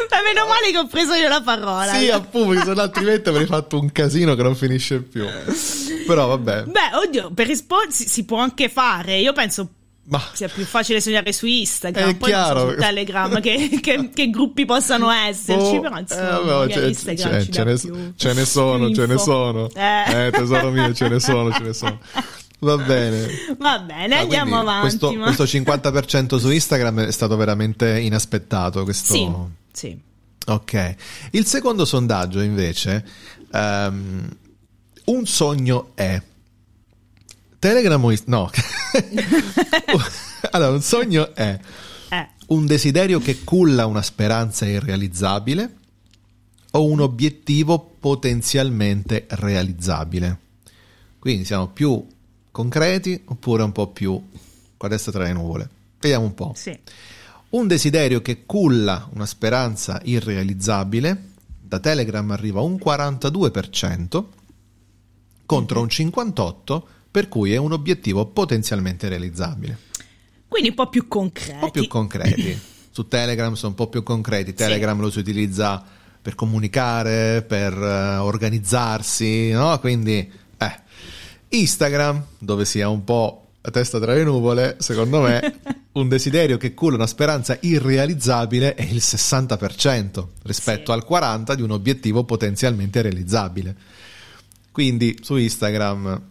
Ma 0.08 0.22
meno 0.22 0.46
male 0.46 0.70
che 0.70 0.78
ho 0.78 0.86
preso 0.86 1.14
io 1.14 1.28
la 1.28 1.42
parola. 1.42 1.92
Sì, 1.94 2.10
appunto, 2.10 2.62
se 2.62 2.74
no 2.74 2.80
altrimenti 2.80 3.28
avrei 3.28 3.46
fatto 3.46 3.80
un 3.80 3.90
casino 3.90 4.36
che 4.36 4.44
non 4.44 4.54
finisce 4.54 5.00
più. 5.00 5.26
Però 6.06 6.28
vabbè. 6.28 6.62
Beh, 6.66 6.94
oddio, 6.94 7.32
per 7.32 7.48
rispondere 7.48 7.90
si, 7.90 8.08
si 8.08 8.24
può 8.24 8.38
anche 8.38 8.68
fare. 8.68 9.18
Io 9.18 9.32
penso 9.32 9.68
ma... 10.04 10.20
Sia 10.32 10.48
più 10.48 10.64
facile 10.64 11.00
sognare 11.00 11.32
su 11.32 11.46
Instagram, 11.46 12.16
poi 12.16 12.32
su 12.32 12.74
Telegram 12.76 13.40
che, 13.40 13.78
che, 13.82 14.10
che, 14.12 14.30
gruppi 14.30 14.64
possano 14.64 15.10
esserci, 15.10 15.76
oh, 15.76 15.80
però 15.80 15.98
insomma, 15.98 16.64
eh, 16.64 16.68
c'è, 16.68 17.14
c'è, 17.14 17.14
c'è, 17.14 17.48
ce, 17.48 17.64
ne, 17.64 18.12
ce 18.16 18.32
ne 18.32 18.44
sono, 18.44 18.92
ce 18.92 19.06
ne 19.06 19.18
sono. 19.18 19.70
Eh. 19.72 20.26
eh. 20.26 20.30
tesoro 20.30 20.70
mio, 20.70 20.92
ce 20.94 21.08
ne 21.08 21.20
sono, 21.20 21.52
ce 21.52 21.62
ne 21.62 21.72
sono. 21.72 21.98
Va 22.60 22.76
bene. 22.76 23.28
Va 23.58 23.78
bene, 23.78 24.16
ah, 24.16 24.20
andiamo 24.20 24.58
avanti. 24.58 24.98
Questo, 24.98 25.12
ma... 25.12 25.24
questo 25.24 25.44
50% 25.44 26.36
su 26.36 26.50
Instagram 26.50 27.00
è 27.04 27.12
stato 27.12 27.36
veramente 27.36 28.00
inaspettato. 28.00 28.84
Questo... 28.84 29.12
Sì, 29.12 29.30
sì. 29.72 29.98
Ok. 30.46 30.94
Il 31.30 31.46
secondo 31.46 31.84
sondaggio 31.84 32.40
invece, 32.40 33.04
um, 33.52 34.28
un 35.04 35.26
sogno 35.26 35.92
è 35.94 36.20
Telegram 37.60 38.02
o... 38.02 38.12
No. 38.24 38.50
allora, 40.50 40.72
un 40.72 40.80
sogno 40.80 41.34
è 41.34 41.60
eh. 42.08 42.28
un 42.46 42.64
desiderio 42.64 43.20
che 43.20 43.44
culla 43.44 43.84
una 43.84 44.00
speranza 44.00 44.64
irrealizzabile 44.64 45.74
o 46.72 46.86
un 46.86 47.00
obiettivo 47.00 47.96
potenzialmente 48.00 49.26
realizzabile. 49.28 50.38
Quindi 51.18 51.44
siamo 51.44 51.68
più 51.68 52.02
concreti 52.50 53.20
oppure 53.26 53.62
un 53.62 53.72
po' 53.72 53.88
più 53.88 54.20
qua 54.78 54.88
destra 54.88 55.12
tra 55.12 55.24
le 55.24 55.32
nuvole. 55.34 55.68
Vediamo 56.00 56.24
un 56.24 56.34
po'. 56.34 56.54
Sì. 56.56 56.76
Un 57.50 57.66
desiderio 57.66 58.22
che 58.22 58.46
culla 58.46 59.06
una 59.12 59.26
speranza 59.26 60.00
irrealizzabile, 60.02 61.24
da 61.60 61.78
Telegram 61.78 62.30
arriva 62.30 62.62
un 62.62 62.78
42% 62.82 64.24
contro 65.44 65.80
un 65.80 65.88
58% 65.90 66.82
per 67.10 67.28
cui 67.28 67.52
è 67.52 67.56
un 67.56 67.72
obiettivo 67.72 68.26
potenzialmente 68.26 69.08
realizzabile. 69.08 69.78
Quindi 70.46 70.70
un 70.70 70.74
po' 70.74 70.88
più 70.88 71.08
concreti. 71.08 71.52
Un 71.52 71.60
po' 71.60 71.70
più 71.70 71.86
concreti. 71.86 72.58
Su 72.90 73.06
Telegram 73.06 73.54
sono 73.54 73.70
un 73.70 73.74
po' 73.74 73.88
più 73.88 74.02
concreti. 74.02 74.52
Telegram 74.52 74.96
sì. 74.96 75.02
lo 75.02 75.10
si 75.10 75.18
utilizza 75.18 75.84
per 76.20 76.34
comunicare, 76.34 77.42
per 77.42 77.76
uh, 77.76 78.22
organizzarsi, 78.24 79.50
no? 79.50 79.78
Quindi, 79.78 80.30
eh. 80.58 80.80
Instagram, 81.48 82.24
dove 82.38 82.64
si 82.64 82.80
ha 82.80 82.88
un 82.88 83.04
po' 83.04 83.46
la 83.62 83.70
testa 83.70 83.98
tra 83.98 84.14
le 84.14 84.24
nuvole, 84.24 84.76
secondo 84.78 85.20
me, 85.20 85.60
un 85.92 86.08
desiderio 86.08 86.56
che 86.56 86.74
culla 86.74 86.96
una 86.96 87.06
speranza 87.06 87.56
irrealizzabile 87.60 88.74
è 88.74 88.82
il 88.82 88.96
60% 88.96 90.26
rispetto 90.42 90.92
sì. 90.92 90.98
al 90.98 91.06
40% 91.08 91.54
di 91.54 91.62
un 91.62 91.70
obiettivo 91.70 92.24
potenzialmente 92.24 93.02
realizzabile. 93.02 93.76
Quindi 94.72 95.18
su 95.22 95.36
Instagram 95.36 96.29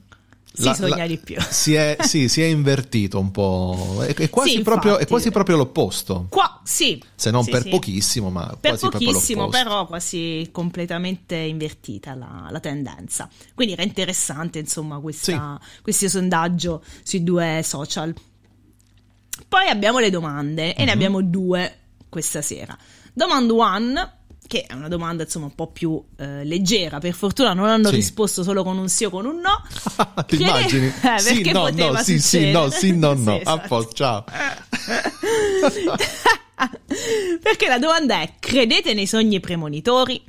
si 0.61 0.73
sogna 0.73 0.97
la, 0.97 1.07
di 1.07 1.17
più. 1.17 1.37
Si 1.39 1.73
è, 1.73 1.97
sì, 2.03 2.27
si 2.27 2.41
è 2.41 2.45
invertito 2.45 3.19
un 3.19 3.31
po'. 3.31 4.03
È, 4.05 4.13
è, 4.13 4.29
quasi, 4.29 4.57
sì, 4.57 4.61
proprio, 4.61 4.97
è 4.97 5.07
quasi, 5.07 5.31
proprio, 5.31 5.57
l'opposto. 5.57 6.27
Qua, 6.29 6.61
sì. 6.63 7.01
Se 7.15 7.31
non 7.31 7.43
sì, 7.43 7.51
per 7.51 7.69
pochissimo, 7.69 8.29
ma 8.29 8.55
per 8.59 8.77
quasi 8.77 8.89
pochissimo, 8.89 9.47
però 9.47 9.85
quasi 9.87 10.49
completamente 10.51 11.35
invertita 11.35 12.13
la, 12.15 12.47
la, 12.49 12.59
tendenza. 12.59 13.29
Quindi 13.53 13.73
era 13.73 13.83
interessante, 13.83 14.59
insomma, 14.59 14.99
questa, 14.99 15.59
questo 15.81 16.09
sondaggio 16.09 16.83
sui 17.03 17.23
due 17.23 17.61
social. 17.63 18.13
Poi 19.47 19.67
abbiamo 19.67 19.99
le 19.99 20.09
domande 20.09 20.63
e 20.63 20.65
mm-hmm. 20.65 20.77
ne 20.77 20.85
mhm. 20.85 20.91
abbiamo 20.91 21.21
due 21.21 21.77
questa 22.09 22.41
sera. 22.41 22.77
Domanda 23.13 23.53
one 23.53 24.18
che 24.49 24.63
è 24.63 24.73
una 24.73 24.87
domanda 24.87 25.21
insomma 25.23 25.45
un 25.45 25.53
po' 25.53 25.67
più 25.67 26.03
eh, 26.17 26.43
leggera. 26.43 26.97
Per 26.97 27.13
fortuna 27.13 27.53
non 27.53 27.67
hanno 27.67 27.89
sì. 27.89 27.95
risposto 27.95 28.41
solo 28.41 28.63
con 28.63 28.79
un 28.79 28.89
sì 28.89 29.05
o 29.05 29.11
con 29.11 29.27
un 29.27 29.39
no. 29.39 29.61
Ti 30.25 30.37
Chiede... 30.37 30.51
immagini? 30.51 30.87
Eh, 30.99 31.21
perché 31.21 31.43
sì, 31.43 31.51
no, 31.51 31.69
no, 31.69 31.95
sì, 31.97 32.19
sì, 32.19 32.51
no, 32.51 32.69
sì, 32.71 32.97
no, 32.97 33.13
no. 33.13 33.35
sì, 33.37 33.41
esatto. 33.41 33.49
A 33.49 33.67
posto, 33.67 33.93
ciao. 33.93 34.23
perché 37.43 37.67
la 37.67 37.77
domanda 37.77 38.21
è: 38.21 38.33
credete 38.39 38.95
nei 38.95 39.05
sogni 39.05 39.39
premonitori? 39.39 40.23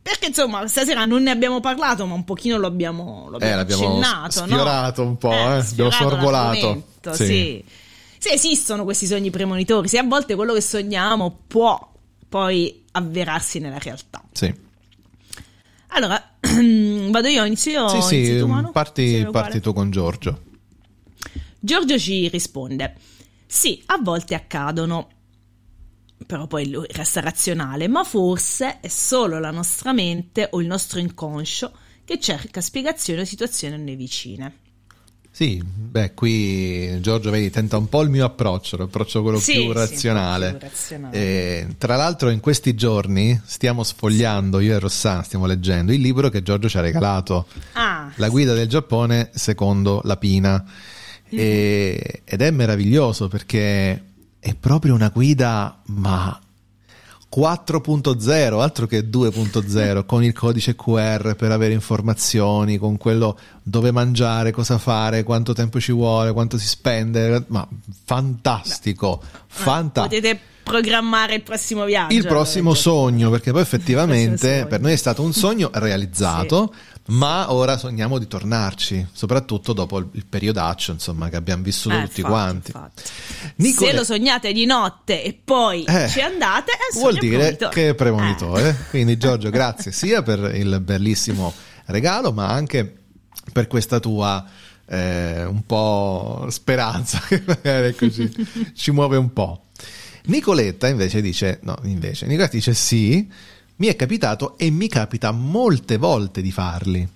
perché 0.00 0.26
insomma 0.26 0.66
stasera 0.66 1.06
non 1.06 1.22
ne 1.22 1.30
abbiamo 1.30 1.60
parlato, 1.60 2.04
ma 2.06 2.14
un 2.14 2.24
pochino 2.24 2.58
lo 2.58 2.66
abbiamo, 2.66 3.26
lo 3.28 3.36
abbiamo, 3.36 3.52
eh, 3.52 3.56
l'abbiamo 3.56 3.98
accennato, 3.98 4.44
sfiorato 4.44 5.02
no? 5.02 5.08
un 5.08 5.16
po', 5.18 5.32
eh, 5.32 5.36
abbiamo 5.36 5.90
sorvolato. 5.90 6.82
Sì. 7.12 7.24
sì. 7.24 7.64
Se 8.18 8.30
esistono 8.30 8.84
questi 8.84 9.06
sogni 9.06 9.30
premonitori, 9.30 9.88
se 9.88 9.98
a 9.98 10.02
volte 10.02 10.34
quello 10.34 10.52
che 10.54 10.60
sogniamo 10.60 11.40
può 11.46 11.92
poi 12.28 12.83
avverarsi 12.96 13.58
nella 13.58 13.78
realtà. 13.78 14.22
Sì. 14.32 14.52
Allora, 15.88 16.36
vado 16.40 17.28
io, 17.28 17.44
inizio 17.44 17.70
io? 17.70 17.88
Sì, 17.88 18.02
sì, 18.02 18.38
tu, 18.38 18.70
parti, 18.72 19.28
parti 19.30 19.60
tu 19.60 19.72
con 19.72 19.90
Giorgio. 19.90 20.42
Giorgio 21.58 21.98
ci 21.98 22.28
risponde, 22.28 22.94
sì, 23.46 23.82
a 23.86 23.98
volte 24.00 24.34
accadono, 24.34 25.08
però 26.26 26.46
poi 26.46 26.68
lui 26.70 26.86
resta 26.90 27.20
razionale, 27.20 27.88
ma 27.88 28.04
forse 28.04 28.80
è 28.80 28.88
solo 28.88 29.38
la 29.38 29.50
nostra 29.50 29.92
mente 29.92 30.48
o 30.50 30.60
il 30.60 30.66
nostro 30.66 30.98
inconscio 30.98 31.72
che 32.04 32.20
cerca 32.20 32.60
spiegazioni 32.60 33.20
a 33.20 33.24
situazioni 33.24 33.74
a 33.74 33.78
noi 33.78 33.96
vicine. 33.96 34.58
Sì, 35.34 35.60
beh, 35.64 36.14
qui 36.14 37.00
Giorgio 37.00 37.30
vedi, 37.30 37.50
tenta 37.50 37.76
un 37.76 37.88
po' 37.88 38.02
il 38.02 38.08
mio 38.08 38.24
approccio, 38.24 38.76
l'approccio 38.76 39.20
quello 39.20 39.40
sì, 39.40 39.54
più 39.54 39.72
razionale. 39.72 40.50
Più 40.50 40.58
razionale. 40.60 41.16
E, 41.16 41.66
tra 41.76 41.96
l'altro 41.96 42.30
in 42.30 42.38
questi 42.38 42.76
giorni 42.76 43.40
stiamo 43.44 43.82
sfogliando, 43.82 44.60
io 44.60 44.76
e 44.76 44.78
Rossana 44.78 45.24
stiamo 45.24 45.46
leggendo 45.46 45.92
il 45.92 46.00
libro 46.00 46.28
che 46.28 46.44
Giorgio 46.44 46.68
ci 46.68 46.78
ha 46.78 46.82
regalato, 46.82 47.48
ah, 47.72 48.12
La 48.14 48.28
guida 48.28 48.54
del 48.54 48.68
Giappone 48.68 49.30
secondo 49.34 50.00
la 50.04 50.16
Pina. 50.16 50.62
Mm. 50.62 51.36
E, 51.36 52.22
ed 52.22 52.40
è 52.40 52.50
meraviglioso 52.52 53.26
perché 53.26 54.04
è 54.38 54.54
proprio 54.54 54.94
una 54.94 55.08
guida, 55.08 55.80
ma 55.86 56.40
4.0, 57.34 58.60
altro 58.60 58.86
che 58.86 59.08
2.0, 59.08 60.04
con 60.06 60.22
il 60.22 60.32
codice 60.32 60.76
QR 60.76 61.34
per 61.34 61.50
avere 61.50 61.72
informazioni, 61.72 62.78
con 62.78 62.96
quello 62.96 63.36
dove 63.62 63.90
mangiare, 63.90 64.52
cosa 64.52 64.78
fare, 64.78 65.24
quanto 65.24 65.52
tempo 65.52 65.80
ci 65.80 65.92
vuole, 65.92 66.32
quanto 66.32 66.58
si 66.58 66.68
spende, 66.68 67.44
ma 67.48 67.66
fantastico, 68.04 69.20
fantastico. 69.46 70.20
Potete 70.20 70.40
programmare 70.62 71.34
il 71.34 71.42
prossimo 71.42 71.84
viaggio. 71.84 72.14
Il 72.14 72.26
prossimo 72.26 72.72
sogno, 72.74 73.30
perché 73.30 73.50
poi 73.50 73.62
effettivamente 73.62 74.66
per 74.68 74.80
noi 74.80 74.92
è 74.92 74.96
stato 74.96 75.22
un 75.22 75.32
sogno 75.32 75.70
realizzato. 75.72 76.72
sì 76.72 76.93
ma 77.06 77.52
ora 77.52 77.76
sogniamo 77.76 78.18
di 78.18 78.26
tornarci, 78.26 79.08
soprattutto 79.12 79.74
dopo 79.74 79.98
il 79.98 80.24
periodaccio 80.26 80.92
insomma, 80.92 81.28
che 81.28 81.36
abbiamo 81.36 81.62
vissuto 81.62 81.96
eh, 81.96 82.04
tutti 82.04 82.20
infatti, 82.20 82.34
quanti. 82.34 82.70
Infatti. 82.74 83.02
Nicole... 83.56 83.90
Se 83.90 83.96
lo 83.96 84.04
sognate 84.04 84.52
di 84.52 84.64
notte 84.64 85.22
e 85.22 85.38
poi 85.44 85.84
eh, 85.84 86.08
ci 86.08 86.20
andate, 86.20 86.72
è 86.72 86.94
vuol 86.94 87.18
dire 87.18 87.56
premonitore. 87.56 87.74
che 87.74 87.88
è 87.90 87.94
premonitore. 87.94 88.68
Eh. 88.68 88.88
Quindi 88.88 89.18
Giorgio, 89.18 89.50
grazie 89.50 89.92
sia 89.92 90.22
per 90.22 90.54
il 90.54 90.80
bellissimo 90.80 91.52
regalo, 91.86 92.32
ma 92.32 92.48
anche 92.48 93.00
per 93.52 93.66
questa 93.66 94.00
tua 94.00 94.42
eh, 94.86 95.44
un 95.44 95.64
po' 95.66 96.46
speranza 96.48 97.20
che 97.28 97.42
magari 97.44 97.94
così 97.94 98.30
ci 98.74 98.90
muove 98.92 99.18
un 99.18 99.32
po'. 99.32 99.66
Nicoletta 100.26 100.88
invece 100.88 101.20
dice, 101.20 101.58
no, 101.64 101.76
invece, 101.82 102.24
Nicoletta 102.24 102.56
dice 102.56 102.72
sì, 102.72 103.30
mi 103.76 103.86
è 103.88 103.96
capitato 103.96 104.56
e 104.58 104.70
mi 104.70 104.88
capita 104.88 105.30
molte 105.32 105.96
volte 105.96 106.40
di 106.42 106.52
farli. 106.52 107.06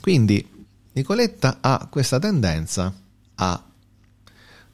Quindi 0.00 0.46
Nicoletta 0.92 1.58
ha 1.60 1.86
questa 1.90 2.18
tendenza 2.18 2.92
a 3.36 3.62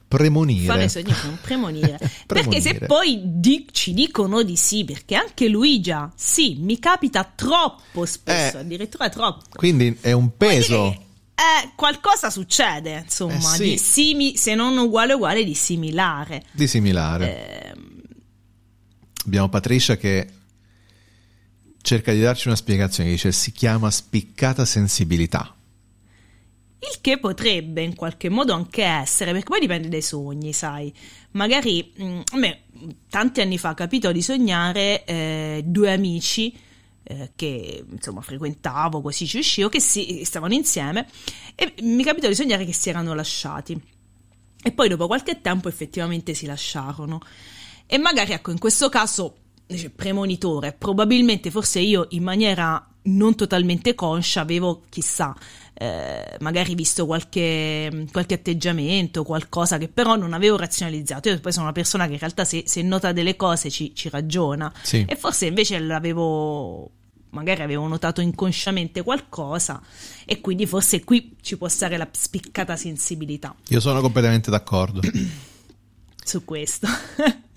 premonire. 0.07 0.65
Fare 0.65 0.87
sogni 0.89 1.13
con 1.21 1.37
premonire. 1.41 1.99
perché 2.25 2.61
se 2.61 2.75
poi 2.79 3.21
di- 3.23 3.67
ci 3.71 3.93
dicono 3.93 4.43
di 4.43 4.55
sì, 4.55 4.85
perché 4.85 5.15
anche 5.15 5.47
Luigia, 5.49 6.11
sì, 6.15 6.55
mi 6.59 6.79
capita 6.79 7.29
troppo 7.35 8.05
spesso, 8.05 8.57
Eh, 8.57 8.61
addirittura 8.61 9.09
troppo. 9.09 9.43
Quindi 9.55 9.97
è 10.01 10.11
un 10.13 10.35
peso. 10.37 11.03
Eh, 11.35 11.71
qualcosa 11.75 12.29
succede, 12.29 13.01
insomma, 13.03 13.35
Eh, 13.35 13.57
sì. 13.57 13.63
di 13.71 13.77
simi- 13.77 14.37
se 14.37 14.55
non 14.55 14.77
uguale 14.77 15.13
uguale, 15.13 15.43
di 15.43 15.53
similare. 15.53 16.45
Di 16.51 16.65
similare. 16.67 17.71
Eh, 17.73 17.73
Abbiamo 19.25 19.49
Patricia 19.49 19.97
che 19.97 20.27
cerca 21.85 22.11
di 22.11 22.19
darci 22.19 22.47
una 22.47 22.55
spiegazione, 22.55 23.11
dice 23.11 23.31
si 23.31 23.51
chiama 23.51 23.91
spiccata 23.91 24.65
sensibilità. 24.65 25.55
Il 26.79 26.99
che 26.99 27.19
potrebbe 27.19 27.83
in 27.83 27.95
qualche 27.95 28.27
modo 28.29 28.53
anche 28.53 28.83
essere, 28.83 29.31
perché 29.31 29.47
poi 29.49 29.59
dipende 29.59 29.87
dai 29.87 30.01
sogni, 30.01 30.51
sai. 30.51 30.91
Magari 31.31 31.93
mh, 31.95 32.21
a 32.33 32.37
me 32.37 32.63
tanti 33.07 33.41
anni 33.41 33.59
fa 33.59 33.75
capitò 33.75 34.11
di 34.11 34.23
sognare 34.23 35.05
eh, 35.05 35.61
due 35.63 35.93
amici 35.93 36.57
eh, 37.03 37.31
che 37.35 37.85
insomma 37.87 38.21
frequentavo, 38.21 39.01
così 39.01 39.27
ci 39.27 39.37
uscivo, 39.37 39.69
che 39.69 39.79
si, 39.79 40.23
stavano 40.25 40.55
insieme 40.55 41.07
e 41.53 41.75
mi 41.81 42.03
capitò 42.03 42.27
di 42.27 42.35
sognare 42.35 42.65
che 42.65 42.73
si 42.73 42.89
erano 42.89 43.13
lasciati. 43.13 43.79
E 44.63 44.71
poi 44.71 44.89
dopo 44.89 45.05
qualche 45.05 45.39
tempo 45.39 45.69
effettivamente 45.69 46.33
si 46.33 46.47
lasciarono. 46.47 47.19
E 47.85 47.99
magari 47.99 48.31
ecco, 48.31 48.49
in 48.49 48.57
questo 48.57 48.89
caso 48.89 49.44
dice, 49.67 49.89
premonitore, 49.89 50.73
probabilmente 50.77 51.51
forse 51.51 51.79
io 51.79 52.07
in 52.11 52.23
maniera 52.23 52.87
non 53.07 53.35
totalmente 53.35 53.93
conscia 53.93 54.41
avevo, 54.41 54.83
chissà, 54.89 55.35
eh, 55.75 56.37
magari 56.39 56.73
visto 56.73 57.05
qualche, 57.05 58.07
qualche 58.11 58.33
atteggiamento, 58.35 59.23
qualcosa 59.23 59.77
che 59.77 59.87
però 59.89 60.15
non 60.15 60.33
avevo 60.33 60.57
razionalizzato. 60.57 61.29
Io 61.29 61.39
poi 61.39 61.51
sono 61.51 61.65
una 61.65 61.73
persona 61.73 62.07
che 62.07 62.13
in 62.13 62.19
realtà 62.19 62.45
se, 62.45 62.63
se 62.65 62.81
nota 62.81 63.11
delle 63.11 63.35
cose 63.35 63.69
ci, 63.69 63.93
ci 63.93 64.09
ragiona 64.09 64.71
Sì. 64.81 65.05
e 65.07 65.15
forse 65.15 65.45
invece 65.45 65.77
l'avevo 65.79 66.89
magari 67.35 67.61
avevo 67.63 67.85
notato 67.85 68.21
inconsciamente 68.21 69.03
qualcosa 69.03 69.81
e 70.23 70.39
quindi 70.39 70.65
forse 70.65 71.03
qui 71.03 71.35
ci 71.41 71.57
può 71.57 71.67
stare 71.67 71.97
la 71.97 72.07
spiccata 72.09 72.77
sensibilità 72.77 73.53
Io 73.67 73.81
sono 73.81 73.99
completamente 73.99 74.49
d'accordo. 74.49 75.01
su 76.23 76.45
questo. 76.45 76.87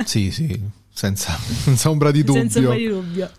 sì, 0.04 0.32
sì, 0.32 0.60
senza, 0.98 1.38
senza 1.62 1.90
ombra 1.90 2.10
di 2.10 2.24
dubbio. 2.24 2.40
Senza 2.42 2.58
ombra 2.58 2.74
di 2.74 2.88
dubbio. 2.88 3.30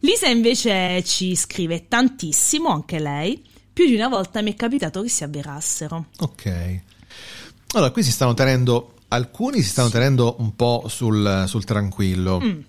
Lisa 0.00 0.28
invece 0.28 1.02
ci 1.02 1.34
scrive 1.34 1.88
tantissimo, 1.88 2.68
anche 2.68 2.98
lei. 2.98 3.42
Più 3.72 3.86
di 3.86 3.94
una 3.94 4.08
volta 4.08 4.42
mi 4.42 4.52
è 4.52 4.54
capitato 4.56 5.00
che 5.00 5.08
si 5.08 5.24
avverassero. 5.24 6.08
Ok. 6.18 6.80
Allora, 7.72 7.90
qui 7.90 8.02
si 8.02 8.12
stanno 8.12 8.34
tenendo, 8.34 8.96
alcuni 9.08 9.62
si 9.62 9.68
stanno 9.70 9.88
tenendo 9.88 10.36
un 10.40 10.54
po' 10.54 10.84
sul, 10.88 11.44
sul 11.46 11.64
tranquillo. 11.64 12.38
Mm. 12.38 12.60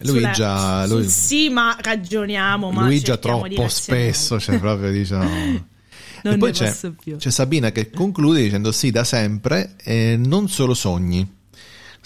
Lui 0.00 0.16
Sulla- 0.18 0.30
già, 0.30 0.86
sul 0.86 1.00
lui, 1.00 1.08
sì, 1.08 1.48
ma 1.48 1.76
ragioniamo. 1.80 2.70
Ma 2.70 2.84
lui 2.84 3.00
già 3.00 3.16
troppo 3.16 3.68
spesso, 3.68 4.38
cioè 4.38 4.58
proprio 4.60 4.92
diciamo... 4.92 5.66
Non 6.20 6.34
e 6.34 6.36
poi 6.36 6.50
ne 6.50 6.56
c'è, 6.56 7.16
c'è 7.16 7.30
Sabina 7.30 7.70
che 7.70 7.90
conclude 7.90 8.42
dicendo 8.42 8.72
sì, 8.72 8.90
da 8.90 9.04
sempre, 9.04 9.76
e 9.80 10.16
non 10.18 10.48
solo 10.48 10.74
sogni, 10.74 11.24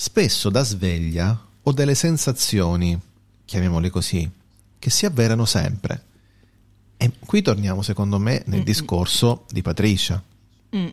spesso 0.03 0.51
da 0.51 0.65
sveglia 0.65 1.39
o 1.63 1.71
delle 1.73 1.95
sensazioni, 1.95 2.99
chiamiamole 3.45 3.89
così, 3.89 4.29
che 4.77 4.91
si 4.91 5.07
avverano 5.07 5.45
sempre. 5.45 6.05
E 6.97 7.13
qui 7.25 7.41
torniamo, 7.41 7.83
secondo 7.83 8.19
me, 8.19 8.43
nel 8.47 8.65
discorso 8.65 9.45
di 9.51 9.63
Patricia, 9.63 10.21
Mm, 10.75 10.89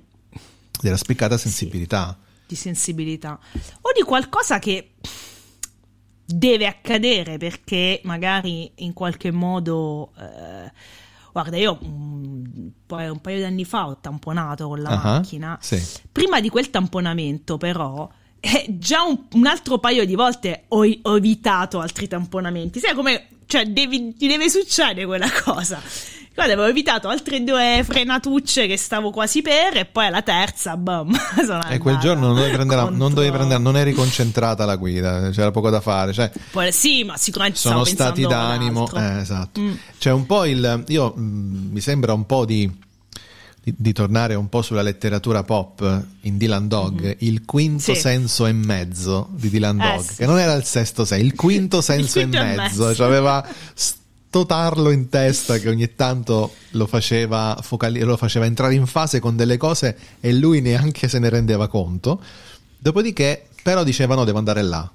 della 0.82 0.98
spiccata 0.98 1.38
sensibilità. 1.38 2.16
di 2.46 2.54
sensibilità. 2.56 3.40
O 3.82 3.92
di 3.96 4.04
qualcosa 4.04 4.60
che 4.60 4.92
deve 6.26 6.68
accadere 6.68 7.38
perché 7.38 8.02
magari 8.04 8.70
in 8.76 8.94
qualche 8.94 9.32
modo... 9.32 10.12
eh, 10.20 10.72
guarda, 11.32 11.58
io 11.58 11.78
un, 11.82 12.72
poi 12.86 13.08
un 13.08 13.22
paio 13.22 13.38
di 13.38 13.44
anni 13.44 13.66
fa 13.66 13.88
ho 13.88 13.98
tamponato 14.00 14.68
con 14.68 14.82
la 14.82 14.90
Ah, 14.90 15.04
macchina. 15.20 15.58
Sì. 15.62 15.82
Prima 16.12 16.40
di 16.42 16.50
quel 16.50 16.70
tamponamento, 16.70 17.58
però, 17.58 18.08
eh, 18.40 18.66
già 18.70 19.04
un, 19.04 19.18
un 19.34 19.46
altro 19.48 19.78
paio 19.80 20.06
di 20.06 20.16
volte 20.16 20.64
ho, 20.70 20.86
ho 21.02 21.18
evitato 21.18 21.80
altri 21.80 22.08
tamponamenti. 22.08 22.80
Sai 22.80 22.94
come. 22.96 23.28
Cioè, 23.46 23.66
devi- 23.66 24.14
ti 24.16 24.28
deve 24.28 24.48
succedere 24.50 25.06
quella 25.08 25.28
cosa. 25.44 25.82
Guarda, 26.36 26.54
avevo 26.54 26.70
evitato 26.70 27.10
altre 27.10 27.44
due 27.44 27.82
frenatucce 27.84 28.66
che 28.68 28.78
stavo 28.78 29.10
quasi 29.10 29.42
per, 29.42 29.76
e 29.76 29.86
poi 29.86 30.06
alla 30.06 30.22
terza, 30.22 30.78
bam. 30.78 31.10
E 31.70 31.80
quel 31.80 31.98
giorno 31.98 32.28
non 32.28 32.36
dovevi 32.36 32.54
prendere, 32.54 32.82
non, 32.82 32.90
contro- 32.92 33.10
dovevi 33.16 33.32
prendere- 33.34 33.62
non 33.62 33.76
eri 33.76 33.92
concentrata 33.94 34.64
alla 34.64 34.76
guida, 34.78 35.32
c'era 35.32 35.52
poco 35.52 35.70
da 35.70 35.82
fare. 35.82 36.14
Cioè, 36.14 36.32
Poi- 36.52 36.72
sì, 36.72 37.04
ma 37.04 37.18
sicuramente 37.18 37.60
sono 37.60 37.84
stati 37.84 38.22
d'animo. 38.22 38.90
eh, 38.96 39.18
esatto. 39.20 39.60
Mm. 39.60 39.74
C'è 39.98 40.12
un 40.12 40.26
po' 40.26 40.46
il. 40.46 40.84
Io 40.88 41.10
mh, 41.14 41.70
mi 41.72 41.82
sembra 41.82 42.14
un 42.14 42.26
po' 42.26 42.46
di, 42.46 42.72
di, 43.78 43.94
tornare 43.94 44.36
un 44.36 44.50
po' 44.50 44.62
sulla 44.62 44.82
letteratura 44.82 45.44
pop 45.44 46.04
in 46.22 46.38
Dylan 46.38 46.68
Dog, 46.68 47.16
il 47.20 47.46
quinto 47.46 47.92
Mm-hmm. 47.92 47.96
Sì. 47.96 47.96
senso 47.96 48.46
e 48.46 48.52
mezzo 48.54 49.30
di 49.32 49.50
Dylan 49.50 49.80
Eh, 49.82 49.92
Dog, 49.96 50.06
sì. 50.06 50.16
che 50.18 50.26
non 50.26 50.40
era 50.40 50.54
il 50.54 50.64
sesto 50.64 51.06
senso, 51.06 51.24
il 51.26 51.36
quinto 51.36 51.82
senso 51.82 52.20
quinto 52.20 52.38
e 52.38 52.42
mezzo. 52.44 52.62
mezzo. 52.62 52.96
Cioè 52.96 53.06
aveva 53.08 53.46
sto 53.74 54.46
tarlo 54.46 54.92
in 54.92 55.10
testa 55.10 55.58
che 55.58 55.70
ogni 55.70 55.96
tanto 55.96 56.54
lo 56.72 56.86
faceva, 56.88 57.58
focali- 57.62 58.02
lo 58.02 58.16
faceva 58.18 58.46
entrare 58.46 58.76
in 58.76 58.86
fase 58.86 59.20
con 59.20 59.36
delle 59.36 59.58
cose 59.58 59.98
e 60.20 60.34
lui 60.34 60.62
neanche 60.62 61.08
se 61.08 61.18
ne 61.20 61.30
rendeva 61.30 61.68
conto. 61.68 62.22
Dopodiché, 62.78 63.48
però, 63.64 63.84
diceva: 63.84 64.16
No, 64.16 64.24
devo 64.26 64.38
andare 64.38 64.62
là. 64.62 64.90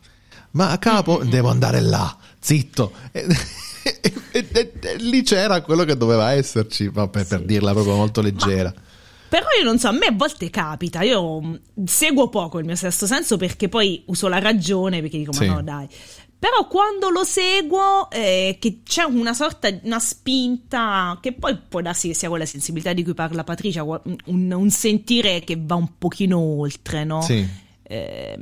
Ma 0.52 0.70
a 0.70 0.78
capo, 0.78 1.22
devo 1.24 1.48
andare 1.48 1.80
là, 1.80 2.16
zitto. 2.38 2.92
E- 4.34 4.48
e, 4.50 4.72
e, 4.80 4.96
lì 4.96 5.22
c'era 5.22 5.62
quello 5.62 5.84
che 5.84 5.96
doveva 5.96 6.32
esserci, 6.32 6.90
per, 6.90 7.08
per 7.08 7.24
sì. 7.24 7.44
dirla 7.44 7.70
proprio 7.72 7.94
molto 7.94 8.20
leggera. 8.20 8.72
Ma, 8.74 8.82
però 9.28 9.46
io 9.58 9.64
non 9.64 9.78
so, 9.78 9.88
a 9.88 9.92
me 9.92 10.06
a 10.06 10.12
volte 10.12 10.50
capita, 10.50 11.02
io 11.02 11.40
mm, 11.40 11.54
seguo 11.84 12.28
poco 12.28 12.58
il 12.58 12.64
mio 12.64 12.74
sesto 12.74 13.06
senso 13.06 13.36
perché 13.36 13.68
poi 13.68 14.02
uso 14.06 14.26
la 14.26 14.38
ragione, 14.38 15.00
perché 15.00 15.18
dico, 15.18 15.32
sì. 15.32 15.46
ma 15.46 15.54
no 15.54 15.62
dai. 15.62 15.88
Però 16.36 16.66
quando 16.68 17.08
lo 17.10 17.24
seguo, 17.24 18.10
eh, 18.10 18.58
che 18.60 18.80
c'è 18.84 19.04
una 19.04 19.32
sorta, 19.32 19.68
una 19.82 19.98
spinta, 19.98 21.18
che 21.20 21.32
poi 21.32 21.56
può 21.56 21.80
darsi 21.80 22.08
che 22.08 22.14
sia 22.14 22.28
quella 22.28 22.44
sensibilità 22.44 22.92
di 22.92 23.02
cui 23.02 23.14
parla 23.14 23.44
Patricia, 23.44 23.82
un, 23.82 24.52
un 24.52 24.70
sentire 24.70 25.40
che 25.40 25.56
va 25.58 25.76
un 25.76 25.96
pochino 25.96 26.38
oltre, 26.38 27.04
no? 27.04 27.22
Sì. 27.22 27.44
Eh, 27.82 28.38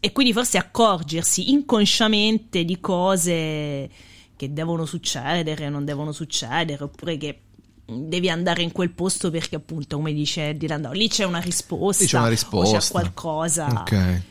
e 0.00 0.12
quindi 0.12 0.32
forse 0.32 0.58
accorgersi 0.58 1.50
inconsciamente 1.50 2.64
di 2.64 2.78
cose 2.78 3.90
che 4.36 4.52
devono 4.52 4.84
succedere, 4.84 5.68
non 5.68 5.84
devono 5.84 6.12
succedere, 6.12 6.84
oppure 6.84 7.16
che 7.16 7.40
devi 7.86 8.30
andare 8.30 8.62
in 8.62 8.72
quel 8.72 8.90
posto 8.90 9.30
perché 9.30 9.56
appunto, 9.56 9.96
come 9.96 10.12
dice 10.12 10.56
Dylan 10.56 10.90
lì 10.92 11.08
c'è 11.08 11.24
una 11.24 11.40
risposta, 11.40 12.02
lì 12.02 12.08
c'è 12.08 12.18
una 12.18 12.28
risposta. 12.28 12.78
c'è 12.78 12.90
qualcosa. 12.90 13.66
Ok. 13.68 14.22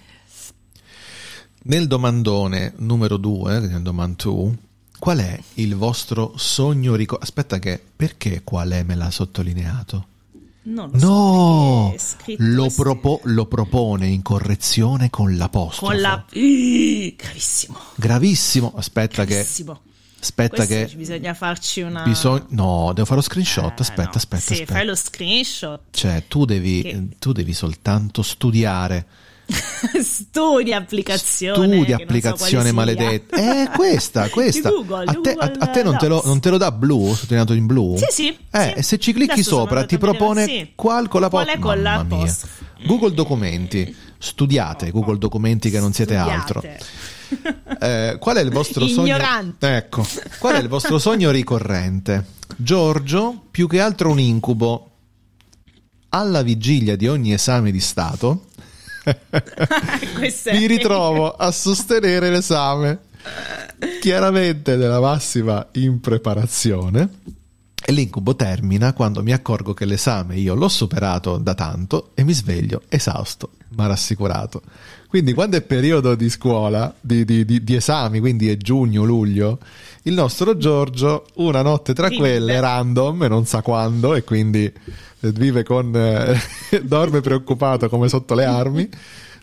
Nel 1.66 1.88
domandone 1.88 2.74
numero 2.78 3.18
2, 3.18 3.60
nel 3.60 3.82
domand 3.82 4.22
2, 4.22 4.58
qual 5.00 5.20
è 5.20 5.40
il 5.56 5.76
vostro 5.76 6.34
sogno 6.36 6.96
ricordo? 6.96 7.24
Aspetta 7.24 7.60
che, 7.60 7.82
perché 7.96 8.42
qual 8.44 8.72
è 8.72 8.84
me 8.84 8.96
l'ha 8.96 9.12
sottolineato? 9.12 10.08
No, 10.66 10.90
no 10.94 11.94
lo, 12.38 12.70
propo- 12.70 13.20
lo, 13.24 13.46
propone 13.48 14.08
in 14.08 14.22
correzione 14.22 15.10
con 15.10 15.36
l'apostrofo. 15.36 15.88
Con 15.88 16.00
la... 16.00 16.26
Gravissimo. 16.30 17.78
Gravissimo. 17.96 18.74
Aspetta 18.76 19.26
gravissimo. 19.26 19.74
che... 19.74 19.92
Aspetta 20.24 20.66
Questo 20.66 20.74
che... 20.74 20.96
Bisogna 20.96 21.34
farci 21.34 21.82
una... 21.82 22.04
Bisog... 22.04 22.46
No, 22.50 22.92
devo 22.94 23.04
fare 23.04 23.18
lo 23.18 23.22
screenshot. 23.22 23.78
Aspetta, 23.78 24.02
eh, 24.02 24.06
no. 24.06 24.12
aspetta, 24.14 24.42
sì, 24.42 24.54
aspetta. 24.54 24.74
fai 24.74 24.86
lo 24.86 24.96
screenshot. 24.96 25.82
Cioè, 25.92 26.24
tu 26.30 26.46
devi, 26.46 26.82
che... 26.82 27.08
tu 27.20 27.34
devi 27.34 27.52
soltanto 27.52 28.22
studiare 28.22 29.06
Studi 30.02 30.72
applicazione. 30.72 31.76
Studi 31.76 31.92
applicazione 31.92 32.70
so 32.70 32.74
maledetta. 32.74 33.36
Eh, 33.36 33.70
questa, 33.76 34.30
questa. 34.32 34.70
Google, 34.70 35.04
a, 35.06 35.20
te, 35.22 35.32
a, 35.38 35.52
a 35.58 35.68
te 35.68 35.84
non, 35.84 35.98
te 35.98 36.08
lo, 36.08 36.22
non, 36.24 36.40
te 36.40 36.50
lo, 36.50 36.58
dà 36.58 36.72
blu, 36.72 37.14
sottolineato 37.14 37.52
in 37.52 37.66
blu? 37.66 37.98
Sì, 37.98 38.06
sì. 38.10 38.38
Eh, 38.50 38.74
sì. 38.78 38.84
se 38.84 39.00
ci 39.00 39.12
clicchi 39.12 39.34
Adesso 39.34 39.50
sopra 39.50 39.86
ti 39.86 39.98
propone 39.98 40.46
sì. 40.46 40.72
qual 40.74 41.10
con 41.10 41.20
la 41.20 41.28
Qual 41.28 41.48
è 41.48 41.60
con 41.60 41.82
la 41.82 42.06
post? 42.08 42.48
Google 42.86 43.14
Documenti. 43.14 43.96
Studiate 44.18 44.90
Google 44.92 45.18
Documenti 45.18 45.70
che 45.70 45.82
non 45.82 45.92
siete 45.92 46.16
Studiate. 46.16 46.40
altro. 46.40 46.64
Eh, 47.80 48.18
qual 48.20 48.38
è 48.38 48.42
il 48.42 48.50
vostro 48.50 48.86
Ignorante. 48.86 49.58
sogno? 49.60 49.76
Ecco, 49.78 50.08
qual 50.40 50.56
è 50.56 50.60
il 50.60 50.68
vostro 50.68 50.98
sogno 51.00 51.32
ricorrente? 51.32 52.26
Giorgio, 52.56 53.42
più 53.52 53.68
che 53.68 53.80
altro 53.80 54.10
un 54.10 54.20
incubo. 54.20 54.90
Alla 56.10 56.44
vigilia 56.44 56.96
di 56.96 57.08
ogni 57.08 57.34
esame 57.34 57.72
di 57.72 57.80
Stato, 57.80 58.46
mi 60.52 60.68
ritrovo 60.68 61.36
a 61.36 61.52
sostenere 61.52 62.30
l'esame 62.30 63.00
chiaramente 64.00 64.76
nella 64.76 65.00
massima 65.00 65.68
impreparazione 65.74 67.10
e 67.86 67.92
l'incubo 67.92 68.36
termina 68.36 68.94
quando 68.94 69.24
mi 69.24 69.34
accorgo 69.34 69.74
che 69.74 69.86
l'esame 69.86 70.38
io 70.38 70.56
l'ho 70.56 70.70
superato 70.70 71.38
da 71.38 71.54
tanto 71.54 72.12
e 72.14 72.24
mi 72.24 72.34
sveglio 72.34 72.84
esausto 72.88 73.52
ma 73.76 73.88
rassicurato 73.88 74.62
quindi 75.14 75.34
quando 75.34 75.58
è 75.58 75.62
periodo 75.62 76.16
di 76.16 76.28
scuola 76.28 76.92
di, 77.00 77.24
di, 77.24 77.46
di, 77.46 77.64
di 77.64 77.76
esami 77.76 78.20
quindi 78.20 78.50
è 78.50 78.58
giugno 78.58 79.04
luglio 79.04 79.60
il 80.06 80.14
nostro 80.16 80.58
Giorgio 80.58 81.28
una 81.36 81.62
notte 81.62 81.94
tra 81.94 82.10
quelle 82.10 82.60
random 82.60 83.22
e 83.22 83.28
non 83.28 83.46
sa 83.46 83.62
quando 83.62 84.16
e 84.16 84.24
quindi 84.24 84.74
vive 85.20 85.62
con 85.62 85.96
eh, 85.96 86.36
dorme 86.82 87.22
preoccupato 87.22 87.90
come 87.90 88.10
sotto 88.10 88.34
le 88.34 88.46
armi 88.46 88.90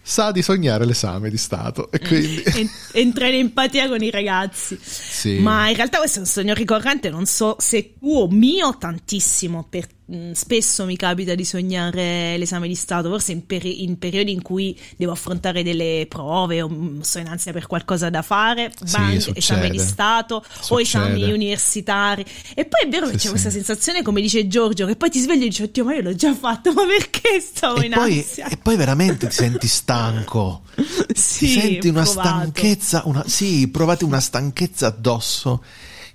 sa 0.03 0.33
di 0.33 0.43
sognare 0.43 0.85
l'esame 0.85 1.31
di 1.31 1.37
Stato 1.37 1.89
e 1.93 2.01
quindi 2.01 2.43
entra 2.91 3.29
in 3.29 3.35
empatia 3.35 3.87
con 3.87 4.03
i 4.03 4.11
ragazzi 4.11 4.77
sì. 4.83 5.39
ma 5.39 5.68
in 5.68 5.77
realtà 5.77 5.99
questo 5.99 6.16
è 6.16 6.23
un 6.23 6.27
sogno 6.27 6.55
ricorrente 6.55 7.11
non 7.11 7.27
so 7.27 7.55
se 7.61 7.95
tuo 7.97 8.27
mio 8.27 8.77
tantissimo 8.77 9.64
per 9.71 9.87
Mm, 9.87 9.99
spesso 10.33 10.85
mi 10.85 10.97
capita 10.97 11.35
di 11.35 11.45
sognare 11.45 12.37
l'esame 12.37 12.67
di 12.67 12.75
Stato, 12.75 13.09
forse 13.09 13.33
in, 13.33 13.47
peri- 13.47 13.85
in, 13.85 13.99
periodi 13.99 14.33
in 14.33 14.43
cui 14.43 14.79
devo 14.97 15.13
affrontare 15.13 15.63
delle 15.63 16.07
prove 16.09 16.63
o 16.63 16.69
mm, 16.69 17.01
sto 17.01 17.19
in 17.19 17.29
ansia 17.29 17.53
per 17.53 17.67
qualcosa 17.67 18.11
da 18.11 18.23
fare, 18.23 18.73
sì, 18.85 18.97
bang, 18.97 19.31
esame 19.35 19.71
di 19.71 19.79
Stato 19.79 20.45
succede. 20.49 20.75
o 20.75 20.81
esami 20.81 21.33
universitari. 21.33 22.25
E 22.55 22.65
poi 22.65 22.87
è 22.87 22.89
vero 22.89 23.07
sì, 23.07 23.13
che 23.13 23.19
c'è 23.19 23.25
sì. 23.25 23.31
questa 23.31 23.51
sensazione, 23.51 24.03
come 24.03 24.21
dice 24.21 24.47
Giorgio, 24.49 24.87
che 24.87 24.97
poi 24.97 25.11
ti 25.11 25.21
svegli 25.21 25.43
e 25.43 25.49
dici, 25.49 25.63
oddio, 25.63 25.85
ma 25.85 25.95
io 25.95 26.03
l'ho 26.03 26.15
già 26.15 26.35
fatto, 26.35 26.73
ma 26.73 26.85
perché 26.87 27.41
stavo 27.41 27.81
e 27.81 27.87
in 27.87 27.93
poi, 27.93 28.19
ansia? 28.19 28.49
E 28.49 28.57
poi 28.57 28.77
veramente 28.77 29.29
ti 29.29 29.35
senti 29.35 29.69
stanco, 29.69 30.63
sì, 31.15 31.47
ti 31.47 31.61
senti 31.61 31.89
una 31.89 32.03
provato. 32.03 32.29
stanchezza, 32.29 33.03
una, 33.05 33.25
sì, 33.27 33.69
provate 33.69 34.05
una 34.05 34.21
stanchezza 34.21 34.89
addosso 34.89 35.63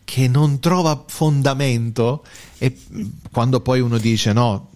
che 0.06 0.28
non 0.28 0.60
trova 0.60 1.04
fondamento 1.08 2.24
e 2.58 2.78
quando 3.32 3.60
poi 3.60 3.80
uno 3.80 3.98
dice 3.98 4.34
no, 4.34 4.70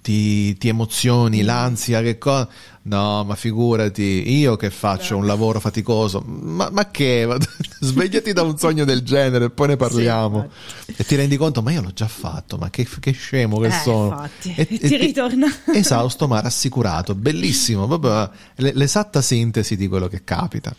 ti, 0.00 0.56
ti 0.58 0.68
emozioni, 0.68 1.42
l'ansia, 1.42 2.02
che 2.02 2.18
cosa... 2.18 2.48
No, 2.84 3.22
ma 3.22 3.36
figurati, 3.36 4.24
io 4.38 4.56
che 4.56 4.68
faccio 4.68 5.16
un 5.16 5.24
lavoro 5.24 5.60
faticoso, 5.60 6.20
ma, 6.26 6.68
ma 6.72 6.90
che? 6.90 7.28
Svegliati 7.78 8.32
da 8.32 8.42
un 8.42 8.58
sogno 8.58 8.84
del 8.84 9.02
genere 9.02 9.44
e 9.44 9.50
poi 9.50 9.68
ne 9.68 9.76
parliamo. 9.76 10.50
Sì, 10.84 10.94
e 10.96 11.04
ti 11.04 11.14
rendi 11.14 11.36
conto, 11.36 11.62
ma 11.62 11.70
io 11.70 11.80
l'ho 11.80 11.92
già 11.92 12.08
fatto, 12.08 12.56
ma 12.56 12.70
che, 12.70 12.88
che 12.98 13.12
scemo 13.12 13.60
che 13.60 13.68
eh, 13.68 13.70
sono. 13.84 14.06
Infatti. 14.06 14.54
E, 14.56 14.66
ti 14.66 14.96
ritorna. 14.96 15.46
Esausto 15.72 16.26
ma 16.26 16.40
rassicurato, 16.40 17.14
bellissimo, 17.14 17.86
proprio 17.86 18.28
l'esatta 18.56 19.22
sintesi 19.22 19.76
di 19.76 19.86
quello 19.86 20.08
che 20.08 20.24
capita. 20.24 20.74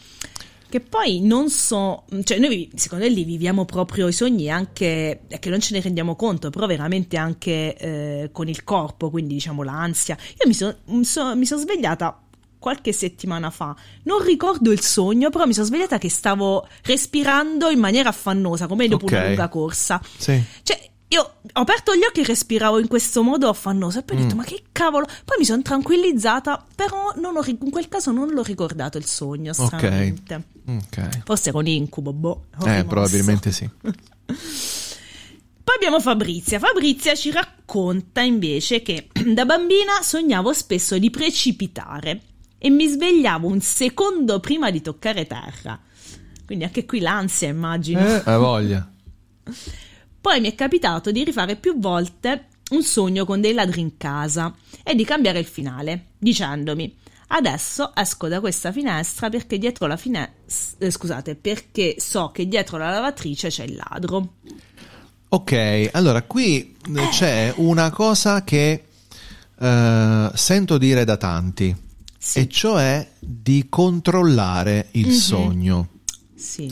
Che 0.74 0.80
poi 0.80 1.22
non 1.22 1.52
so, 1.52 2.06
cioè 2.24 2.40
noi 2.40 2.68
secondo 2.74 3.04
me 3.04 3.12
lì 3.12 3.24
viviamo 3.26 3.64
proprio 3.64 4.08
i 4.08 4.12
sogni 4.12 4.50
anche, 4.50 5.20
che 5.40 5.50
non 5.52 5.60
ce 5.60 5.76
ne 5.76 5.82
rendiamo 5.82 6.16
conto, 6.16 6.50
però 6.50 6.66
veramente 6.66 7.16
anche 7.16 7.78
eh, 7.78 8.30
con 8.32 8.48
il 8.48 8.64
corpo, 8.64 9.12
quindi 9.12 9.36
diciamo 9.36 9.62
l'ansia. 9.62 10.18
Io 10.18 10.48
mi 10.48 10.56
sono 10.56 10.76
so, 11.04 11.36
mi 11.36 11.46
son 11.46 11.60
svegliata 11.60 12.20
qualche 12.58 12.92
settimana 12.92 13.52
fa, 13.52 13.76
non 14.06 14.24
ricordo 14.24 14.72
il 14.72 14.82
sogno, 14.82 15.30
però 15.30 15.46
mi 15.46 15.54
sono 15.54 15.68
svegliata 15.68 16.00
che 16.00 16.10
stavo 16.10 16.68
respirando 16.86 17.70
in 17.70 17.78
maniera 17.78 18.10
affannosa, 18.10 18.66
come 18.66 18.88
dopo 18.88 19.06
okay. 19.06 19.20
una 19.20 19.28
lunga 19.28 19.50
corsa. 19.50 20.02
Sì. 20.18 20.42
Cioè, 20.64 20.90
io 21.10 21.22
ho 21.22 21.62
aperto 21.62 21.94
gli 21.94 22.02
occhi 22.04 22.22
e 22.22 22.26
respiravo 22.26 22.80
in 22.80 22.88
questo 22.88 23.22
modo 23.22 23.48
affannoso 23.48 24.00
e 24.00 24.02
poi 24.02 24.18
ho 24.18 24.22
detto 24.22 24.34
Mm. 24.34 24.38
ma 24.40 24.44
che 24.44 24.64
cavolo 24.72 25.06
poi 25.24 25.38
mi 25.38 25.46
sono 25.46 25.62
tranquillizzata 25.62 26.66
però 26.74 27.14
non 27.18 27.38
ho, 27.38 27.44
in 27.46 27.70
quel 27.70 27.88
caso 27.88 28.10
non 28.10 28.32
l'ho 28.32 28.42
ricordato 28.42 28.98
il 28.98 29.06
sogno 29.06 29.54
stranamente 29.54 30.53
Ok. 30.66 31.24
forse 31.26 31.52
un 31.54 31.68
incubo 31.68 32.14
boh 32.14 32.46
Eh, 32.66 32.86
probabilmente 32.86 33.52
sì. 33.52 33.70
poi 34.26 35.76
abbiamo 35.76 36.00
Fabrizia 36.00 36.60
Fabrizia 36.60 37.16
ci 37.16 37.32
racconta 37.32 38.22
invece 38.22 38.82
che 38.82 39.10
da 39.34 39.46
bambina 39.46 40.02
sognavo 40.02 40.54
spesso 40.54 40.98
di 40.98 41.10
precipitare 41.10 42.22
e 42.58 42.70
mi 42.70 42.88
svegliavo 42.88 43.48
un 43.48 43.60
secondo 43.62 44.40
prima 44.40 44.72
di 44.72 44.82
toccare 44.82 45.28
terra 45.28 45.80
quindi 46.46 46.64
anche 46.66 46.86
qui 46.86 47.00
l'ansia 47.00 47.48
immagino 47.50 48.00
Eh, 48.00 48.22
hai 48.26 48.38
voglia. 48.38 48.90
Poi 50.22 50.40
mi 50.40 50.50
è 50.50 50.56
capitato 50.56 51.12
di 51.12 51.24
rifare 51.24 51.56
più 51.58 51.78
volte 51.80 52.48
un 52.72 52.82
sogno 52.84 53.26
con 53.26 53.42
dei 53.42 53.54
ladri 53.54 53.82
in 53.82 53.98
casa 53.98 54.54
e 54.84 54.96
di 54.96 55.04
cambiare 55.04 55.40
il 55.40 55.46
finale, 55.46 56.08
dicendomi 56.18 56.96
adesso 57.36 57.92
esco 57.96 58.28
da 58.28 58.40
questa 58.40 58.72
finestra 58.72 59.30
perché 59.30 59.58
dietro 59.58 59.88
la 59.88 59.98
finestra, 59.98 60.90
scusate, 60.90 61.36
perché 61.36 61.96
so 61.98 62.30
che 62.32 62.48
dietro 62.48 62.78
la 62.78 62.90
lavatrice 62.90 63.50
c'è 63.50 63.64
il 63.64 63.76
ladro. 63.76 64.34
Ok, 65.30 65.90
allora 65.94 66.22
qui 66.22 66.76
eh, 66.96 67.08
c'è 67.10 67.52
una 67.58 67.90
cosa 67.90 68.44
che 68.44 68.86
eh, 69.60 70.32
sento 70.34 70.78
dire 70.78 71.04
da 71.06 71.18
tanti, 71.18 71.76
Sì. 72.18 72.40
e 72.40 72.48
cioè 72.48 73.08
di 73.20 73.66
controllare 73.68 74.90
il 74.92 75.08
Mhm. 75.08 75.12
sogno, 75.14 75.88
Sì. 76.36 76.72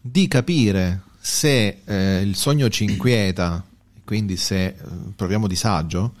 di 0.00 0.28
capire 0.28 1.02
se 1.20 1.80
eh, 1.84 2.20
il 2.20 2.36
sogno 2.36 2.68
ci 2.68 2.84
inquieta, 2.84 3.64
quindi 4.04 4.36
se 4.36 4.64
eh, 4.66 4.76
proviamo 5.16 5.48
disagio, 5.48 6.14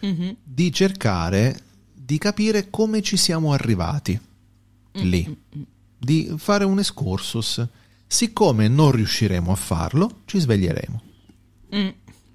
Mhm. 0.00 0.36
di 0.42 0.72
cercare 0.72 1.60
di 2.08 2.16
capire 2.16 2.70
come 2.70 3.02
ci 3.02 3.18
siamo 3.18 3.52
arrivati 3.52 4.18
lì, 4.92 5.36
di 5.98 6.32
fare 6.38 6.64
un 6.64 6.78
excursus. 6.78 7.62
Siccome 8.06 8.66
non 8.68 8.92
riusciremo 8.92 9.52
a 9.52 9.54
farlo, 9.54 10.20
ci 10.24 10.38
sveglieremo. 10.40 11.02
Mm, 11.76 11.88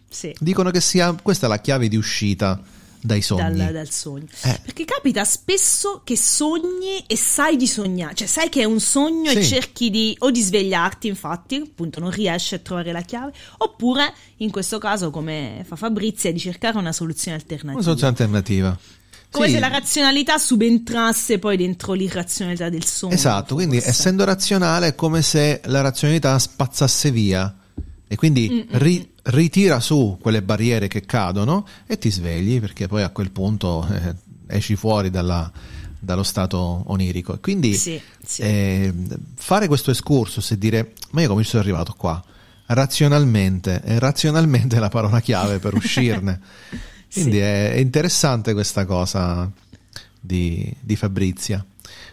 Sì. 0.08 0.36
Dicono 0.40 0.70
che 0.70 0.80
sia 0.80 1.12
questa 1.14 1.48
è 1.48 1.50
la 1.50 1.60
chiave 1.60 1.88
di 1.88 1.96
uscita 1.96 2.62
dai 3.02 3.24
sogni. 3.24 3.58
Dal, 3.58 3.72
dal 3.74 3.90
sogno. 3.90 4.28
Eh. 4.44 4.60
Perché 4.64 4.86
capita 4.86 5.24
spesso 5.26 6.02
che 6.04 6.16
sogni 6.18 7.04
e 7.08 7.18
sai 7.18 7.58
di 7.58 7.66
sognare, 7.66 8.14
cioè 8.14 8.28
sai 8.28 8.50
che 8.50 8.62
è 8.62 8.66
un 8.66 8.80
sogno 8.80 9.32
Sì. 9.32 9.38
e 9.40 9.44
cerchi 9.44 9.90
di 9.90 10.16
o 10.20 10.30
di 10.30 10.40
svegliarti, 10.40 11.08
infatti, 11.08 11.56
appunto 11.56 12.00
non 12.00 12.12
riesci 12.12 12.54
a 12.54 12.60
trovare 12.60 12.92
la 12.92 13.02
chiave, 13.02 13.34
oppure 13.58 14.14
in 14.38 14.52
questo 14.52 14.78
caso, 14.78 15.10
come 15.10 15.64
fa 15.68 15.76
Fabrizia, 15.76 16.32
di 16.32 16.38
cercare 16.38 16.78
una 16.78 16.92
soluzione 16.92 17.38
alternativa. 17.38 17.74
Una 17.74 17.82
soluzione 17.82 18.12
alternativa. 18.12 18.78
Come 19.34 19.48
Sì, 19.48 19.54
se 19.54 19.60
la 19.60 19.68
razionalità 19.68 20.38
subentrasse 20.38 21.40
poi 21.40 21.58
dentro 21.58 21.94
l'irrazionalità 21.94 22.70
del 22.70 22.86
sogno. 22.86 23.14
Esatto, 23.16 23.56
quindi 23.56 23.78
forse. 23.78 23.90
essendo 23.90 24.24
razionale 24.26 24.88
è 24.90 24.96
come 24.96 25.22
se 25.24 25.60
la 25.66 25.82
razionalità 25.82 26.38
spazzasse 26.38 27.10
via 27.12 27.54
e 28.08 28.14
Mm, 28.14 28.18
quindi 28.18 28.68
ri- 28.74 29.12
ritira 29.24 29.80
su 29.80 30.20
quelle 30.22 30.44
barriere 30.44 30.88
che 30.88 31.02
cadono 31.02 31.66
e 31.88 31.98
ti 31.98 32.12
svegli 32.12 32.60
perché 32.60 32.88
poi 32.88 33.02
a 33.02 33.10
quel 33.10 33.32
punto 33.32 33.88
eh, 33.92 34.16
esci 34.56 34.76
fuori 34.76 35.10
dalla- 35.10 35.52
dallo 36.00 36.22
stato 36.24 36.84
onirico. 36.88 37.34
E 37.34 37.40
Quindi 37.40 37.74
Sì, 37.74 38.00
sì. 38.24 38.42
eh, 38.44 38.94
fare 39.36 39.68
questo 39.68 39.90
excursus 39.90 40.52
e 40.52 40.58
dire 40.60 40.94
ma 41.12 41.22
io 41.22 41.30
come 41.30 41.42
ci 41.44 41.50
sono 41.50 41.64
arrivato 41.64 41.94
qua? 41.98 42.24
Razionalmente, 42.68 43.82
e 43.84 43.98
razionalmente 43.98 44.76
è 44.76 44.80
la 44.80 44.90
parola 44.90 45.20
chiave 45.22 45.58
per 45.60 45.74
uscirne. 45.76 46.40
Quindi 47.14 47.38
Sì. 47.38 47.40
è, 47.40 47.76
interessante 47.78 48.54
questa 48.54 48.86
cosa 48.86 49.50
di, 50.20 50.74
di 50.80 50.96
Fabrizia. 50.96 51.64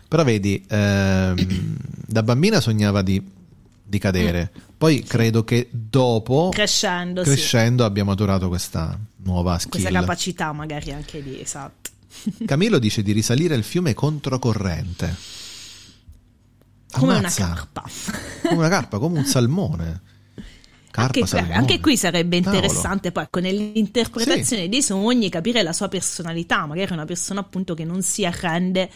Però 0.07 0.23
vedi, 0.25 0.63
ehm, 0.69 1.77
da 2.07 2.23
bambina 2.23 2.61
sognava 2.61 3.01
di, 3.01 3.23
di 3.83 3.99
cadere, 3.99 4.51
poi 4.77 5.03
credo 5.03 5.43
che 5.45 5.69
dopo, 5.71 6.51
Crescendo, 6.53 7.25
sì. 7.25 7.31
crescendo, 7.31 7.85
abbia 7.85 8.05
maturato 8.05 8.49
questa 8.49 8.99
nuova 9.23 9.59
skill. 9.59 9.71
Questa 9.71 9.91
capacità 9.91 10.53
magari 10.53 10.93
anche 10.93 11.23
di, 11.23 11.41
esatto. 11.41 11.91
Camillo 12.45 12.79
dice 12.79 13.03
di 13.03 13.13
risalire 13.13 13.55
il 13.55 13.63
fiume 13.65 13.95
controcorrente. 13.95 15.17
Come 16.93 17.07
una 17.13 17.19
Ammazza, 17.19 17.47
carpa. 17.47 17.85
Come 18.43 18.57
una 18.57 18.69
carpa, 18.69 18.99
come 18.99 19.19
un 19.19 19.25
salmone. 19.25 20.01
Carpa, 20.91 21.21
Anche, 21.21 21.53
anche 21.53 21.81
qui 21.81 21.97
sarebbe 21.97 22.41
Cavolo. 22.41 22.57
interessante 22.57 23.13
poi 23.13 23.27
con 23.31 23.43
l'interpretazione 23.43 24.69
dei 24.69 24.83
sogni 24.83 25.29
capire 25.29 25.63
la 25.63 25.73
sua 25.73 25.89
personalità, 25.89 26.67
magari 26.67 26.93
una 26.93 27.05
persona 27.05 27.41
appunto 27.41 27.75
che 27.75 27.85
non 27.85 28.03
si 28.03 28.25
arrende 28.25 28.91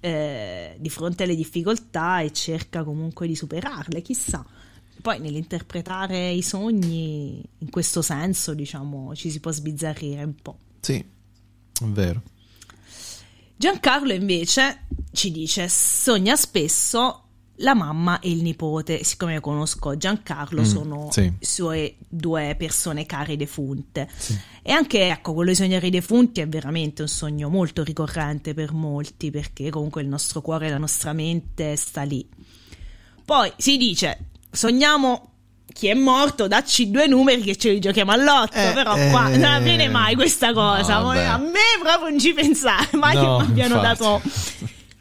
eh, 0.00 0.76
di 0.78 0.90
fronte 0.90 1.22
alle 1.22 1.36
difficoltà 1.36 2.20
e 2.20 2.32
cerca 2.32 2.82
comunque 2.82 3.26
di 3.26 3.36
superarle, 3.36 4.02
chissà. 4.02 4.44
Poi 5.00 5.20
nell'interpretare 5.20 6.30
i 6.30 6.42
sogni 6.42 7.40
in 7.58 7.70
questo 7.70 8.02
senso, 8.02 8.54
diciamo, 8.54 9.14
ci 9.14 9.30
si 9.30 9.38
può 9.38 9.52
sbizzarrire 9.52 10.24
un 10.24 10.34
po'. 10.42 10.58
Sì, 10.80 10.94
è 10.96 11.84
vero. 11.84 12.22
Giancarlo 13.56 14.12
invece 14.12 14.86
ci 15.12 15.30
dice 15.30 15.68
sogna 15.68 16.34
spesso 16.36 17.25
la 17.60 17.74
mamma 17.74 18.20
e 18.20 18.30
il 18.30 18.42
nipote, 18.42 19.02
siccome 19.04 19.40
conosco 19.40 19.96
Giancarlo, 19.96 20.60
Mm, 20.60 20.64
sono 20.64 21.08
sì. 21.10 21.32
sue 21.40 21.96
due 22.08 22.54
persone 22.58 23.06
care 23.06 23.36
defunte. 23.36 24.08
Sì. 24.16 24.38
E 24.62 24.72
anche 24.72 25.08
ecco, 25.08 25.32
quello 25.32 25.50
di 25.50 25.56
sognare 25.56 25.86
i 25.86 25.90
defunti 25.90 26.40
è 26.40 26.48
veramente 26.48 27.02
un 27.02 27.08
sogno 27.08 27.48
molto 27.48 27.82
ricorrente 27.82 28.52
per 28.52 28.72
molti, 28.72 29.30
perché 29.30 29.70
comunque 29.70 30.02
il 30.02 30.08
nostro 30.08 30.40
cuore 30.42 30.66
e 30.66 30.70
la 30.70 30.78
nostra 30.78 31.12
mente 31.12 31.76
sta 31.76 32.02
lì. 32.02 32.26
Poi 33.24 33.52
si 33.56 33.76
dice, 33.76 34.18
sogniamo 34.50 35.30
chi 35.72 35.88
è 35.88 35.94
morto, 35.94 36.46
dacci 36.48 36.90
due 36.90 37.06
numeri 37.06 37.42
che 37.42 37.56
ce 37.56 37.70
li 37.72 37.80
giochiamo 37.80 38.12
all'otto, 38.12 38.56
Eh, 38.56 38.72
però 38.72 38.92
qua 39.10 39.30
eh, 39.30 39.36
non 39.36 39.44
avviene 39.50 39.88
mai 39.88 40.14
questa 40.14 40.52
cosa, 40.52 41.00
no, 41.00 41.10
a 41.10 41.36
me 41.38 41.60
proprio 41.82 42.08
non 42.10 42.18
ci 42.18 42.32
pensare, 42.32 42.88
mai 42.96 43.14
No, 43.14 43.20
che 43.38 43.44
mi 43.44 43.50
abbiano 43.50 43.74
infatti. 43.76 43.98
dato... 43.98 44.22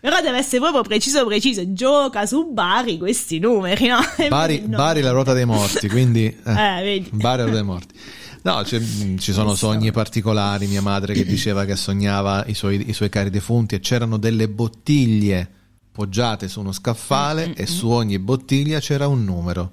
Però 0.06 0.22
deve 0.22 0.38
essere 0.38 0.60
proprio 0.60 0.84
preciso 0.84 1.26
preciso, 1.26 1.74
gioca 1.74 2.28
su 2.28 2.52
Bari 2.52 3.00
questi 3.00 3.40
numeri, 3.40 3.88
no? 3.88 3.98
Bari, 4.30 4.62
no. 4.70 4.78
Bari 4.78 5.02
la 5.02 5.10
ruota 5.10 5.34
dei 5.34 5.46
morti, 5.46 5.90
quindi... 5.90 6.26
eh, 6.26 6.34
Eh, 6.78 6.84
vedi. 6.84 7.10
Bari 7.12 7.38
la 7.38 7.44
ruota 7.46 7.52
dei 7.58 7.64
morti. 7.64 7.96
No, 8.44 8.62
mh, 8.62 9.18
ci 9.18 9.34
sono 9.34 9.56
sogni 9.56 9.92
particolari, 9.92 10.68
mia 10.68 10.84
madre 10.84 11.16
che 11.16 11.26
diceva 11.26 11.66
che 11.66 11.76
sognava 11.76 12.44
i 12.46 12.54
suoi, 12.54 12.88
i 12.88 12.94
suoi 12.94 13.10
cari 13.10 13.32
defunti 13.32 13.74
e 13.74 13.80
c'erano 13.80 14.18
delle 14.18 14.48
bottiglie 14.48 15.50
poggiate 15.92 16.48
su 16.50 16.60
uno 16.60 16.72
scaffale 16.72 17.56
e 17.56 17.66
su 17.66 17.90
ogni 17.90 18.20
bottiglia 18.20 18.80
c'era 18.80 19.08
un 19.08 19.24
numero. 19.24 19.72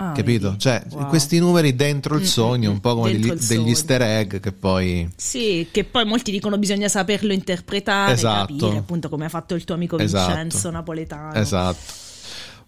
Ah, 0.00 0.12
capito? 0.12 0.48
vedi? 0.50 0.60
Cioè, 0.60 0.84
Wow. 0.90 1.08
questi 1.08 1.38
numeri 1.40 1.74
dentro 1.74 2.14
il 2.14 2.22
Mm, 2.22 2.24
sogno, 2.24 2.70
mm, 2.70 2.72
un 2.74 2.80
po' 2.80 2.94
come 2.94 3.10
degli, 3.10 3.32
degli 3.32 3.68
easter 3.68 4.00
egg 4.02 4.38
che 4.40 4.52
poi... 4.52 5.08
Sì, 5.16 5.66
che 5.72 5.82
poi 5.84 6.04
molti 6.04 6.30
dicono 6.30 6.56
bisogna 6.56 6.86
saperlo 6.88 7.32
interpretare, 7.32 8.12
Esatto. 8.12 8.54
capire, 8.54 8.78
appunto 8.78 9.08
come 9.08 9.24
ha 9.24 9.28
fatto 9.28 9.54
il 9.54 9.64
tuo 9.64 9.74
amico 9.74 9.98
Esatto. 9.98 10.26
Vincenzo 10.34 10.70
Napoletano. 10.70 11.32
Esatto. 11.34 11.78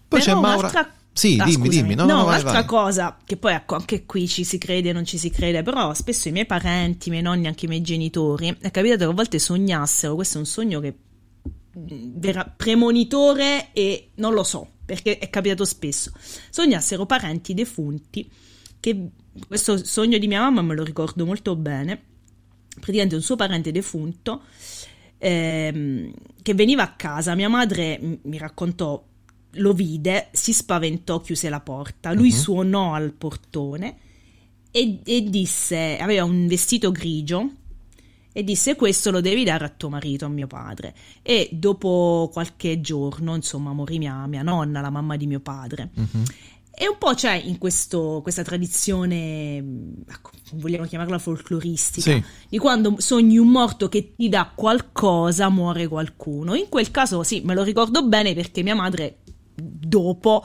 Poi 0.07 0.19
Però 0.19 0.23
c'è 0.23 0.33
Maura... 0.41 0.57
un'altra- 0.57 0.93
Sì, 1.13 1.37
Ah, 1.39 1.45
dimmi, 1.45 1.65
scusami. 1.67 1.87
dimmi. 1.87 1.95
No, 1.95 2.03
no, 2.05 2.09
no, 2.09 2.15
vai, 2.25 2.27
un'altra 2.39 2.51
vai. 2.51 2.65
cosa 2.65 3.17
che 3.25 3.35
poi 3.37 3.53
ecco, 3.53 3.75
anche 3.75 4.05
qui 4.05 4.27
ci 4.29 4.43
si 4.45 4.57
crede, 4.57 4.91
non 4.93 5.05
ci 5.05 5.17
si 5.17 5.29
crede, 5.29 5.61
però 5.63 5.93
spesso 5.93 6.27
i 6.29 6.31
miei 6.31 6.45
parenti, 6.45 7.07
i 7.09 7.11
miei 7.11 7.23
nonni, 7.23 7.47
anche 7.47 7.65
i 7.65 7.67
miei 7.67 7.81
genitori, 7.81 8.47
è 8.61 8.71
capitato 8.71 9.05
che 9.05 9.11
a 9.11 9.13
volte 9.13 9.37
sognassero, 9.39 10.15
questo 10.15 10.37
è 10.37 10.39
un 10.39 10.45
sogno 10.47 10.79
che 10.79 10.93
mh, 11.73 12.19
vera 12.19 12.45
premonitore 12.55 13.67
e 13.73 14.09
non 14.15 14.33
lo 14.33 14.43
so, 14.43 14.67
perché 14.91 15.19
è 15.19 15.29
capitato 15.29 15.63
spesso, 15.63 16.11
sognassero 16.49 17.05
parenti 17.05 17.53
defunti 17.53 18.29
che 18.77 19.07
questo 19.47 19.81
sogno 19.85 20.17
di 20.17 20.27
mia 20.27 20.41
mamma 20.41 20.61
me 20.61 20.75
lo 20.75 20.83
ricordo 20.83 21.25
molto 21.25 21.55
bene, 21.55 21.97
praticamente 22.75 23.15
un 23.15 23.21
suo 23.21 23.37
parente 23.37 23.71
defunto 23.71 24.41
ehm, 25.17 26.11
che 26.41 26.53
veniva 26.53 26.83
a 26.83 26.91
casa, 26.95 27.35
mia 27.35 27.47
madre 27.47 27.97
m- 28.01 28.19
mi 28.23 28.37
raccontò, 28.37 29.01
lo 29.51 29.73
vide, 29.73 30.27
si 30.33 30.51
spaventò, 30.51 31.21
chiuse 31.21 31.47
la 31.47 31.61
porta, 31.61 32.11
lui 32.11 32.31
Mhm. 32.31 32.35
suonò 32.37 32.93
al 32.93 33.13
portone 33.13 33.97
e, 34.71 34.99
e 35.05 35.21
disse, 35.23 35.97
aveva 35.97 36.25
un 36.25 36.47
vestito 36.47 36.91
grigio 36.91 37.49
e 38.33 38.43
disse 38.43 38.75
questo 38.75 39.11
lo 39.11 39.21
devi 39.21 39.43
dare 39.43 39.65
a 39.65 39.69
tuo 39.69 39.89
marito, 39.89 40.25
a 40.25 40.29
mio 40.29 40.47
padre. 40.47 40.93
E 41.21 41.49
dopo 41.51 42.29
qualche 42.31 42.81
giorno, 42.81 43.35
insomma, 43.35 43.73
morì 43.73 43.97
mia, 43.97 44.25
mia 44.27 44.41
nonna, 44.43 44.81
la 44.81 44.89
mamma 44.89 45.17
di 45.17 45.27
mio 45.27 45.39
padre. 45.39 45.89
Mhm. 45.93 46.23
E 46.73 46.87
un 46.87 46.97
po' 46.97 47.13
c'è 47.13 47.33
in 47.33 47.57
questo, 47.57 48.21
questa 48.23 48.43
tradizione, 48.43 49.57
ecco, 50.07 50.31
vogliamo 50.53 50.85
chiamarla 50.85 51.19
folcloristica, 51.19 52.11
Sì. 52.11 52.23
di 52.49 52.57
quando 52.57 52.95
sogni 52.97 53.37
un 53.37 53.49
morto 53.49 53.89
che 53.89 54.13
ti 54.15 54.29
dà 54.29 54.51
qualcosa, 54.55 55.49
muore 55.49 55.87
qualcuno. 55.87 56.55
In 56.55 56.69
quel 56.69 56.89
caso 56.89 57.23
sì, 57.23 57.41
me 57.43 57.53
lo 57.53 57.63
ricordo 57.63 58.07
bene 58.07 58.33
perché 58.33 58.63
mia 58.63 58.73
madre 58.73 59.17
dopo 59.53 60.43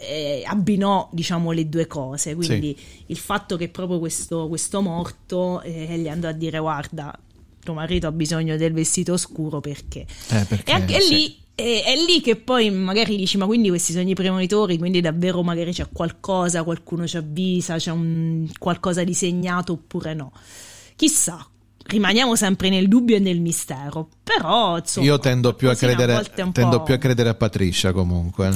eh, 0.00 0.42
abbinò, 0.46 1.08
diciamo, 1.12 1.52
le 1.52 1.68
due 1.68 1.86
cose. 1.86 2.34
Quindi 2.34 2.76
il 3.06 3.16
fatto 3.16 3.56
che 3.56 3.68
proprio 3.68 3.98
questo, 3.98 4.46
questo 4.48 4.82
morto 4.82 5.60
eh, 5.62 5.96
gli 5.98 6.08
andò 6.08 6.28
a 6.28 6.32
dire 6.32 6.58
guarda, 6.58 7.18
tuo 7.68 7.74
marito 7.74 8.06
ha 8.06 8.12
bisogno 8.12 8.56
del 8.56 8.72
vestito 8.72 9.16
scuro 9.16 9.60
perché... 9.60 10.06
Eh, 10.30 10.44
perché, 10.44 10.70
E 10.70 10.74
anche 10.74 11.00
sì. 11.00 11.14
lì 11.14 11.38
è, 11.54 11.82
è 11.84 11.94
lì 11.96 12.20
che 12.20 12.36
poi 12.36 12.70
magari 12.70 13.16
dici, 13.16 13.36
ma 13.36 13.46
quindi 13.46 13.68
questi 13.68 13.92
sogni 13.92 14.14
premonitori, 14.14 14.78
quindi 14.78 15.00
davvero 15.00 15.42
magari 15.42 15.72
c'è 15.72 15.88
qualcosa, 15.92 16.62
qualcuno 16.62 17.06
ci 17.06 17.16
avvisa, 17.16 17.76
c'è 17.76 17.90
un 17.90 18.48
qualcosa 18.58 19.04
di 19.04 19.12
segnato 19.12 19.72
oppure 19.72 20.14
no. 20.14 20.32
Chissà, 20.96 21.44
rimaniamo 21.84 22.36
sempre 22.36 22.70
nel 22.70 22.88
dubbio 22.88 23.16
e 23.16 23.18
nel 23.18 23.40
mistero. 23.40 24.08
Però, 24.22 24.78
insomma, 24.78 25.06
Io 25.06 25.18
tendo 25.18 25.54
più, 25.54 25.68
a 25.68 25.74
credere, 25.74 26.24
più 26.32 26.94
a 26.94 26.98
credere 26.98 27.28
a 27.28 27.34
Patricia 27.34 27.92
comunque. 27.92 28.50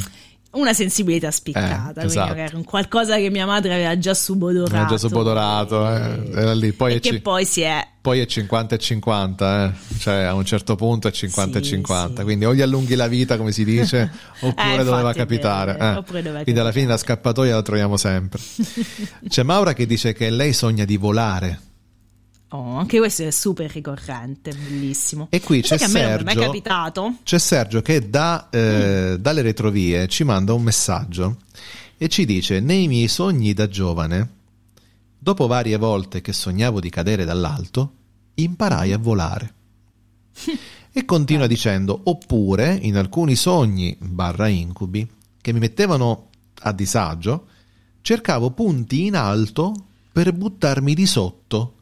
Una 0.52 0.72
sensibilità 0.74 1.30
spiccata, 1.30 1.90
Eh, 1.90 1.92
quindi 1.94 2.10
esatto. 2.12 2.28
magari 2.28 2.54
un 2.56 2.64
qualcosa 2.64 3.16
che 3.16 3.30
mia 3.30 3.46
madre 3.46 3.74
aveva 3.74 3.98
già 3.98 4.14
subodorato. 4.14 4.74
Era 4.74 4.84
già 4.86 4.98
subodorato, 4.98 5.88
eh, 5.88 6.30
era 6.34 6.52
lì. 6.54 6.72
Poi 6.72 6.92
e 6.92 6.96
è, 6.96 7.00
che 7.00 7.10
ci- 7.10 7.20
poi 7.20 7.44
si 7.44 7.60
è 7.62 7.86
poi 8.02 8.18
è 8.20 8.26
50 8.26 8.74
e 8.74 8.78
50, 8.78 9.64
eh. 9.66 9.98
cioè 9.98 10.22
a 10.24 10.34
un 10.34 10.44
certo 10.44 10.74
punto 10.74 11.06
è 11.08 11.12
50 11.12 11.58
e 11.58 11.62
Sì, 11.62 11.68
50, 11.70 12.16
sì. 12.18 12.22
quindi 12.24 12.44
o 12.44 12.52
gli 12.54 12.60
allunghi 12.60 12.96
la 12.96 13.06
vita 13.06 13.36
come 13.36 13.52
si 13.52 13.64
dice, 13.64 14.10
oppure 14.40 14.50
infatti, 14.70 14.84
doveva 14.84 15.12
capitare. 15.12 15.78
eh. 15.78 15.88
oppure 15.96 16.20
doveva 16.22 16.42
Quindi 16.42 16.60
alla 16.60 16.70
capitare. 16.70 16.72
fine 16.72 16.86
la 16.86 16.96
scappatoia 16.96 17.54
la 17.54 17.62
troviamo 17.62 17.96
sempre. 17.96 18.40
C'è 19.28 19.42
Maura 19.44 19.72
che 19.72 19.86
dice 19.86 20.12
che 20.12 20.30
lei 20.30 20.52
sogna 20.52 20.84
di 20.84 20.96
volare. 20.96 21.60
Oh, 22.54 22.76
anche 22.76 22.98
questo 22.98 23.22
è 23.22 23.30
super 23.30 23.70
ricorrente, 23.70 24.52
bellissimo. 24.52 25.28
E 25.30 25.40
qui 25.40 25.62
c'è 25.62 25.78
che 25.78 25.84
a 25.84 25.88
me 25.88 26.02
non 26.02 26.10
è 26.10 26.22
mai 26.22 26.34
Sergio. 26.34 27.16
C'è 27.22 27.38
Sergio 27.38 27.80
che 27.80 28.10
da, 28.10 28.50
eh, 28.50 29.16
dalle 29.18 29.40
retrovie 29.40 30.06
ci 30.06 30.22
manda 30.22 30.52
un 30.52 30.62
messaggio 30.62 31.38
e 31.96 32.08
ci 32.08 32.26
dice: 32.26 32.60
Nei 32.60 32.88
miei 32.88 33.08
sogni 33.08 33.54
da 33.54 33.68
giovane, 33.68 34.30
dopo 35.18 35.46
varie 35.46 35.78
volte 35.78 36.20
che 36.20 36.34
sognavo 36.34 36.78
di 36.78 36.90
cadere 36.90 37.24
dall'alto, 37.24 37.92
imparai 38.34 38.92
a 38.92 38.98
volare. 38.98 39.54
E 40.94 41.06
continua 41.06 41.46
dicendo: 41.46 41.98
Oppure 42.04 42.78
in 42.82 42.98
alcuni 42.98 43.34
sogni 43.34 43.96
barra 43.98 44.48
incubi 44.48 45.10
che 45.40 45.54
mi 45.54 45.58
mettevano 45.58 46.28
a 46.64 46.72
disagio, 46.72 47.46
cercavo 48.02 48.50
punti 48.50 49.06
in 49.06 49.16
alto 49.16 49.72
per 50.12 50.34
buttarmi 50.34 50.92
di 50.92 51.06
sotto 51.06 51.76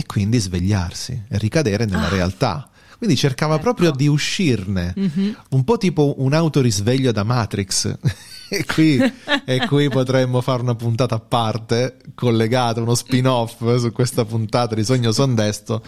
e 0.00 0.06
quindi 0.06 0.38
svegliarsi 0.38 1.24
e 1.28 1.36
ricadere 1.38 1.84
nella 1.84 2.06
Ah. 2.06 2.08
realtà. 2.08 2.68
Quindi 2.96 3.16
cercava 3.16 3.58
proprio 3.58 3.88
Ecco. 3.88 3.96
di 3.98 4.08
uscirne, 4.08 4.92
Mhm. 4.96 5.36
un 5.50 5.64
po' 5.64 5.76
tipo 5.78 6.14
un 6.18 6.32
autorisveglio 6.34 7.12
da 7.12 7.22
Matrix. 7.22 7.96
e, 8.50 8.64
qui, 8.64 8.98
e 9.46 9.66
qui 9.66 9.88
potremmo 9.88 10.40
fare 10.42 10.60
una 10.62 10.74
puntata 10.74 11.14
a 11.14 11.20
parte, 11.20 11.96
collegata, 12.14 12.80
uno 12.82 12.94
spin-off 12.94 13.56
su 13.78 13.92
questa 13.92 14.24
puntata 14.24 14.74
di 14.74 14.84
Sogno 14.84 15.12
Sondesto, 15.12 15.82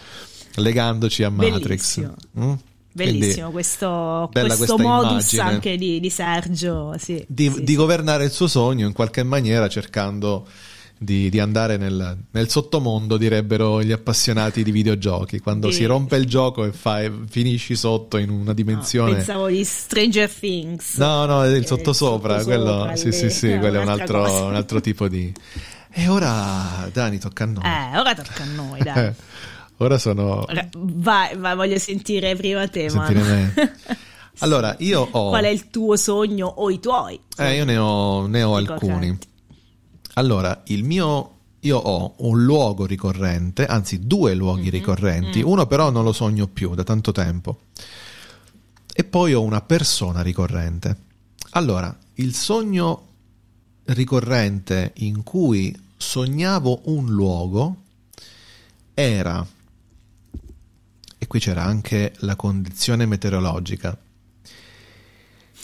legandoci 0.56 1.22
a 1.22 1.30
Matrix. 1.30 1.96
Bellissimo. 1.98 2.14
Mm? 2.38 2.52
Bellissimo 2.94 3.50
questo, 3.50 4.28
questo 4.32 4.76
modus 4.78 5.32
immagine. 5.32 5.42
anche 5.42 5.76
di, 5.78 5.98
di 6.00 6.10
Sergio. 6.10 6.94
Sì, 6.98 7.24
di, 7.26 7.50
sì, 7.50 7.60
di 7.60 7.66
sì. 7.72 7.74
governare 7.74 8.24
il 8.24 8.30
suo 8.30 8.46
sogno 8.48 8.86
in 8.86 8.92
qualche 8.92 9.22
maniera 9.22 9.66
cercando 9.68 10.46
di, 11.02 11.28
di 11.28 11.40
andare 11.40 11.76
nel, 11.76 12.16
nel 12.30 12.48
sottomondo, 12.48 13.16
direbbero 13.16 13.82
gli 13.82 13.92
appassionati 13.92 14.62
di 14.62 14.70
videogiochi, 14.70 15.40
quando 15.40 15.68
Di- 15.68 15.74
si 15.74 15.84
rompe 15.84 16.16
il 16.16 16.26
gioco 16.26 16.64
e 16.64 16.72
fai- 16.72 17.10
finisci 17.28 17.74
sotto 17.76 18.16
in 18.16 18.30
una 18.30 18.44
No, 18.44 18.52
dimensione... 18.52 19.14
pensavo 19.14 19.48
di 19.48 19.64
Stranger 19.64 20.30
Things. 20.30 20.96
No, 20.96 21.24
no, 21.24 21.42
è 21.44 21.48
il 21.48 21.62
Eh, 21.62 21.66
sottosopra, 21.66 22.40
sottosopra, 22.40 22.44
quello, 22.44 22.96
sì, 22.96 23.06
lì, 23.06 23.12
sì, 23.12 23.30
sì, 23.30 23.48
è 23.48 23.58
quello 23.58 23.80
è 23.80 23.82
un 23.82 23.88
altro, 23.88 24.44
un 24.46 24.54
altro 24.54 24.80
tipo 24.80 25.08
di... 25.08 25.32
E 25.90 26.08
ora, 26.08 26.88
Dani, 26.92 27.18
tocca 27.18 27.44
a 27.44 27.46
noi. 27.46 27.62
Eh, 27.64 27.98
ora 27.98 28.14
tocca 28.14 28.42
a 28.42 28.46
noi, 28.46 28.80
dai. 28.82 29.06
Eh, 29.06 29.14
ora 29.78 29.98
sono... 29.98 30.46
Vai, 30.76 31.36
vai, 31.36 31.54
voglio 31.56 31.78
sentire 31.78 32.34
prima 32.36 32.66
te, 32.68 32.88
Sentire 32.88 33.22
me. 33.22 33.76
Allora, 34.38 34.74
io 34.78 35.06
ho... 35.10 35.28
Qual 35.28 35.44
è 35.44 35.48
il 35.48 35.68
tuo 35.68 35.94
sogno 35.96 36.46
o 36.46 36.70
i 36.70 36.80
tuoi? 36.80 37.20
Eh, 37.36 37.56
io 37.56 37.64
ne 37.64 37.76
ho, 37.76 38.26
ne 38.26 38.42
ho 38.42 38.56
alcuni. 38.56 39.16
Allora, 40.14 40.62
il 40.66 40.84
mio. 40.84 41.28
Io 41.64 41.78
ho 41.78 42.14
un 42.16 42.42
luogo 42.42 42.86
ricorrente, 42.86 43.66
anzi 43.66 44.04
due 44.04 44.34
luoghi 44.34 44.68
ricorrenti, 44.68 45.42
uno 45.42 45.64
però 45.68 45.90
non 45.90 46.02
lo 46.02 46.12
sogno 46.12 46.48
più 46.48 46.74
da 46.74 46.82
tanto 46.82 47.12
tempo. 47.12 47.66
E 48.92 49.04
poi 49.04 49.32
ho 49.32 49.42
una 49.42 49.60
persona 49.60 50.22
ricorrente. 50.22 50.96
Allora, 51.50 51.96
il 52.14 52.34
sogno 52.34 53.06
ricorrente 53.84 54.90
in 54.96 55.22
cui 55.22 55.72
sognavo 55.96 56.80
un 56.86 57.12
luogo 57.12 57.76
era, 58.92 59.46
e 61.16 61.26
qui 61.28 61.38
c'era 61.38 61.62
anche 61.62 62.12
la 62.18 62.34
condizione 62.34 63.06
meteorologica, 63.06 63.96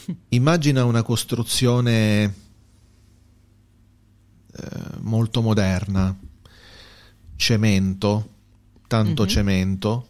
Immagina 0.30 0.84
una 0.84 1.02
costruzione 1.02 2.46
molto 5.00 5.42
moderna, 5.42 6.16
cemento, 7.36 8.28
tanto 8.86 9.22
Mhm. 9.22 9.28
cemento, 9.28 10.06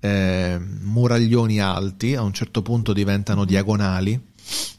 eh, 0.00 0.58
muraglioni 0.58 1.60
alti, 1.60 2.14
a 2.14 2.22
un 2.22 2.32
certo 2.32 2.62
punto 2.62 2.92
diventano 2.92 3.44
diagonali, 3.44 4.18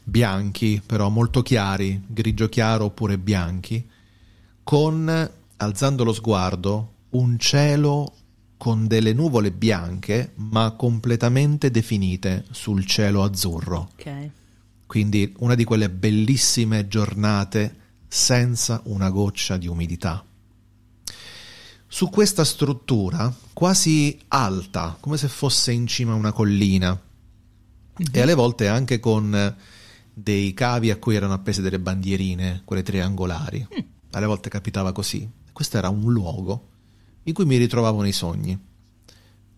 bianchi, 0.02 0.82
però 0.84 1.08
molto 1.08 1.42
chiari, 1.42 2.02
grigio 2.06 2.48
chiaro 2.48 2.86
oppure 2.86 3.18
bianchi, 3.18 3.86
con, 4.62 5.30
alzando 5.56 6.04
lo 6.04 6.12
sguardo, 6.12 6.92
un 7.10 7.38
cielo 7.38 8.14
con 8.56 8.86
delle 8.86 9.12
nuvole 9.12 9.50
bianche, 9.50 10.32
ma 10.36 10.70
completamente 10.72 11.70
definite 11.70 12.44
sul 12.50 12.86
cielo 12.86 13.22
azzurro. 13.24 13.90
Ok. 13.98 14.30
Quindi 14.86 15.34
una 15.38 15.54
di 15.54 15.64
quelle 15.64 15.88
bellissime 15.90 16.86
giornate 16.86 17.76
senza 18.14 18.82
una 18.84 19.08
goccia 19.08 19.56
di 19.56 19.66
umidità. 19.66 20.22
Su 21.86 22.10
questa 22.10 22.44
struttura, 22.44 23.34
quasi 23.54 24.20
alta, 24.28 24.98
come 25.00 25.16
se 25.16 25.28
fosse 25.28 25.72
in 25.72 25.86
cima 25.86 26.12
a 26.12 26.16
una 26.16 26.32
collina, 26.32 27.00
e 28.12 28.20
alle 28.20 28.34
volte 28.34 28.68
anche 28.68 29.00
con 29.00 29.56
dei 30.12 30.52
cavi 30.52 30.90
a 30.90 30.98
cui 30.98 31.14
erano 31.14 31.32
appese 31.32 31.62
delle 31.62 31.80
bandierine, 31.80 32.60
quelle 32.66 32.82
triangolari. 32.82 33.66
Alle 34.10 34.26
volte 34.26 34.50
capitava 34.50 34.92
così. 34.92 35.26
Questo 35.50 35.78
era 35.78 35.88
un 35.88 36.12
luogo 36.12 36.68
in 37.22 37.32
cui 37.32 37.46
mi 37.46 37.56
ritrovavo 37.56 38.02
nei 38.02 38.12
sogni. 38.12 38.58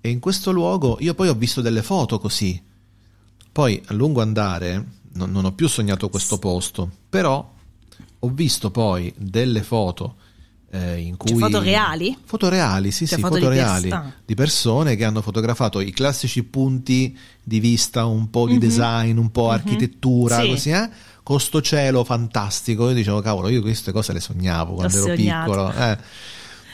E 0.00 0.08
in 0.08 0.20
questo 0.20 0.52
luogo 0.52 0.98
io 1.00 1.14
poi 1.14 1.26
ho 1.26 1.34
visto 1.34 1.60
delle 1.60 1.82
foto 1.82 2.20
così. 2.20 2.62
Poi 3.50 3.82
a 3.86 3.94
lungo 3.94 4.22
andare 4.22 5.00
non, 5.14 5.32
non 5.32 5.44
ho 5.44 5.52
più 5.54 5.66
sognato 5.66 6.08
questo 6.08 6.38
posto, 6.38 6.88
però 7.08 7.53
ho 8.24 8.28
visto 8.28 8.70
poi 8.70 9.12
delle 9.16 9.62
foto 9.62 10.16
eh, 10.70 10.98
in 10.98 11.16
cui... 11.16 11.30
Cioè, 11.30 11.38
foto 11.38 11.60
reali? 11.60 12.16
Foto 12.24 12.48
reali, 12.48 12.90
sì, 12.90 13.06
Cioè, 13.06 13.16
sì, 13.16 13.22
foto 13.22 13.36
foto, 13.36 13.48
di 13.50 13.54
reali 13.56 13.90
ah. 13.90 14.12
di 14.24 14.34
persone 14.34 14.96
che 14.96 15.04
hanno 15.04 15.22
fotografato 15.22 15.78
i 15.80 15.92
classici 15.92 16.42
punti 16.42 17.16
di 17.42 17.60
vista, 17.60 18.06
un 18.06 18.28
po' 18.30 18.46
di 18.46 18.54
Mhm. 18.54 18.58
design, 18.58 19.16
un 19.18 19.30
po' 19.30 19.44
Mhm. 19.44 19.50
architettura, 19.50 20.40
Sì. 20.40 20.48
così, 20.48 20.70
eh? 20.70 20.90
Con 21.22 21.40
sto 21.40 21.62
cielo 21.62 22.04
fantastico. 22.04 22.88
Io 22.88 22.94
dicevo, 22.94 23.20
cavolo, 23.20 23.48
io 23.48 23.62
queste 23.62 23.92
cose 23.92 24.12
le 24.12 24.20
sognavo 24.20 24.74
quando 24.74 24.96
ero 24.96 25.06
sognato. 25.06 25.50
piccolo. 25.50 25.72
eh. 25.74 25.98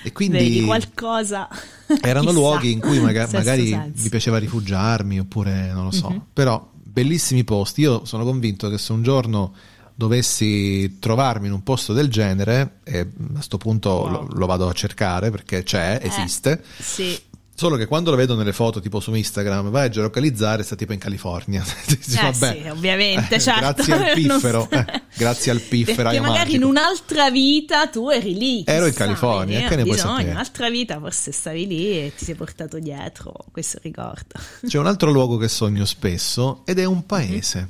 E 0.03 0.13
quindi 0.13 0.39
Vedi 0.39 0.65
qualcosa. 0.65 1.47
erano 2.01 2.29
chissà, 2.29 2.39
luoghi 2.39 2.73
in 2.73 2.81
cui 2.81 2.99
maga- 3.01 3.29
magari 3.33 3.69
senso. 3.69 4.03
mi 4.03 4.09
piaceva 4.09 4.39
rifugiarmi 4.39 5.21
oppure 5.21 5.73
non 5.73 5.85
lo 5.85 5.91
so. 5.91 6.09
Mhm. 6.09 6.23
Però 6.33 6.71
bellissimi 6.73 7.45
posti. 7.45 7.83
Io 7.83 8.05
sono 8.07 8.25
convinto 8.25 8.69
che 8.71 8.79
se 8.79 8.93
un 8.93 9.03
giorno 9.03 9.53
dovessi 10.01 10.99
trovarmi 10.99 11.47
in 11.47 11.53
un 11.53 11.63
posto 11.63 11.93
del 11.93 12.09
genere, 12.09 12.79
e 12.85 13.07
a 13.37 13.41
sto 13.43 13.59
punto 13.59 13.91
Wow. 13.91 14.11
lo, 14.11 14.29
lo 14.33 14.47
vado 14.47 14.69
a 14.69 14.73
cercare 14.73 15.31
perché 15.31 15.63
c'è, 15.63 15.99
Eh. 16.03 16.07
esiste. 16.09 16.63
Sì. 16.79 17.19
Solo 17.61 17.77
che 17.77 17.85
quando 17.85 18.11
lo 18.11 18.17
vedo 18.17 18.35
nelle 18.37 18.55
foto, 18.55 18.81
tipo 18.81 19.01
su 19.01 19.13
Instagram, 19.13 19.69
vai 19.69 19.85
a 19.85 19.89
geolocalizzare, 19.91 20.63
sta 20.63 20.77
tipo 20.77 20.95
in 20.95 20.99
California. 20.99 21.63
Dici, 21.87 22.17
Eh, 22.17 22.23
vabbè. 22.23 22.59
sì, 22.63 22.69
ovviamente, 22.69 23.35
Eh, 23.35 23.39
certo. 23.39 23.61
Grazie 23.85 23.93
al 23.95 24.15
piffero. 24.17 24.69
Non- 24.71 24.81
eh, 24.81 25.03
grazie 25.15 25.51
al 25.53 25.59
Perché 25.61 25.77
pifferaio 25.85 26.21
magari 26.23 26.39
magico. 26.39 26.57
in 26.57 26.63
un'altra 26.65 27.31
vita 27.31 27.87
tu 27.89 28.09
eri 28.09 28.35
lì. 28.39 28.63
Ero 28.67 28.87
in 28.87 28.95
California, 28.95 29.69
che 29.69 29.77
ne 29.77 29.85
puoi 29.85 29.99
sapere? 29.99 30.23
In 30.23 30.31
un'altra 30.31 30.71
vita 30.71 30.99
forse 30.99 31.33
stavi 31.33 31.67
lì 31.67 31.87
e 31.99 32.13
ti 32.17 32.25
sei 32.25 32.35
portato 32.35 32.79
dietro 32.79 33.35
questo 33.53 33.79
ricordo. 33.83 34.41
C'è 34.67 34.79
un 34.79 34.87
altro 34.87 35.11
luogo 35.11 35.37
che 35.37 35.49
sogno 35.49 35.85
spesso 35.85 36.63
ed 36.65 36.79
è 36.79 36.87
un 36.87 37.05
paese. 37.05 37.59
Un, 37.59 37.69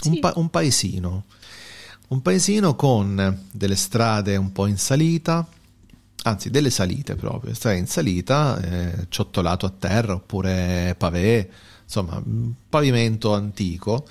Sì. 0.00 0.18
pa- 0.18 0.32
un 0.36 0.48
paesino. 0.50 1.24
Un 2.08 2.22
paesino 2.22 2.74
con 2.74 3.44
delle 3.50 3.76
strade 3.76 4.36
un 4.36 4.52
po' 4.52 4.66
in 4.66 4.78
salita, 4.78 5.46
anzi 6.22 6.50
delle 6.50 6.70
salite 6.70 7.16
proprio, 7.16 7.52
strade 7.54 7.76
in 7.78 7.86
salita, 7.86 8.58
eh, 8.60 9.06
ciottolato 9.08 9.66
a 9.66 9.72
terra 9.76 10.14
oppure 10.14 10.94
pavé, 10.96 11.50
insomma, 11.84 12.20
un 12.24 12.52
pavimento 12.68 13.34
antico, 13.34 14.06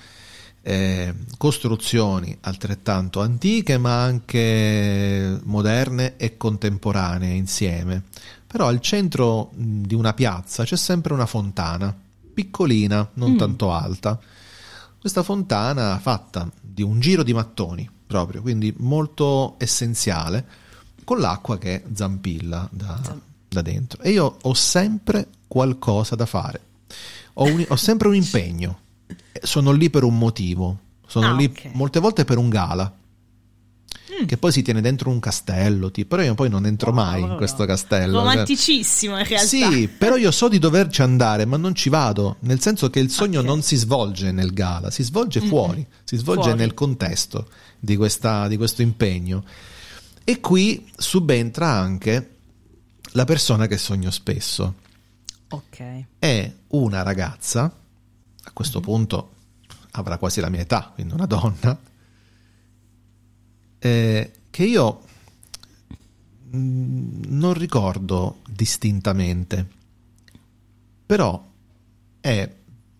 eh, 0.62 1.14
costruzioni 1.38 2.36
altrettanto 2.42 3.20
antiche 3.20 3.78
ma 3.78 4.02
anche 4.02 5.40
moderne 5.44 6.16
e 6.16 6.36
contemporanee 6.36 7.34
insieme. 7.34 8.02
Però 8.46 8.66
al 8.68 8.80
centro 8.80 9.50
di 9.54 9.94
una 9.94 10.12
piazza 10.14 10.64
c'è 10.64 10.76
sempre 10.76 11.12
una 11.14 11.26
fontana, 11.26 11.94
piccolina, 12.32 13.08
non 13.14 13.32
Mm. 13.32 13.36
tanto 13.38 13.72
alta. 13.72 14.18
Questa 15.00 15.22
fontana 15.22 15.98
fatta 15.98 16.50
di 16.60 16.82
un 16.82 16.98
giro 17.00 17.22
di 17.22 17.32
mattoni, 17.32 17.88
proprio, 18.06 18.42
quindi 18.42 18.74
molto 18.78 19.54
essenziale, 19.58 20.44
con 21.04 21.18
l'acqua 21.18 21.56
che 21.58 21.84
zampilla 21.92 22.68
da, 22.72 23.16
da 23.48 23.62
dentro. 23.62 24.02
E 24.02 24.10
io 24.10 24.36
ho 24.42 24.54
sempre 24.54 25.28
qualcosa 25.46 26.14
da 26.16 26.26
fare, 26.26 26.60
ho, 27.34 27.44
un- 27.44 27.64
ho 27.68 27.76
sempre 27.76 28.08
un 28.08 28.14
impegno, 28.16 28.78
sono 29.40 29.70
lì 29.70 29.88
per 29.88 30.02
un 30.02 30.18
motivo, 30.18 30.78
sono 31.06 31.28
Ah, 31.28 31.36
lì 31.36 31.44
ok. 31.44 31.70
molte 31.74 32.00
volte 32.00 32.24
per 32.24 32.38
un 32.38 32.48
gala. 32.48 32.92
Mm. 34.22 34.24
Che 34.26 34.36
poi 34.38 34.50
si 34.52 34.62
tiene 34.62 34.80
dentro 34.80 35.10
un 35.10 35.20
castello, 35.20 35.90
tipo, 35.90 36.16
però 36.16 36.22
io 36.26 36.34
poi 36.34 36.48
non 36.48 36.66
entro 36.66 36.90
Wow, 36.90 36.96
mai 37.04 37.20
in 37.22 37.34
questo 37.36 37.64
castello. 37.66 38.14
cioè- 38.20 38.30
Romanticissimo 38.30 39.18
in 39.18 39.24
realtà. 39.26 39.46
sì, 39.46 39.88
però 39.88 40.16
io 40.16 40.30
so 40.30 40.48
di 40.48 40.58
doverci 40.58 41.02
andare, 41.02 41.44
ma 41.44 41.56
non 41.56 41.74
ci 41.74 41.88
vado, 41.88 42.36
nel 42.40 42.60
senso 42.60 42.90
che 42.90 42.98
il 43.00 43.10
sogno 43.10 43.40
Ok. 43.40 43.46
non 43.46 43.62
si 43.62 43.76
svolge 43.76 44.32
nel 44.32 44.52
gala, 44.52 44.90
si 44.90 45.02
svolge 45.02 45.40
Mm-mm. 45.40 45.48
fuori, 45.48 45.86
si 46.04 46.16
svolge 46.16 46.42
Fuori. 46.42 46.58
nel 46.58 46.74
contesto 46.74 47.48
di, 47.78 47.96
questa- 47.96 48.48
di 48.48 48.56
questo 48.56 48.82
impegno. 48.82 49.44
E 50.24 50.40
qui 50.40 50.90
subentra 50.96 51.68
anche 51.68 52.30
la 53.12 53.24
persona 53.24 53.66
che 53.66 53.78
sogno 53.78 54.10
spesso. 54.10 54.74
Ok. 55.50 56.04
È 56.18 56.52
una 56.68 57.02
ragazza, 57.02 57.62
a 58.42 58.50
questo 58.52 58.80
punto 58.80 59.30
avrà 59.92 60.18
quasi 60.18 60.40
la 60.40 60.50
mia 60.50 60.60
età, 60.60 60.90
quindi 60.94 61.14
una 61.14 61.24
donna, 61.26 61.78
eh, 63.78 64.32
che 64.50 64.64
io 64.64 65.02
mm, 66.54 67.22
non 67.28 67.54
ricordo 67.54 68.40
distintamente, 68.48 69.66
però 71.06 71.44
è 72.20 72.52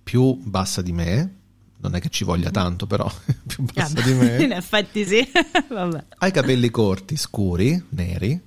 più 0.02 0.34
bassa 0.36 0.82
di 0.82 0.92
me, 0.92 1.34
non 1.80 1.94
è 1.94 2.00
che 2.00 2.08
ci 2.08 2.24
voglia 2.24 2.50
tanto, 2.50 2.86
però 2.86 3.10
è 3.26 3.34
più 3.46 3.64
bassa 3.64 3.94
Vabbè, 3.94 4.02
di 4.02 4.14
me. 4.14 4.42
In 4.42 4.52
effetti 4.52 5.04
sì. 5.04 5.26
Vabbè. 5.68 6.04
Ha 6.18 6.26
i 6.26 6.32
capelli 6.32 6.70
corti, 6.70 7.16
scuri, 7.16 7.84
neri, 7.90 8.40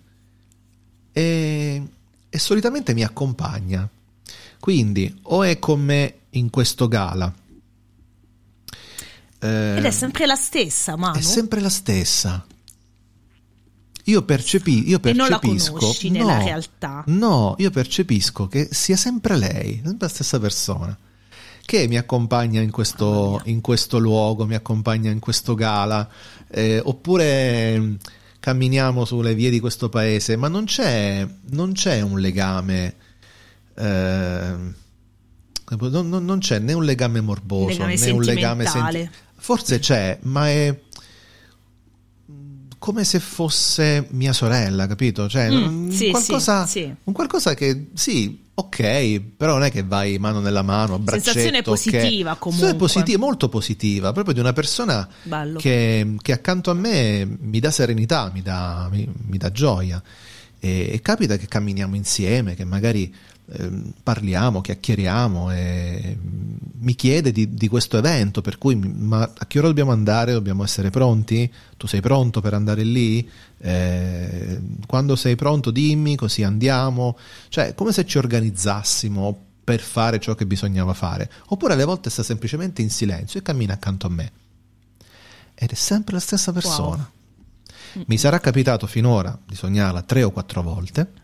e 1.11 1.83
e 2.33 2.39
solitamente 2.39 2.93
mi 2.93 3.03
accompagna. 3.03 3.87
Quindi 4.57 5.19
o 5.23 5.43
è 5.43 5.59
con 5.59 5.81
me 5.81 6.13
in 6.31 6.49
questo 6.49 6.87
gala. 6.87 7.31
Eh, 9.41 9.77
Ed 9.77 9.85
è 9.85 9.91
sempre 9.91 10.25
la 10.27 10.35
stessa, 10.35 10.95
Manu? 10.95 11.17
È 11.17 11.21
sempre 11.21 11.59
la 11.59 11.69
stessa. 11.69 12.45
Io, 14.05 14.23
percepi, 14.23 14.89
io 14.89 14.99
percepisco. 14.99 15.09
E 15.09 15.13
non 15.13 15.29
la 15.29 15.39
conosci 15.39 16.09
no, 16.09 16.17
nella 16.17 16.43
realtà. 16.43 17.03
No, 17.07 17.55
io 17.57 17.69
percepisco 17.69 18.47
che 18.47 18.67
sia 18.71 18.95
sempre 18.95 19.37
lei, 19.37 19.81
sempre 19.83 19.97
la 19.99 20.07
stessa 20.07 20.39
persona. 20.39 20.97
Che 21.63 21.87
mi 21.87 21.97
accompagna 21.97 22.61
in 22.61 22.71
questo, 22.71 23.41
in 23.45 23.61
questo 23.61 23.99
luogo, 23.99 24.45
mi 24.45 24.55
accompagna 24.55 25.11
in 25.11 25.19
questo 25.19 25.55
gala, 25.55 26.07
eh, 26.49 26.81
oppure 26.83 27.97
camminiamo 28.39 29.05
sulle 29.05 29.35
vie 29.35 29.51
di 29.51 29.59
questo 29.59 29.89
paese, 29.89 30.35
ma 30.35 30.47
non 30.47 30.65
c'è, 30.65 31.27
non 31.51 31.73
c'è 31.73 32.01
un 32.01 32.19
legame. 32.19 32.95
Eh, 33.75 34.79
non, 35.77 36.09
non, 36.09 36.39
c'è 36.39 36.59
né 36.59 36.73
un 36.73 36.83
legame 36.83 37.21
morboso 37.21 37.85
legame 37.85 37.95
né 37.95 38.11
un 38.11 38.21
legame 38.23 38.65
senti- 38.65 39.09
forse 39.41 39.79
c'è, 39.79 40.19
ma 40.21 40.47
è 40.49 40.79
come 42.77 43.03
se 43.03 43.19
fosse 43.19 44.07
mia 44.11 44.33
sorella, 44.33 44.85
capito? 44.85 45.27
Cioè, 45.27 45.49
mm, 45.49 45.89
sì, 45.89 46.11
qualcosa, 46.11 46.67
sì, 46.67 46.93
un 47.03 47.13
qualcosa 47.13 47.55
che 47.55 47.87
sì, 47.95 48.39
ok, 48.53 49.19
però 49.35 49.53
non 49.53 49.63
è 49.63 49.71
che 49.71 49.83
vai 49.83 50.19
mano 50.19 50.41
nella 50.41 50.61
mano, 50.61 50.99
braccetto. 50.99 51.31
Sensazione 51.31 51.63
positiva 51.63 52.33
che, 52.33 52.39
comunque. 52.39 52.75
Positiva, 52.75 53.17
molto 53.19 53.49
positiva, 53.49 54.11
proprio 54.11 54.35
di 54.35 54.39
una 54.39 54.53
persona 54.53 55.07
che, 55.57 56.15
che, 56.21 56.31
accanto 56.31 56.69
a 56.69 56.75
me 56.75 57.25
mi 57.25 57.59
dà 57.59 57.71
serenità, 57.71 58.29
mi 58.31 58.43
dà, 58.43 58.87
mi, 58.91 59.07
mi 59.27 59.37
dà 59.37 59.51
gioia. 59.51 60.01
E, 60.59 60.89
e, 60.93 61.01
capita 61.01 61.37
che 61.37 61.47
camminiamo 61.47 61.95
insieme, 61.95 62.53
che 62.53 62.63
magari 62.63 63.11
parliamo, 64.01 64.61
chiacchieriamo 64.61 65.51
e 65.51 66.17
mi 66.79 66.95
chiede 66.95 67.31
di, 67.31 67.53
di, 67.53 67.67
questo 67.67 67.97
evento, 67.97 68.41
per 68.41 68.57
cui 68.57 68.75
ma 68.75 69.21
a 69.21 69.45
che 69.45 69.59
ora 69.59 69.67
dobbiamo 69.67 69.91
andare? 69.91 70.31
Dobbiamo 70.31 70.63
essere 70.63 70.89
pronti? 70.89 71.51
Tu 71.77 71.87
sei 71.87 72.01
pronto 72.01 72.41
per 72.41 72.53
andare 72.53 72.83
lì? 72.83 73.27
Eh, 73.57 74.59
quando 74.87 75.15
sei 75.15 75.35
pronto 75.35 75.71
dimmi 75.71 76.15
così 76.15 76.43
andiamo, 76.43 77.17
cioè 77.49 77.75
come 77.75 77.91
se 77.91 78.05
ci 78.05 78.17
organizzassimo 78.17 79.45
per 79.63 79.79
fare 79.81 80.19
ciò 80.19 80.33
che 80.33 80.45
bisognava 80.45 80.93
fare, 80.93 81.29
oppure 81.47 81.73
alle 81.73 81.85
volte 81.85 82.09
sta 82.09 82.23
semplicemente 82.23 82.81
in 82.81 82.89
silenzio 82.89 83.39
e 83.39 83.43
cammina 83.43 83.73
accanto 83.73 84.07
a 84.07 84.09
me 84.09 84.31
ed 85.53 85.69
è 85.69 85.75
sempre 85.75 86.13
la 86.13 86.19
stessa 86.19 86.51
persona. 86.51 87.11
Wow. 87.93 88.05
Mi 88.07 88.17
sarà 88.17 88.39
capitato 88.39 88.87
finora 88.87 89.37
di 89.45 89.53
sognarla 89.53 90.01
tre 90.01 90.23
o 90.23 90.31
quattro 90.31 90.63
volte 90.63 91.20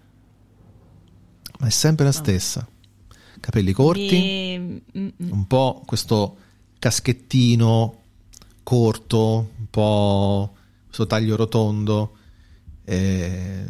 ma 1.59 1.67
è 1.67 1.69
sempre 1.71 2.05
la 2.05 2.11
stessa. 2.11 2.67
Capelli 3.39 3.71
corti, 3.71 4.09
e... 4.09 4.81
un 4.93 5.47
po' 5.47 5.83
questo 5.85 6.37
caschettino 6.79 8.01
corto, 8.63 9.51
un 9.57 9.69
po' 9.69 10.55
questo 10.85 11.07
taglio 11.07 11.35
rotondo, 11.35 12.17
eh, 12.83 13.63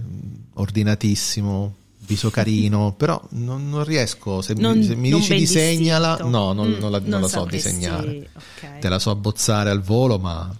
ordinatissimo, 0.54 1.76
viso 2.00 2.30
carino, 2.30 2.94
però 2.98 3.22
non, 3.32 3.70
non 3.70 3.84
riesco, 3.84 4.42
se, 4.42 4.54
non, 4.54 4.78
mi, 4.78 4.84
se 4.84 4.96
mi 4.96 5.12
dici 5.12 5.36
disegnala, 5.36 6.18
no, 6.24 6.54
non, 6.54 6.70
mm, 6.70 6.80
non 6.80 6.92
la, 6.92 7.02
la 7.06 7.28
so 7.28 7.46
disegnare. 7.46 8.30
Okay. 8.58 8.80
Te 8.80 8.90
la 8.90 9.00
so 9.00 9.12
abbozzare 9.12 9.70
al 9.70 9.82
volo, 9.82 10.18
ma 10.18 10.56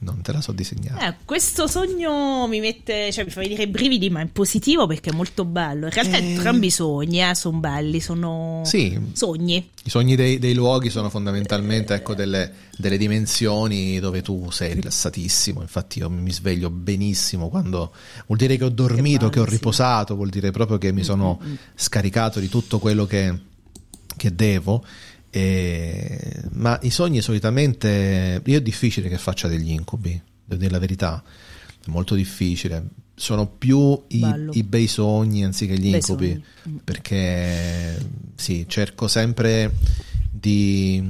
non 0.00 0.20
te 0.22 0.32
la 0.32 0.40
so 0.40 0.52
disegnare. 0.52 1.08
Eh, 1.08 1.14
questo 1.24 1.66
sogno 1.66 2.46
mi 2.46 2.60
mette, 2.60 3.10
cioè 3.10 3.24
mi 3.24 3.30
fa 3.30 3.40
venire 3.40 3.64
i 3.64 3.66
brividi, 3.66 4.10
ma 4.10 4.20
in 4.20 4.30
positivo 4.30 4.86
perché 4.86 5.10
è 5.10 5.12
molto 5.12 5.44
bello. 5.44 5.86
In 5.86 5.92
realtà 5.92 6.18
eh... 6.18 6.24
entrambi 6.24 6.66
i 6.66 6.70
sogni 6.70 7.20
eh, 7.20 7.34
sono 7.34 7.58
belli, 7.58 7.98
sono 8.00 8.62
sì. 8.64 8.96
sogni. 9.12 9.70
I 9.82 9.90
sogni 9.90 10.14
dei, 10.14 10.38
dei 10.38 10.54
luoghi 10.54 10.88
sono 10.88 11.10
fondamentalmente 11.10 11.94
ecco, 11.94 12.14
delle, 12.14 12.52
delle, 12.76 12.96
dimensioni 12.96 13.98
dove 13.98 14.22
tu 14.22 14.50
sei 14.50 14.74
rilassatissimo. 14.74 15.62
Infatti, 15.62 15.98
io 15.98 16.08
mi 16.08 16.32
sveglio 16.32 16.70
benissimo 16.70 17.48
quando 17.48 17.92
vuol 18.26 18.38
dire 18.38 18.56
che 18.56 18.64
ho 18.64 18.70
dormito, 18.70 19.26
che, 19.26 19.32
che 19.34 19.40
ho 19.40 19.44
riposato, 19.44 20.14
vuol 20.14 20.28
dire 20.28 20.52
proprio 20.52 20.78
che 20.78 20.92
mi 20.92 21.02
sono 21.02 21.40
mm-hmm. 21.42 21.54
scaricato 21.74 22.38
di 22.38 22.48
tutto 22.48 22.78
quello 22.78 23.04
che, 23.04 23.36
che 24.16 24.32
devo. 24.32 24.84
E, 25.30 26.42
ma 26.52 26.78
i 26.82 26.90
sogni 26.90 27.20
solitamente, 27.20 28.40
io 28.44 28.56
è 28.56 28.62
difficile 28.62 29.08
che 29.08 29.18
faccia 29.18 29.48
degli 29.48 29.70
incubi, 29.70 30.20
devo 30.44 30.60
dire 30.60 30.72
la 30.72 30.78
verità, 30.78 31.22
è 31.84 31.90
molto 31.90 32.14
difficile. 32.14 32.86
Sono 33.14 33.46
più 33.48 34.00
i, 34.08 34.48
i 34.52 34.62
bei 34.62 34.86
sogni 34.86 35.44
anziché 35.44 35.76
gli 35.76 35.92
incubi, 35.94 36.40
mm. 36.68 36.76
perché 36.84 37.98
sì, 38.36 38.64
cerco 38.68 39.08
sempre 39.08 39.72
di, 40.30 41.02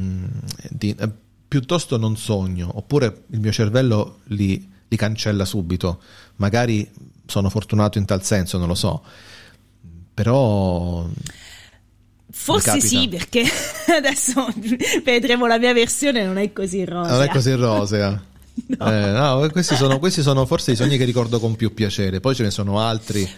di 0.70 0.96
eh, 0.98 1.10
piuttosto 1.46 1.96
non 1.96 2.16
sogno, 2.16 2.70
oppure 2.74 3.24
il 3.30 3.40
mio 3.40 3.52
cervello 3.52 4.20
li, 4.24 4.70
li 4.88 4.96
cancella 4.96 5.44
subito. 5.44 6.00
Magari 6.36 6.90
sono 7.26 7.50
fortunato 7.50 7.98
in 7.98 8.06
tal 8.06 8.24
senso, 8.24 8.58
non 8.58 8.68
lo 8.68 8.74
so. 8.74 9.02
Però 10.14 11.06
Forse 12.40 12.80
sì, 12.80 13.08
perché 13.08 13.42
adesso 13.94 14.46
vedremo 15.04 15.46
la 15.46 15.58
mia 15.58 15.74
versione, 15.74 16.24
non 16.24 16.38
è 16.38 16.52
così 16.52 16.84
rosea. 16.84 17.12
Non 17.12 17.22
è 17.22 17.28
così 17.28 17.52
rosea. 17.52 18.10
no. 18.78 18.92
Eh, 18.92 19.10
no, 19.10 19.48
questi, 19.50 19.74
sono, 19.74 19.98
questi, 19.98 20.22
sono, 20.22 20.46
forse 20.46 20.72
i 20.72 20.76
sogni 20.76 20.96
che 20.96 21.04
ricordo 21.04 21.40
con 21.40 21.56
più 21.56 21.74
piacere, 21.74 22.20
poi 22.20 22.34
ce 22.34 22.44
ne 22.44 22.50
sono 22.50 22.80
altri 22.80 23.28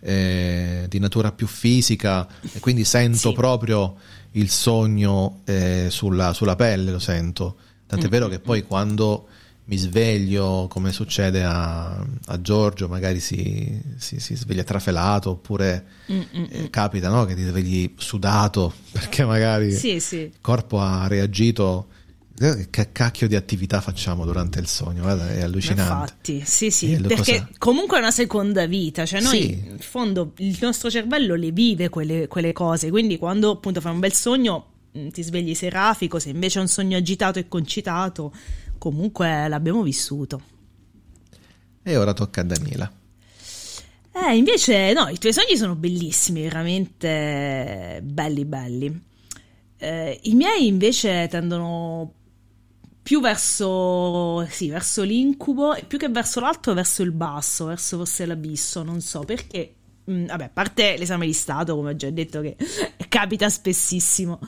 eh, 0.00 0.84
di 0.88 0.98
natura 0.98 1.32
più 1.32 1.46
fisica 1.46 2.28
e 2.52 2.60
quindi 2.60 2.84
sento 2.84 3.30
sì. 3.30 3.34
proprio 3.34 3.96
il 4.32 4.50
sogno 4.50 5.40
eh, 5.46 5.86
sulla, 5.88 6.32
sulla, 6.34 6.54
pelle, 6.54 6.92
lo 6.92 7.00
sento. 7.00 7.56
Tant'è 7.86 8.06
mm. 8.06 8.10
vero 8.10 8.28
che 8.28 8.40
poi 8.40 8.62
quando 8.62 9.26
mi 9.70 9.76
sveglio, 9.76 10.66
come 10.68 10.90
succede 10.90 11.44
a, 11.44 12.04
a 12.26 12.40
Giorgio, 12.40 12.88
magari 12.88 13.20
si, 13.20 13.80
si, 13.98 14.18
si, 14.18 14.34
sveglia 14.34 14.64
trafelato, 14.64 15.30
oppure 15.30 15.86
eh, 16.06 16.70
capita 16.70 17.08
no? 17.08 17.24
che 17.24 17.36
ti 17.36 17.44
svegli 17.44 17.94
sudato 17.96 18.74
perché 18.90 19.24
magari 19.24 19.70
sì, 19.70 20.00
sì. 20.00 20.16
il 20.16 20.32
corpo 20.40 20.80
ha 20.80 21.06
reagito. 21.06 21.86
Che 22.70 22.90
cacchio 22.90 23.28
di 23.28 23.36
attività 23.36 23.82
facciamo 23.82 24.24
durante 24.24 24.60
il 24.60 24.66
sogno? 24.66 25.02
Guarda, 25.02 25.30
è 25.30 25.42
allucinante. 25.42 25.82
Infatti, 25.82 26.42
sì, 26.42 26.70
sì, 26.70 26.96
perché 26.96 27.32
cosa... 27.32 27.48
comunque 27.58 27.98
è 27.98 28.00
una 28.00 28.10
seconda 28.10 28.64
vita, 28.64 29.04
cioè 29.04 29.20
noi 29.20 29.42
sì. 29.42 29.62
in 29.68 29.78
fondo 29.78 30.32
il 30.38 30.56
nostro 30.62 30.88
cervello 30.88 31.34
le 31.34 31.50
vive 31.50 31.90
quelle, 31.90 32.28
quelle 32.28 32.54
cose, 32.54 32.88
quindi 32.88 33.18
quando 33.18 33.50
appunto 33.50 33.82
fai 33.82 33.92
un 33.92 34.00
bel 34.00 34.14
sogno 34.14 34.66
mm, 34.96 35.08
ti 35.08 35.22
svegli 35.22 35.54
serafico, 35.54 36.18
se 36.18 36.30
invece 36.30 36.60
è 36.60 36.62
un 36.62 36.68
sogno 36.68 36.96
agitato 36.96 37.38
e 37.38 37.46
concitato, 37.46 38.32
comunque 38.80 39.46
l'abbiamo 39.46 39.82
vissuto. 39.82 40.40
E 41.82 41.96
ora 41.96 42.14
tocca 42.14 42.40
a 42.40 42.44
Daniela. 42.44 42.90
Eh, 44.12 44.36
invece, 44.36 44.92
no, 44.94 45.08
i 45.08 45.18
tuoi 45.18 45.34
sogni 45.34 45.56
sono 45.56 45.76
bellissimi, 45.76 46.42
veramente 46.42 48.00
belli, 48.02 48.44
belli. 48.46 49.02
Eh, 49.76 50.18
I 50.22 50.34
miei 50.34 50.66
invece 50.66 51.28
tendono 51.28 52.14
più 53.02 53.20
verso, 53.20 54.46
sì, 54.48 54.68
verso 54.70 55.02
l'incubo 55.02 55.74
e 55.74 55.84
più 55.84 55.98
che 55.98 56.08
verso 56.08 56.40
l'alto, 56.40 56.72
verso 56.72 57.02
il 57.02 57.12
basso, 57.12 57.66
verso 57.66 57.98
forse 57.98 58.24
l'abisso, 58.24 58.82
non 58.82 59.00
so 59.02 59.20
perché. 59.20 59.74
Mm, 60.10 60.26
vabbè, 60.26 60.44
a 60.44 60.50
parte 60.50 60.96
l'esame 60.96 61.26
di 61.26 61.34
Stato, 61.34 61.76
come 61.76 61.90
ho 61.90 61.96
già 61.96 62.08
detto, 62.10 62.40
che 62.40 62.56
capita 63.08 63.48
spessissimo. 63.50 64.40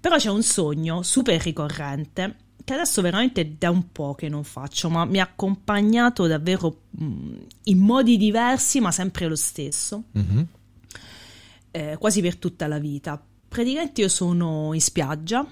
Però 0.00 0.16
c'è 0.16 0.30
un 0.30 0.42
sogno 0.42 1.02
super 1.02 1.40
ricorrente 1.42 2.45
che 2.66 2.74
adesso 2.74 3.00
veramente 3.00 3.54
da 3.56 3.70
un 3.70 3.92
po' 3.92 4.16
che 4.16 4.28
non 4.28 4.42
faccio, 4.42 4.90
ma 4.90 5.04
mi 5.04 5.20
ha 5.20 5.22
accompagnato 5.22 6.26
davvero 6.26 6.80
mm, 7.00 7.36
in 7.62 7.78
modi 7.78 8.16
diversi, 8.16 8.80
ma 8.80 8.90
sempre 8.90 9.28
lo 9.28 9.36
stesso, 9.36 10.02
mm-hmm. 10.18 10.42
eh, 11.70 11.96
quasi 11.96 12.20
per 12.20 12.34
tutta 12.38 12.66
la 12.66 12.80
vita. 12.80 13.24
Praticamente 13.46 14.00
io 14.00 14.08
sono 14.08 14.72
in 14.72 14.80
spiaggia, 14.80 15.46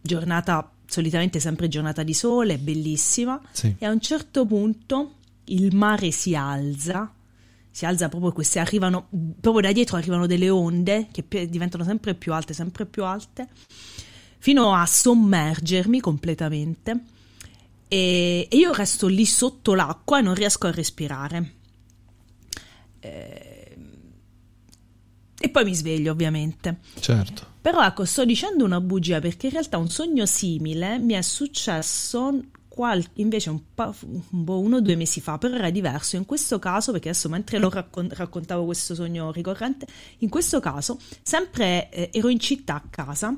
giornata 0.00 0.72
solitamente 0.86 1.40
sempre 1.40 1.68
giornata 1.68 2.02
di 2.02 2.14
sole, 2.14 2.56
bellissima, 2.56 3.38
sì. 3.52 3.74
e 3.76 3.84
a 3.84 3.90
un 3.90 4.00
certo 4.00 4.46
punto 4.46 5.16
il 5.44 5.76
mare 5.76 6.10
si 6.10 6.34
alza, 6.34 7.12
si 7.70 7.84
alza 7.84 8.08
proprio 8.08 8.32
queste 8.32 8.60
arrivano, 8.60 9.08
proprio 9.38 9.60
da 9.60 9.72
dietro 9.72 9.98
arrivano 9.98 10.24
delle 10.24 10.48
onde 10.48 11.08
che 11.12 11.50
diventano 11.50 11.84
sempre 11.84 12.14
più 12.14 12.32
alte, 12.32 12.54
sempre 12.54 12.86
più 12.86 13.04
alte 13.04 13.48
fino 14.38 14.72
a 14.72 14.86
sommergermi 14.86 16.00
completamente 16.00 17.00
e, 17.88 18.46
e 18.50 18.56
io 18.56 18.72
resto 18.72 19.06
lì 19.06 19.24
sotto 19.24 19.74
l'acqua 19.74 20.18
e 20.18 20.22
non 20.22 20.34
riesco 20.34 20.66
a 20.66 20.70
respirare. 20.70 21.54
Eh, 23.00 23.76
e 25.40 25.48
poi 25.50 25.64
mi 25.64 25.74
sveglio 25.74 26.12
ovviamente. 26.12 26.78
Certo. 26.98 27.46
Però 27.60 27.84
ecco, 27.84 28.04
sto 28.04 28.24
dicendo 28.24 28.64
una 28.64 28.80
bugia 28.80 29.20
perché 29.20 29.46
in 29.46 29.52
realtà 29.52 29.78
un 29.78 29.88
sogno 29.88 30.26
simile 30.26 30.98
mi 30.98 31.14
è 31.14 31.22
successo 31.22 32.40
qual- 32.66 33.04
invece 33.14 33.50
un, 33.50 33.60
pa- 33.74 33.94
un 34.02 34.44
po' 34.44 34.60
uno 34.60 34.76
o 34.76 34.80
due 34.80 34.96
mesi 34.96 35.20
fa, 35.20 35.38
però 35.38 35.54
era 35.54 35.70
diverso. 35.70 36.16
In 36.16 36.24
questo 36.24 36.58
caso, 36.58 36.92
perché 36.92 37.08
adesso 37.10 37.28
mentre 37.28 37.58
lo 37.58 37.70
raccon- 37.70 38.10
raccontavo 38.12 38.64
questo 38.64 38.94
sogno 38.94 39.32
ricorrente, 39.32 39.86
in 40.18 40.28
questo 40.28 40.60
caso 40.60 40.98
sempre 41.22 41.90
eh, 41.90 42.10
ero 42.12 42.28
in 42.28 42.38
città 42.38 42.74
a 42.74 42.84
casa 42.88 43.36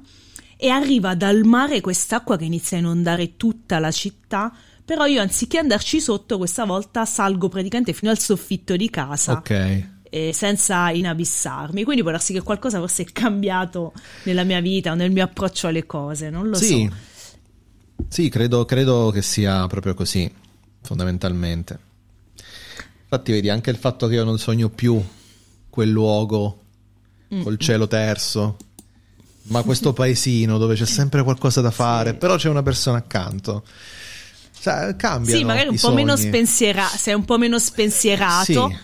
e 0.60 0.68
arriva 0.68 1.14
dal 1.14 1.42
mare 1.44 1.80
quest'acqua 1.80 2.36
che 2.36 2.44
inizia 2.44 2.76
a 2.76 2.80
inondare 2.80 3.36
tutta 3.36 3.78
la 3.78 3.90
città. 3.90 4.52
Però 4.84 5.06
io 5.06 5.20
anziché 5.22 5.58
andarci 5.58 6.00
sotto, 6.00 6.36
questa 6.36 6.64
volta 6.64 7.04
salgo 7.04 7.48
praticamente 7.48 7.92
fino 7.92 8.10
al 8.10 8.18
soffitto 8.18 8.76
di 8.76 8.90
casa. 8.90 9.32
Ok. 9.32 9.86
eh, 10.12 10.32
senza 10.34 10.90
inabissarmi. 10.90 11.84
Quindi 11.84 12.02
può 12.02 12.10
darsi 12.10 12.32
che 12.32 12.42
qualcosa 12.42 12.78
forse 12.78 13.02
è 13.04 13.06
cambiato 13.12 13.92
nella 14.24 14.42
mia 14.44 14.60
vita 14.60 14.90
o 14.90 14.94
nel 14.94 15.12
mio 15.12 15.22
approccio 15.24 15.68
alle 15.68 15.86
cose, 15.86 16.30
non 16.30 16.48
lo 16.48 16.56
Sì, 16.56 16.88
so. 16.90 16.96
sì 18.08 18.28
credo, 18.28 18.64
credo 18.64 19.10
che 19.10 19.22
sia 19.22 19.66
proprio 19.68 19.94
così, 19.94 20.30
fondamentalmente. 20.82 21.78
Infatti, 23.02 23.32
vedi 23.32 23.48
anche 23.48 23.70
il 23.70 23.76
fatto 23.76 24.06
che 24.06 24.14
io 24.14 24.24
non 24.24 24.38
sogno 24.38 24.68
più 24.68 25.00
quel 25.68 25.90
luogo 25.90 26.56
Mm, 27.32 27.42
col 27.42 27.58
cielo 27.58 27.86
terso, 27.86 28.56
ma 29.50 29.62
questo 29.62 29.92
paesino 29.92 30.58
dove 30.58 30.74
c'è 30.74 30.86
sempre 30.86 31.22
qualcosa 31.22 31.60
da 31.60 31.70
fare, 31.70 32.10
Sì. 32.10 32.16
però 32.16 32.36
c'è 32.36 32.48
una 32.48 32.62
persona 32.62 32.98
accanto. 32.98 33.62
Cioè, 34.60 34.94
cambiano. 34.96 35.38
Sì, 35.38 35.44
magari 35.44 35.68
un 35.68 35.76
po' 35.78 35.92
meno 35.92 36.16
sogni. 36.16 36.28
spensierato, 36.28 36.96
sei 36.96 37.14
un 37.14 37.24
po' 37.24 37.38
meno 37.38 37.58
spensierato 37.58 38.68
Sì. 38.68 38.76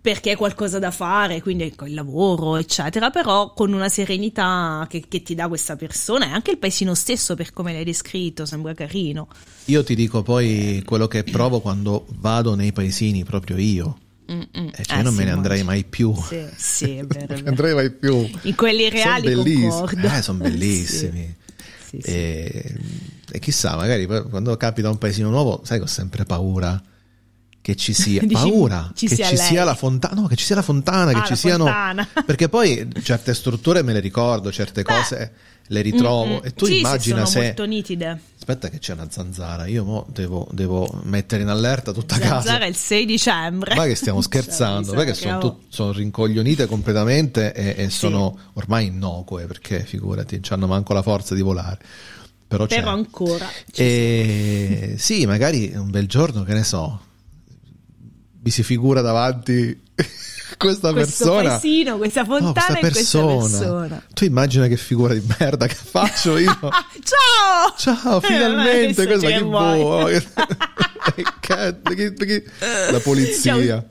perché 0.00 0.30
hai 0.30 0.36
qualcosa 0.36 0.78
da 0.78 0.90
fare, 0.90 1.42
quindi 1.42 1.64
ecco, 1.64 1.84
il 1.84 1.92
lavoro, 1.92 2.56
eccetera, 2.56 3.10
però 3.10 3.52
con 3.52 3.72
una 3.72 3.90
serenità 3.90 4.86
che, 4.88 5.04
che 5.06 5.22
ti 5.22 5.34
dà 5.34 5.46
questa 5.46 5.76
persona 5.76 6.26
e 6.26 6.30
anche 6.30 6.52
il 6.52 6.58
paesino 6.58 6.94
stesso 6.94 7.34
per 7.34 7.52
come 7.52 7.72
l'hai 7.74 7.84
descritto, 7.84 8.46
sembra 8.46 8.72
carino. 8.72 9.28
Io 9.66 9.84
ti 9.84 9.94
dico 9.94 10.22
poi 10.22 10.82
quello 10.86 11.06
che 11.06 11.22
provo 11.22 11.60
quando 11.60 12.06
vado 12.18 12.54
nei 12.54 12.72
paesini, 12.72 13.22
proprio 13.24 13.58
io. 13.58 13.98
Mm, 14.32 14.40
mm. 14.40 14.68
E 14.76 14.84
cioè 14.84 14.98
Eh, 14.98 15.02
non 15.02 15.14
me 15.14 15.24
ne 15.24 15.30
andrei 15.30 15.62
mai 15.64 15.84
più. 15.84 16.14
Sì, 16.14 16.46
sì, 16.56 16.96
è 16.96 17.04
vero, 17.04 17.24
è 17.24 17.26
vero. 17.36 17.48
andrei 17.48 17.74
mai 17.74 17.90
più. 17.90 18.30
In 18.42 18.54
quelli 18.54 18.88
reali 18.88 19.32
Sono 19.32 19.42
bellissimi. 19.42 20.04
Eh, 20.16 20.22
sono 20.22 20.38
bellissimi. 20.42 21.36
Sì, 21.88 21.98
sì. 22.02 22.08
E, 22.10 22.74
e 23.32 23.38
chissà, 23.40 23.74
magari 23.76 24.06
quando 24.06 24.56
capita 24.56 24.88
un 24.90 24.98
paesino 24.98 25.30
nuovo, 25.30 25.60
sai 25.64 25.78
che 25.78 25.84
ho 25.84 25.88
sempre 25.88 26.24
paura 26.24 26.80
che 27.62 27.76
ci 27.76 27.92
sia 27.94 28.20
Dici, 28.20 28.32
paura 28.34 28.90
ci 28.94 29.06
che 29.06 29.16
sia 29.16 29.26
ci 29.26 29.36
sia 29.36 29.64
la 29.64 29.74
fontana, 29.74 30.14
no, 30.20 30.26
che 30.28 30.36
ci 30.36 30.44
sia 30.44 30.54
la 30.54 30.62
fontana, 30.62 31.10
Ah, 31.10 31.20
che 31.22 31.26
ci 31.26 31.36
siano 31.36 31.64
fontana. 31.64 32.08
perché 32.24 32.48
poi 32.48 32.88
certe 33.02 33.34
strutture 33.34 33.82
me 33.82 33.92
le 33.92 34.00
ricordo, 34.00 34.50
certe 34.52 34.82
cose 34.82 35.32
le 35.70 35.82
ritrovo 35.82 36.26
Mm, 36.26 36.32
mm. 36.32 36.38
e 36.44 36.54
tu 36.54 36.64
sì, 36.66 36.78
immagina 36.78 36.98
sì, 36.98 37.10
sono 37.10 37.26
se 37.26 37.40
molto 37.42 37.64
nitide. 37.64 38.20
aspetta 38.36 38.68
che 38.68 38.78
c'è 38.78 38.92
una 38.92 39.06
zanzara, 39.08 39.66
io 39.66 39.84
mo 39.84 40.06
devo, 40.10 40.48
devo 40.50 41.00
mettere 41.04 41.42
in 41.42 41.48
allerta 41.48 41.92
tutta 41.92 42.18
casa. 42.18 42.40
Zanzara 42.40 42.66
il 42.66 42.74
6 42.74 43.04
dicembre. 43.06 43.74
Ma 43.76 43.84
che 43.84 43.94
stiamo 43.94 44.20
scherzando, 44.20 44.92
perché 44.94 45.14
sono, 45.14 45.38
tut- 45.38 45.62
sono 45.68 45.92
rincoglionite 45.92 46.66
completamente 46.66 47.52
e, 47.52 47.84
e 47.84 47.90
sono 47.90 48.36
ormai 48.54 48.86
innocue 48.86 49.46
perché 49.46 49.84
figurati, 49.84 50.40
non 50.42 50.58
hanno 50.58 50.66
manco 50.66 50.92
la 50.92 51.02
forza 51.02 51.34
di 51.36 51.42
volare. 51.42 51.78
Però, 52.48 52.66
c'è. 52.66 52.80
Però 52.80 52.90
ancora. 52.90 53.48
E 53.72 54.94
sì, 54.98 55.24
magari 55.24 55.72
un 55.76 55.90
bel 55.90 56.08
giorno, 56.08 56.42
che 56.42 56.52
ne 56.52 56.64
so, 56.64 57.00
vi 58.42 58.50
si 58.50 58.64
figura 58.64 59.02
davanti 59.02 59.80
questa 60.60 60.92
questo 60.92 61.24
persona. 61.24 61.48
paesino, 61.58 61.96
questa 61.96 62.20
No, 62.22 62.26
fontana 62.26 62.52
questa 62.52 62.76
e 62.76 62.80
questa 62.90 63.18
persona. 63.26 63.48
persona. 63.58 64.02
Tu 64.14 64.24
immagina 64.24 64.66
che 64.66 64.76
figura 64.76 65.14
di 65.14 65.22
merda 65.38 65.66
che 65.66 65.74
faccio 65.74 66.36
io. 66.36 66.52
Ciao! 66.60 67.74
Ciao, 67.76 68.20
finalmente! 68.20 69.02
Eh, 69.02 69.06
che 71.40 72.14
che- 72.14 72.44
La 72.90 72.98
polizia. 73.00 73.54
Cioè, 73.56 73.84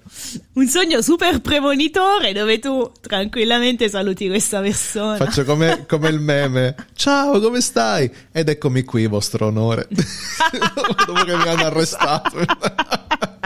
Un 0.53 0.67
sogno 0.67 1.01
super 1.01 1.41
premonitore 1.41 2.34
dove 2.34 2.59
tu 2.59 2.91
tranquillamente 3.01 3.89
saluti 3.89 4.28
questa 4.28 4.61
persona. 4.61 5.15
Faccio 5.17 5.43
come, 5.43 5.86
come 5.88 6.09
il 6.09 6.20
meme. 6.20 6.76
Ciao, 6.93 7.39
come 7.39 7.61
stai? 7.61 8.11
Ed 8.32 8.49
eccomi 8.49 8.84
qui, 8.84 9.07
vostro 9.07 9.47
onore. 9.47 9.88
Dopo 9.89 11.24
che 11.24 11.36
mi 11.36 11.47
hanno 11.47 11.65
arrestato, 11.65 12.38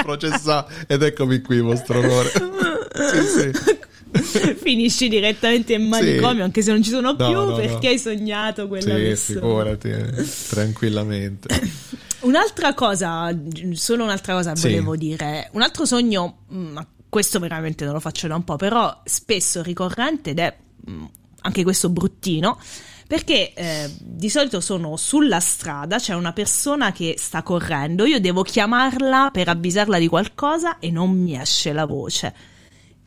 processato. 0.04 0.72
Ed 0.88 1.02
eccomi 1.02 1.42
qui, 1.42 1.60
vostro 1.62 2.00
onore. 2.00 2.32
Sì, 2.94 3.52
sì. 3.52 4.56
Finisci 4.62 5.10
direttamente 5.10 5.74
in 5.74 5.88
manicomio, 5.88 6.36
Sì. 6.36 6.42
anche 6.42 6.62
se 6.62 6.72
non 6.72 6.84
ci 6.84 6.92
sono 6.92 7.12
No, 7.12 7.16
più, 7.16 7.32
no, 7.34 7.46
no. 7.46 7.56
perché 7.56 7.88
hai 7.88 7.98
sognato 7.98 8.68
quella 8.68 8.96
Sì, 8.96 9.02
persona. 9.02 9.40
figurati, 9.40 9.90
eh, 9.90 10.26
tranquillamente. 10.50 11.48
Un'altra 12.22 12.74
cosa, 12.76 13.36
solo 13.74 14.04
un'altra 14.04 14.34
cosa 14.36 14.54
volevo 14.56 14.96
dire. 14.96 15.50
Un 15.54 15.62
altro 15.64 15.86
sogno, 15.86 16.44
mm, 16.54 16.72
ma 16.72 16.88
questo 17.10 17.40
veramente 17.40 17.84
non 17.84 17.94
lo 17.96 18.00
faccio 18.00 18.28
da 18.28 18.36
un 18.36 18.44
po', 18.44 18.56
però 18.56 19.02
spesso 19.04 19.62
ricorrente 19.64 20.30
ed 20.30 20.40
è 20.40 20.56
mm, 20.90 21.04
anche 21.42 21.64
questo 21.64 21.90
bruttino. 21.90 22.60
Perché 23.08 23.54
eh, 23.54 23.92
di 24.00 24.30
solito 24.30 24.60
sono 24.60 24.96
sulla 24.98 25.40
strada, 25.40 25.98
c'è 25.98 26.14
una 26.16 26.34
persona 26.34 26.92
che 26.92 27.16
sta 27.18 27.44
correndo, 27.44 28.06
io 28.06 28.20
devo 28.20 28.44
chiamarla 28.44 29.30
per 29.32 29.50
avvisarla 29.50 30.00
di 30.00 30.08
qualcosa 30.08 30.80
e 30.80 30.90
non 30.90 31.12
mi 31.12 31.40
esce 31.40 31.74
la 31.74 31.86
voce. 31.86 32.34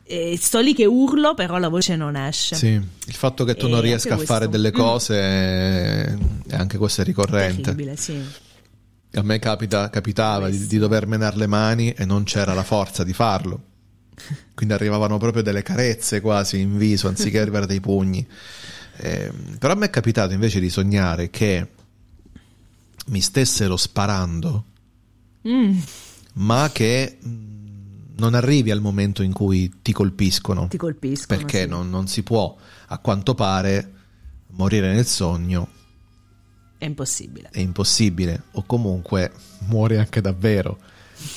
E 0.03 0.37
sto 0.39 0.59
lì 0.59 0.73
che 0.73 0.85
urlo, 0.85 1.33
però 1.33 1.57
la 1.57 1.67
voce 1.67 1.95
non 1.97 2.15
esce. 2.15 2.55
Sì, 2.55 2.67
il 2.67 3.13
fatto 3.13 3.43
che 3.43 3.55
tu 3.55 3.65
E 3.65 3.69
non 3.69 3.81
riesca 3.81 4.13
a 4.13 4.17
fare 4.17 4.47
delle 4.47 4.69
Mm. 4.69 4.73
cose, 4.73 5.17
eh, 6.47 6.55
anche 6.55 6.77
questo 6.77 7.01
è 7.01 7.03
ricorrente. 7.03 7.61
Terribile, 7.61 7.97
sì. 7.97 8.17
A 9.13 9.21
me 9.23 9.39
capita, 9.39 9.89
capitava 9.89 10.49
di, 10.49 10.67
di 10.67 10.77
dover 10.77 11.07
menare 11.07 11.35
le 11.37 11.47
mani 11.47 11.91
e 11.91 12.05
non 12.05 12.23
c'era 12.23 12.53
la 12.53 12.63
forza 12.63 13.03
di 13.03 13.11
farlo. 13.13 13.61
Quindi 14.55 14.73
arrivavano 14.73 15.17
proprio 15.17 15.43
delle 15.43 15.61
carezze 15.63 16.21
quasi 16.21 16.59
in 16.59 16.77
viso 16.77 17.07
anziché 17.09 17.39
arrivare 17.41 17.65
dei 17.65 17.81
pugni. 17.81 18.25
Eh, 18.99 19.31
però 19.59 19.73
a 19.73 19.75
me 19.75 19.85
è 19.85 19.89
capitato 19.89 20.33
invece 20.33 20.59
di 20.59 20.69
sognare 20.69 21.29
che 21.29 21.67
mi 23.07 23.21
stessero 23.21 23.77
sparando, 23.77 24.65
Mm, 25.47 25.79
ma 26.33 26.69
che 26.73 27.17
mh, 27.21 27.29
non 28.17 28.33
arrivi 28.33 28.71
al 28.71 28.81
momento 28.81 29.23
in 29.23 29.31
cui 29.31 29.71
ti 29.81 29.93
colpiscono. 29.93 30.67
ti 30.67 30.77
colpiscono. 30.77 31.37
perché 31.39 31.61
sì. 31.63 31.69
non, 31.69 31.89
non 31.89 32.07
si 32.07 32.23
può, 32.23 32.55
a 32.87 32.97
quanto 32.97 33.33
pare, 33.35 33.93
morire 34.49 34.91
nel 34.93 35.05
sogno 35.05 35.69
È 36.77 36.85
impossibile. 36.85 37.49
è 37.51 37.59
impossibile, 37.59 38.43
o 38.53 38.63
comunque 38.65 39.31
muore 39.67 39.97
anche 39.99 40.21
davvero. 40.21 40.79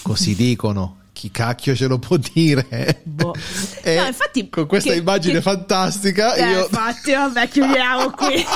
Così 0.03 0.35
dicono. 0.37 1.00
Chi 1.21 1.31
cacchio 1.31 1.77
ce 1.77 1.87
lo 1.87 1.99
può 1.99 2.17
dire? 2.17 3.03
Boh. 3.03 3.35
No, 3.85 4.07
infatti, 4.07 4.49
con 4.49 4.67
questa 4.67 4.93
che- 4.93 4.97
immagine 5.01 5.35
che- 5.35 5.41
fantastica, 5.43 6.33
Eh, 6.35 6.49
io. 6.51 6.61
infatti, 6.63 7.13
vabbè, 7.13 7.47
chiudiamo 7.49 8.11
qui. 8.13 8.43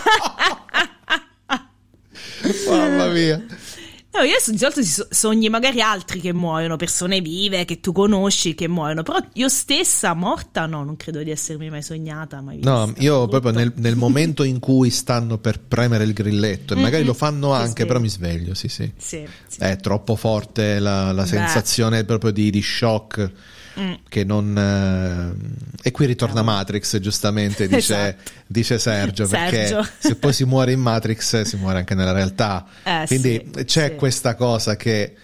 Mamma 2.68 3.06
mia. 3.08 3.44
No, 4.16 4.22
io 4.22 4.36
di 4.46 4.56
solito 4.56 5.08
sogni 5.10 5.48
magari 5.48 5.80
altri 5.80 6.20
che 6.20 6.32
muoiono, 6.32 6.76
persone 6.76 7.20
vive 7.20 7.64
che 7.64 7.80
tu 7.80 7.90
conosci 7.90 8.54
che 8.54 8.68
muoiono, 8.68 9.02
però 9.02 9.18
io 9.32 9.48
stessa 9.48 10.14
morta 10.14 10.66
no, 10.66 10.84
non 10.84 10.96
credo 10.96 11.20
di 11.20 11.32
essermi 11.32 11.68
mai 11.68 11.82
sognata, 11.82 12.40
mai 12.40 12.56
vista. 12.56 12.70
No, 12.70 12.94
io 12.98 13.26
Brutto. 13.26 13.40
proprio 13.40 13.50
nel, 13.52 13.72
nel 13.74 13.96
momento 13.96 14.44
in 14.44 14.60
cui 14.60 14.90
stanno 14.90 15.38
per 15.38 15.60
premere 15.60 16.04
il 16.04 16.12
grilletto, 16.12 16.74
e 16.74 16.76
magari 16.76 17.02
lo 17.02 17.12
fanno 17.12 17.52
anche, 17.52 17.86
però 17.86 17.98
mi 17.98 18.08
sveglio, 18.08 18.54
sì, 18.54 18.68
sì. 18.68 18.88
Sì, 18.96 19.26
sì. 19.48 19.58
È 19.58 19.76
troppo 19.78 20.14
forte 20.14 20.78
la, 20.78 21.10
la 21.10 21.26
sensazione 21.26 22.04
proprio 22.04 22.30
di, 22.30 22.50
di 22.50 22.62
shock 22.62 23.32
Mm. 23.78 23.92
che 24.08 24.24
non... 24.24 24.56
eh, 24.56 25.88
E 25.88 25.90
qui 25.90 26.06
ritorna 26.06 26.42
Matrix, 26.42 26.98
giustamente, 26.98 27.66
dice, 27.66 27.94
Esatto. 28.16 28.30
dice 28.46 28.78
Sergio, 28.78 29.26
perché 29.26 29.66
Sergio. 29.66 29.88
se 29.98 30.14
poi 30.16 30.32
si 30.32 30.44
muore 30.44 30.72
in 30.72 30.80
Matrix 30.80 31.42
si 31.42 31.56
muore 31.56 31.78
anche 31.78 31.94
nella 31.94 32.12
realtà. 32.12 32.64
Eh, 32.82 33.04
Quindi 33.06 33.50
sì, 33.56 33.64
c'è 33.64 33.88
sì. 33.90 33.94
questa 33.96 34.34
cosa 34.36 34.76
che 34.76 35.14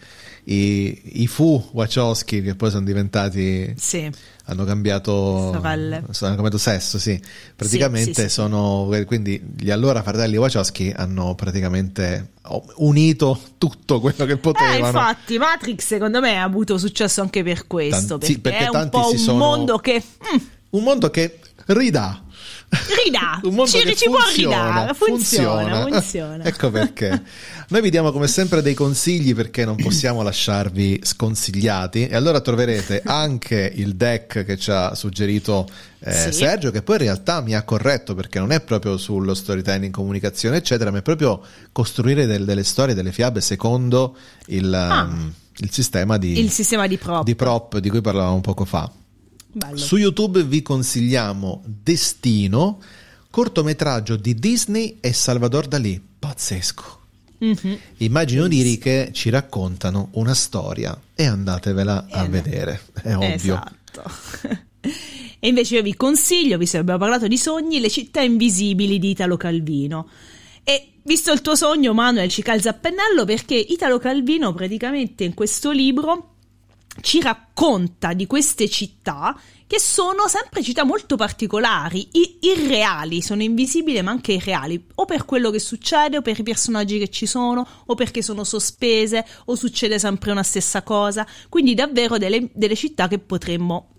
i, 0.44 1.22
i 1.22 1.27
fu 1.27 1.70
Wachowski, 1.72 2.43
che 2.43 2.55
poi 2.56 2.70
sono 2.70 2.85
diventati 2.85 3.72
Sì. 3.77 4.10
Hanno 4.51 4.64
cambiato, 4.64 5.52
Sorelle. 5.52 5.97
hanno 5.97 6.35
cambiato 6.35 6.59
sesso, 6.59 6.98
sì. 6.98 7.20
Praticamente 7.56 8.14
sì, 8.14 8.20
sì. 8.22 8.28
sono 8.28 8.89
quindi 9.06 9.43
gli 9.59 9.70
allora 9.70 10.02
fratelli 10.02 10.36
Wachowski 10.36 10.93
hanno 10.94 11.35
praticamente 11.35 12.32
unito 12.77 13.39
tutto 13.59 14.01
quello 14.01 14.24
che 14.24 14.32
Eh, 14.32 14.36
potevano. 14.39 14.86
infatti, 14.86 15.39
Matrix 15.39 15.85
secondo 15.86 16.20
me 16.20 16.36
ha 16.39 16.43
avuto 16.43 16.78
successo 16.78 17.20
anche 17.20 17.43
per 17.43 17.66
questo, 17.66 18.18
Tanti- 18.18 18.39
perché, 18.39 18.64
perché 18.64 18.77
è 18.78 18.82
un 18.82 18.89
po' 18.89 19.10
un 19.10 19.18
sono- 19.18 19.39
mondo 19.39 19.78
che... 19.78 20.02
mm, 20.35 20.39
Un 20.70 20.82
mondo 20.82 21.10
che 21.10 21.39
ridà, 21.66 22.22
ridà, 23.05 23.40
ci, 23.66 23.97
ci 23.97 24.05
può 24.06 24.18
funziona, 24.20 24.66
ridare, 24.66 24.94
funziona, 24.94 25.86
funziona. 25.88 26.44
ecco 26.44 26.70
perché. 26.70 27.22
Noi 27.68 27.82
vi 27.82 27.90
diamo 27.90 28.10
come 28.12 28.26
sempre 28.28 28.62
dei 28.62 28.74
consigli 28.74 29.34
perché 29.34 29.64
non 29.64 29.76
possiamo 29.76 30.22
lasciarvi 30.22 31.01
sconsigliati 31.02 32.06
e 32.09 32.14
allora 32.16 32.40
troverete 32.40 33.02
anche 33.05 33.72
il 33.74 33.94
deck 33.97 34.44
che 34.44 34.56
ci 34.56 34.70
ha 34.70 34.94
suggerito 34.94 35.68
eh, 36.01 36.12
Sì. 36.12 36.32
Sergio, 36.32 36.70
che 36.70 36.82
poi 36.82 36.97
in 36.97 37.02
realtà 37.02 37.40
mi 37.40 37.55
ha 37.55 37.62
corretto 37.62 38.14
perché 38.14 38.38
non 38.38 38.51
è 38.52 38.60
proprio 38.60 38.97
sullo 38.97 39.34
storytelling, 39.34 39.92
comunicazione, 39.92 40.56
eccetera, 40.56 40.90
ma 40.90 40.98
è 40.98 41.02
proprio 41.02 41.40
costruire 41.72 42.26
del- 42.26 42.44
delle 42.44 42.64
storie, 42.64 42.94
delle 42.94 43.12
fiabe 43.12 43.40
secondo 43.40 44.16
il, 44.47 44.72
Ah. 44.74 45.02
um, 45.05 45.32
il 45.59 45.70
sistema 45.70 46.16
di, 46.18 46.38
Il 46.40 46.51
sistema 46.51 46.86
di 46.86 46.97
prop. 46.97 47.24
di 47.24 47.34
prop 47.34 47.78
di 47.78 47.88
cui 47.90 48.01
parlavamo 48.01 48.40
poco 48.40 48.64
fa. 48.64 48.90
Bello. 49.52 49.77
Su 49.77 49.97
YouTube 49.97 50.44
vi 50.44 50.62
consigliamo 50.62 51.62
Destino, 51.66 52.81
cortometraggio 53.31 54.16
di 54.16 54.35
Disney 54.35 54.98
e 55.01 55.12
Salvador 55.12 55.66
Dalì. 55.66 56.01
Pazzesco. 56.18 56.98
Mhm. 57.39 57.78
Immagini 57.98 58.40
oniriche 58.43 59.10
ci 59.12 59.31
raccontano 59.31 60.09
una 60.12 60.35
storia 60.35 60.98
e 61.14 61.24
andatevela 61.24 62.06
a 62.10 62.20
Eh, 62.20 62.22
no. 62.24 62.31
vedere, 62.31 62.81
è 63.02 63.14
ovvio. 63.14 63.35
Esatto. 63.35 64.02
e 65.40 65.48
invece 65.48 65.77
io 65.77 65.82
vi 65.82 65.94
consiglio, 65.97 66.59
visto 66.59 66.77
che 66.77 66.82
abbiamo 66.82 66.98
parlato 67.01 67.27
di 67.27 67.39
sogni, 67.39 67.81
Le 67.81 67.89
città 67.90 68.20
invisibili 68.20 68.98
di 68.98 69.10
Italo 69.10 69.36
Calvino. 69.36 70.09
E 70.62 70.89
visto 71.02 71.32
il 71.32 71.40
tuo 71.40 71.56
sogno, 71.56 71.94
Manuel, 71.94 72.28
ci 72.28 72.43
calza 72.43 72.70
a 72.70 72.74
pennello 72.74 73.24
perché 73.24 73.55
Italo 73.55 73.98
Calvino 73.98 74.52
praticamente 74.52 75.24
in 75.24 75.32
questo 75.35 75.70
libro 75.70 76.35
ci 77.01 77.21
racconta 77.21 78.12
di 78.12 78.27
queste 78.27 78.69
città 78.69 79.39
che 79.67 79.79
sono 79.79 80.27
sempre 80.27 80.65
città 80.65 80.85
molto 80.85 81.15
particolari, 81.15 82.09
i- 82.12 82.39
irreali, 82.41 83.23
sono 83.23 83.43
invisibili 83.45 84.03
ma 84.03 84.11
anche 84.11 84.33
irreali, 84.33 84.85
o 84.97 85.05
per 85.05 85.25
quello 85.25 85.51
che 85.51 85.61
succede, 85.61 86.17
o 86.17 86.23
per 86.23 86.41
i 86.41 86.43
personaggi 86.43 86.99
che 86.99 87.09
ci 87.09 87.25
sono, 87.25 87.65
o 87.87 87.95
perché 87.95 88.21
sono 88.21 88.43
sospese, 88.43 89.25
o 89.45 89.55
succede 89.55 90.01
sempre 90.01 90.33
una 90.33 90.43
stessa 90.43 90.83
cosa. 90.83 91.25
Quindi 91.49 91.75
davvero 91.75 92.19
delle, 92.19 92.51
delle 92.53 92.75
città 92.75 93.07
che 93.07 93.21
potremmo, 93.21 93.91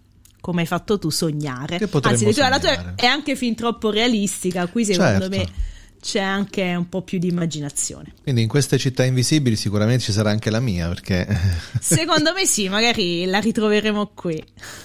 come 0.41 0.59
hai 0.61 0.67
fatto 0.67 0.99
tu, 0.99 1.09
sognare. 1.09 1.77
Anzi, 2.01 2.25
la 2.25 2.59
tua 2.59 2.73
sognare. 2.73 2.93
è 2.97 3.05
anche 3.05 3.37
fin 3.37 3.55
troppo 3.55 3.91
realistica, 3.91 4.67
qui 4.67 4.83
secondo 4.83 5.29
Certo. 5.29 5.37
me 5.37 5.49
c'è 6.01 6.19
anche 6.19 6.73
un 6.75 6.89
po' 6.89 7.03
più 7.03 7.19
di 7.19 7.27
immaginazione. 7.27 8.13
Quindi 8.23 8.41
in 8.41 8.47
queste 8.47 8.77
città 8.79 9.03
invisibili 9.03 9.55
sicuramente 9.55 10.03
ci 10.03 10.11
sarà 10.11 10.31
anche 10.31 10.49
la 10.49 10.59
mia, 10.59 10.87
perché... 10.87 11.27
Secondo 11.79 12.33
me 12.33 12.45
sì, 12.45 12.67
magari 12.69 13.25
la 13.25 13.39
ritroveremo 13.39 14.11
qui. 14.15 14.43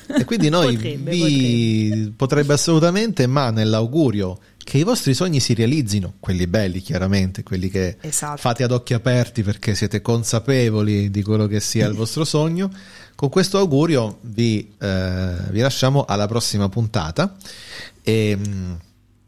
e 0.08 0.24
quindi 0.26 0.50
noi 0.50 0.74
Potrebbe, 0.74 1.10
vi 1.10 2.12
potrebbe 2.14 2.52
assolutamente, 2.52 3.26
ma 3.26 3.50
nell'augurio 3.50 4.38
che 4.62 4.78
i 4.78 4.82
vostri 4.82 5.14
sogni 5.14 5.40
si 5.40 5.54
realizzino, 5.54 6.14
quelli 6.20 6.46
belli 6.46 6.80
chiaramente, 6.80 7.42
quelli 7.42 7.70
che 7.70 7.96
Esatto. 8.00 8.36
fate 8.36 8.64
ad 8.64 8.72
occhi 8.72 8.94
aperti 8.94 9.42
perché 9.42 9.74
siete 9.74 10.02
consapevoli 10.02 11.08
di 11.10 11.22
quello 11.22 11.46
che 11.46 11.60
sia 11.60 11.86
il 11.86 11.94
vostro 11.94 12.24
sogno. 12.24 12.68
Con 13.14 13.30
questo 13.30 13.58
augurio 13.58 14.18
vi, 14.22 14.74
eh, 14.78 15.34
vi 15.50 15.60
lasciamo 15.60 16.04
alla 16.04 16.26
prossima 16.26 16.68
puntata 16.68 17.36
e 18.02 18.36
mm, 18.36 18.72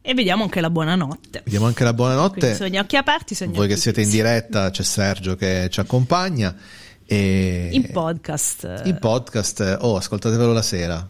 E 0.09 0.15
vediamo 0.15 0.45
anche 0.45 0.63
la 0.63 0.71
buonanotte. 0.71 1.43
vediamo 1.45 1.67
anche 1.67 1.85
la 1.85 1.93
Quindi 1.93 2.15
buonanotte. 2.15 2.55
sogni 2.55 2.79
a 2.79 2.81
occhi 2.81 2.97
aperti, 2.97 3.35
sogni 3.35 3.55
Voi 3.55 3.69
che 3.69 3.77
siete 3.77 4.01
in 4.01 4.09
diretta 4.09 4.71
c'è 4.71 4.83
Sergio 4.83 5.37
che 5.37 5.69
ci 5.71 5.81
accompagna 5.81 6.57
e 7.05 7.69
In 7.73 7.91
podcast. 7.93 8.85
in 8.87 8.97
podcast, 8.99 9.77
oh 9.81 9.97
ascoltatevelo 9.99 10.55
la 10.55 10.63
sera. 10.63 11.07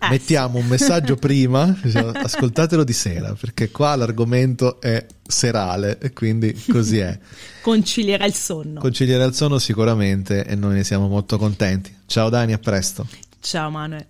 Eh, 0.00 0.08
Mettiamo 0.08 0.58
un 0.58 0.66
messaggio 0.68 1.16
prima, 1.18 1.76
diciamo, 1.82 2.10
ascoltatelo 2.10 2.84
di 2.84 2.92
sera, 2.92 3.34
perché 3.34 3.72
qua 3.72 3.96
l'argomento 3.96 4.80
è 4.80 5.04
serale 5.26 5.98
e 5.98 6.12
quindi 6.12 6.54
così 6.70 6.98
è. 6.98 7.18
Concilierà 7.60 8.24
il 8.24 8.34
sonno. 8.34 8.78
Conciliere 8.78 9.24
al 9.24 9.34
sonno 9.34 9.58
sicuramente 9.58 10.44
e 10.44 10.54
noi 10.54 10.74
ne 10.74 10.84
siamo 10.84 11.08
molto 11.08 11.38
contenti. 11.38 11.92
Ciao 12.06 12.28
Dani, 12.28 12.52
a 12.52 12.58
presto. 12.58 13.04
Ciao 13.40 13.68
Manuel. 13.68 14.06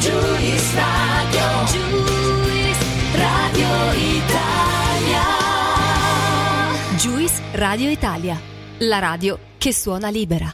Juice 0.00 0.74
Radio, 0.74 1.45
Radio 3.56 3.92
Italia. 3.94 5.22
Juice 6.98 7.42
Radio 7.52 7.88
Italia, 7.88 8.38
la 8.80 8.98
radio 8.98 9.38
che 9.56 9.72
suona 9.72 10.10
libera. 10.10 10.52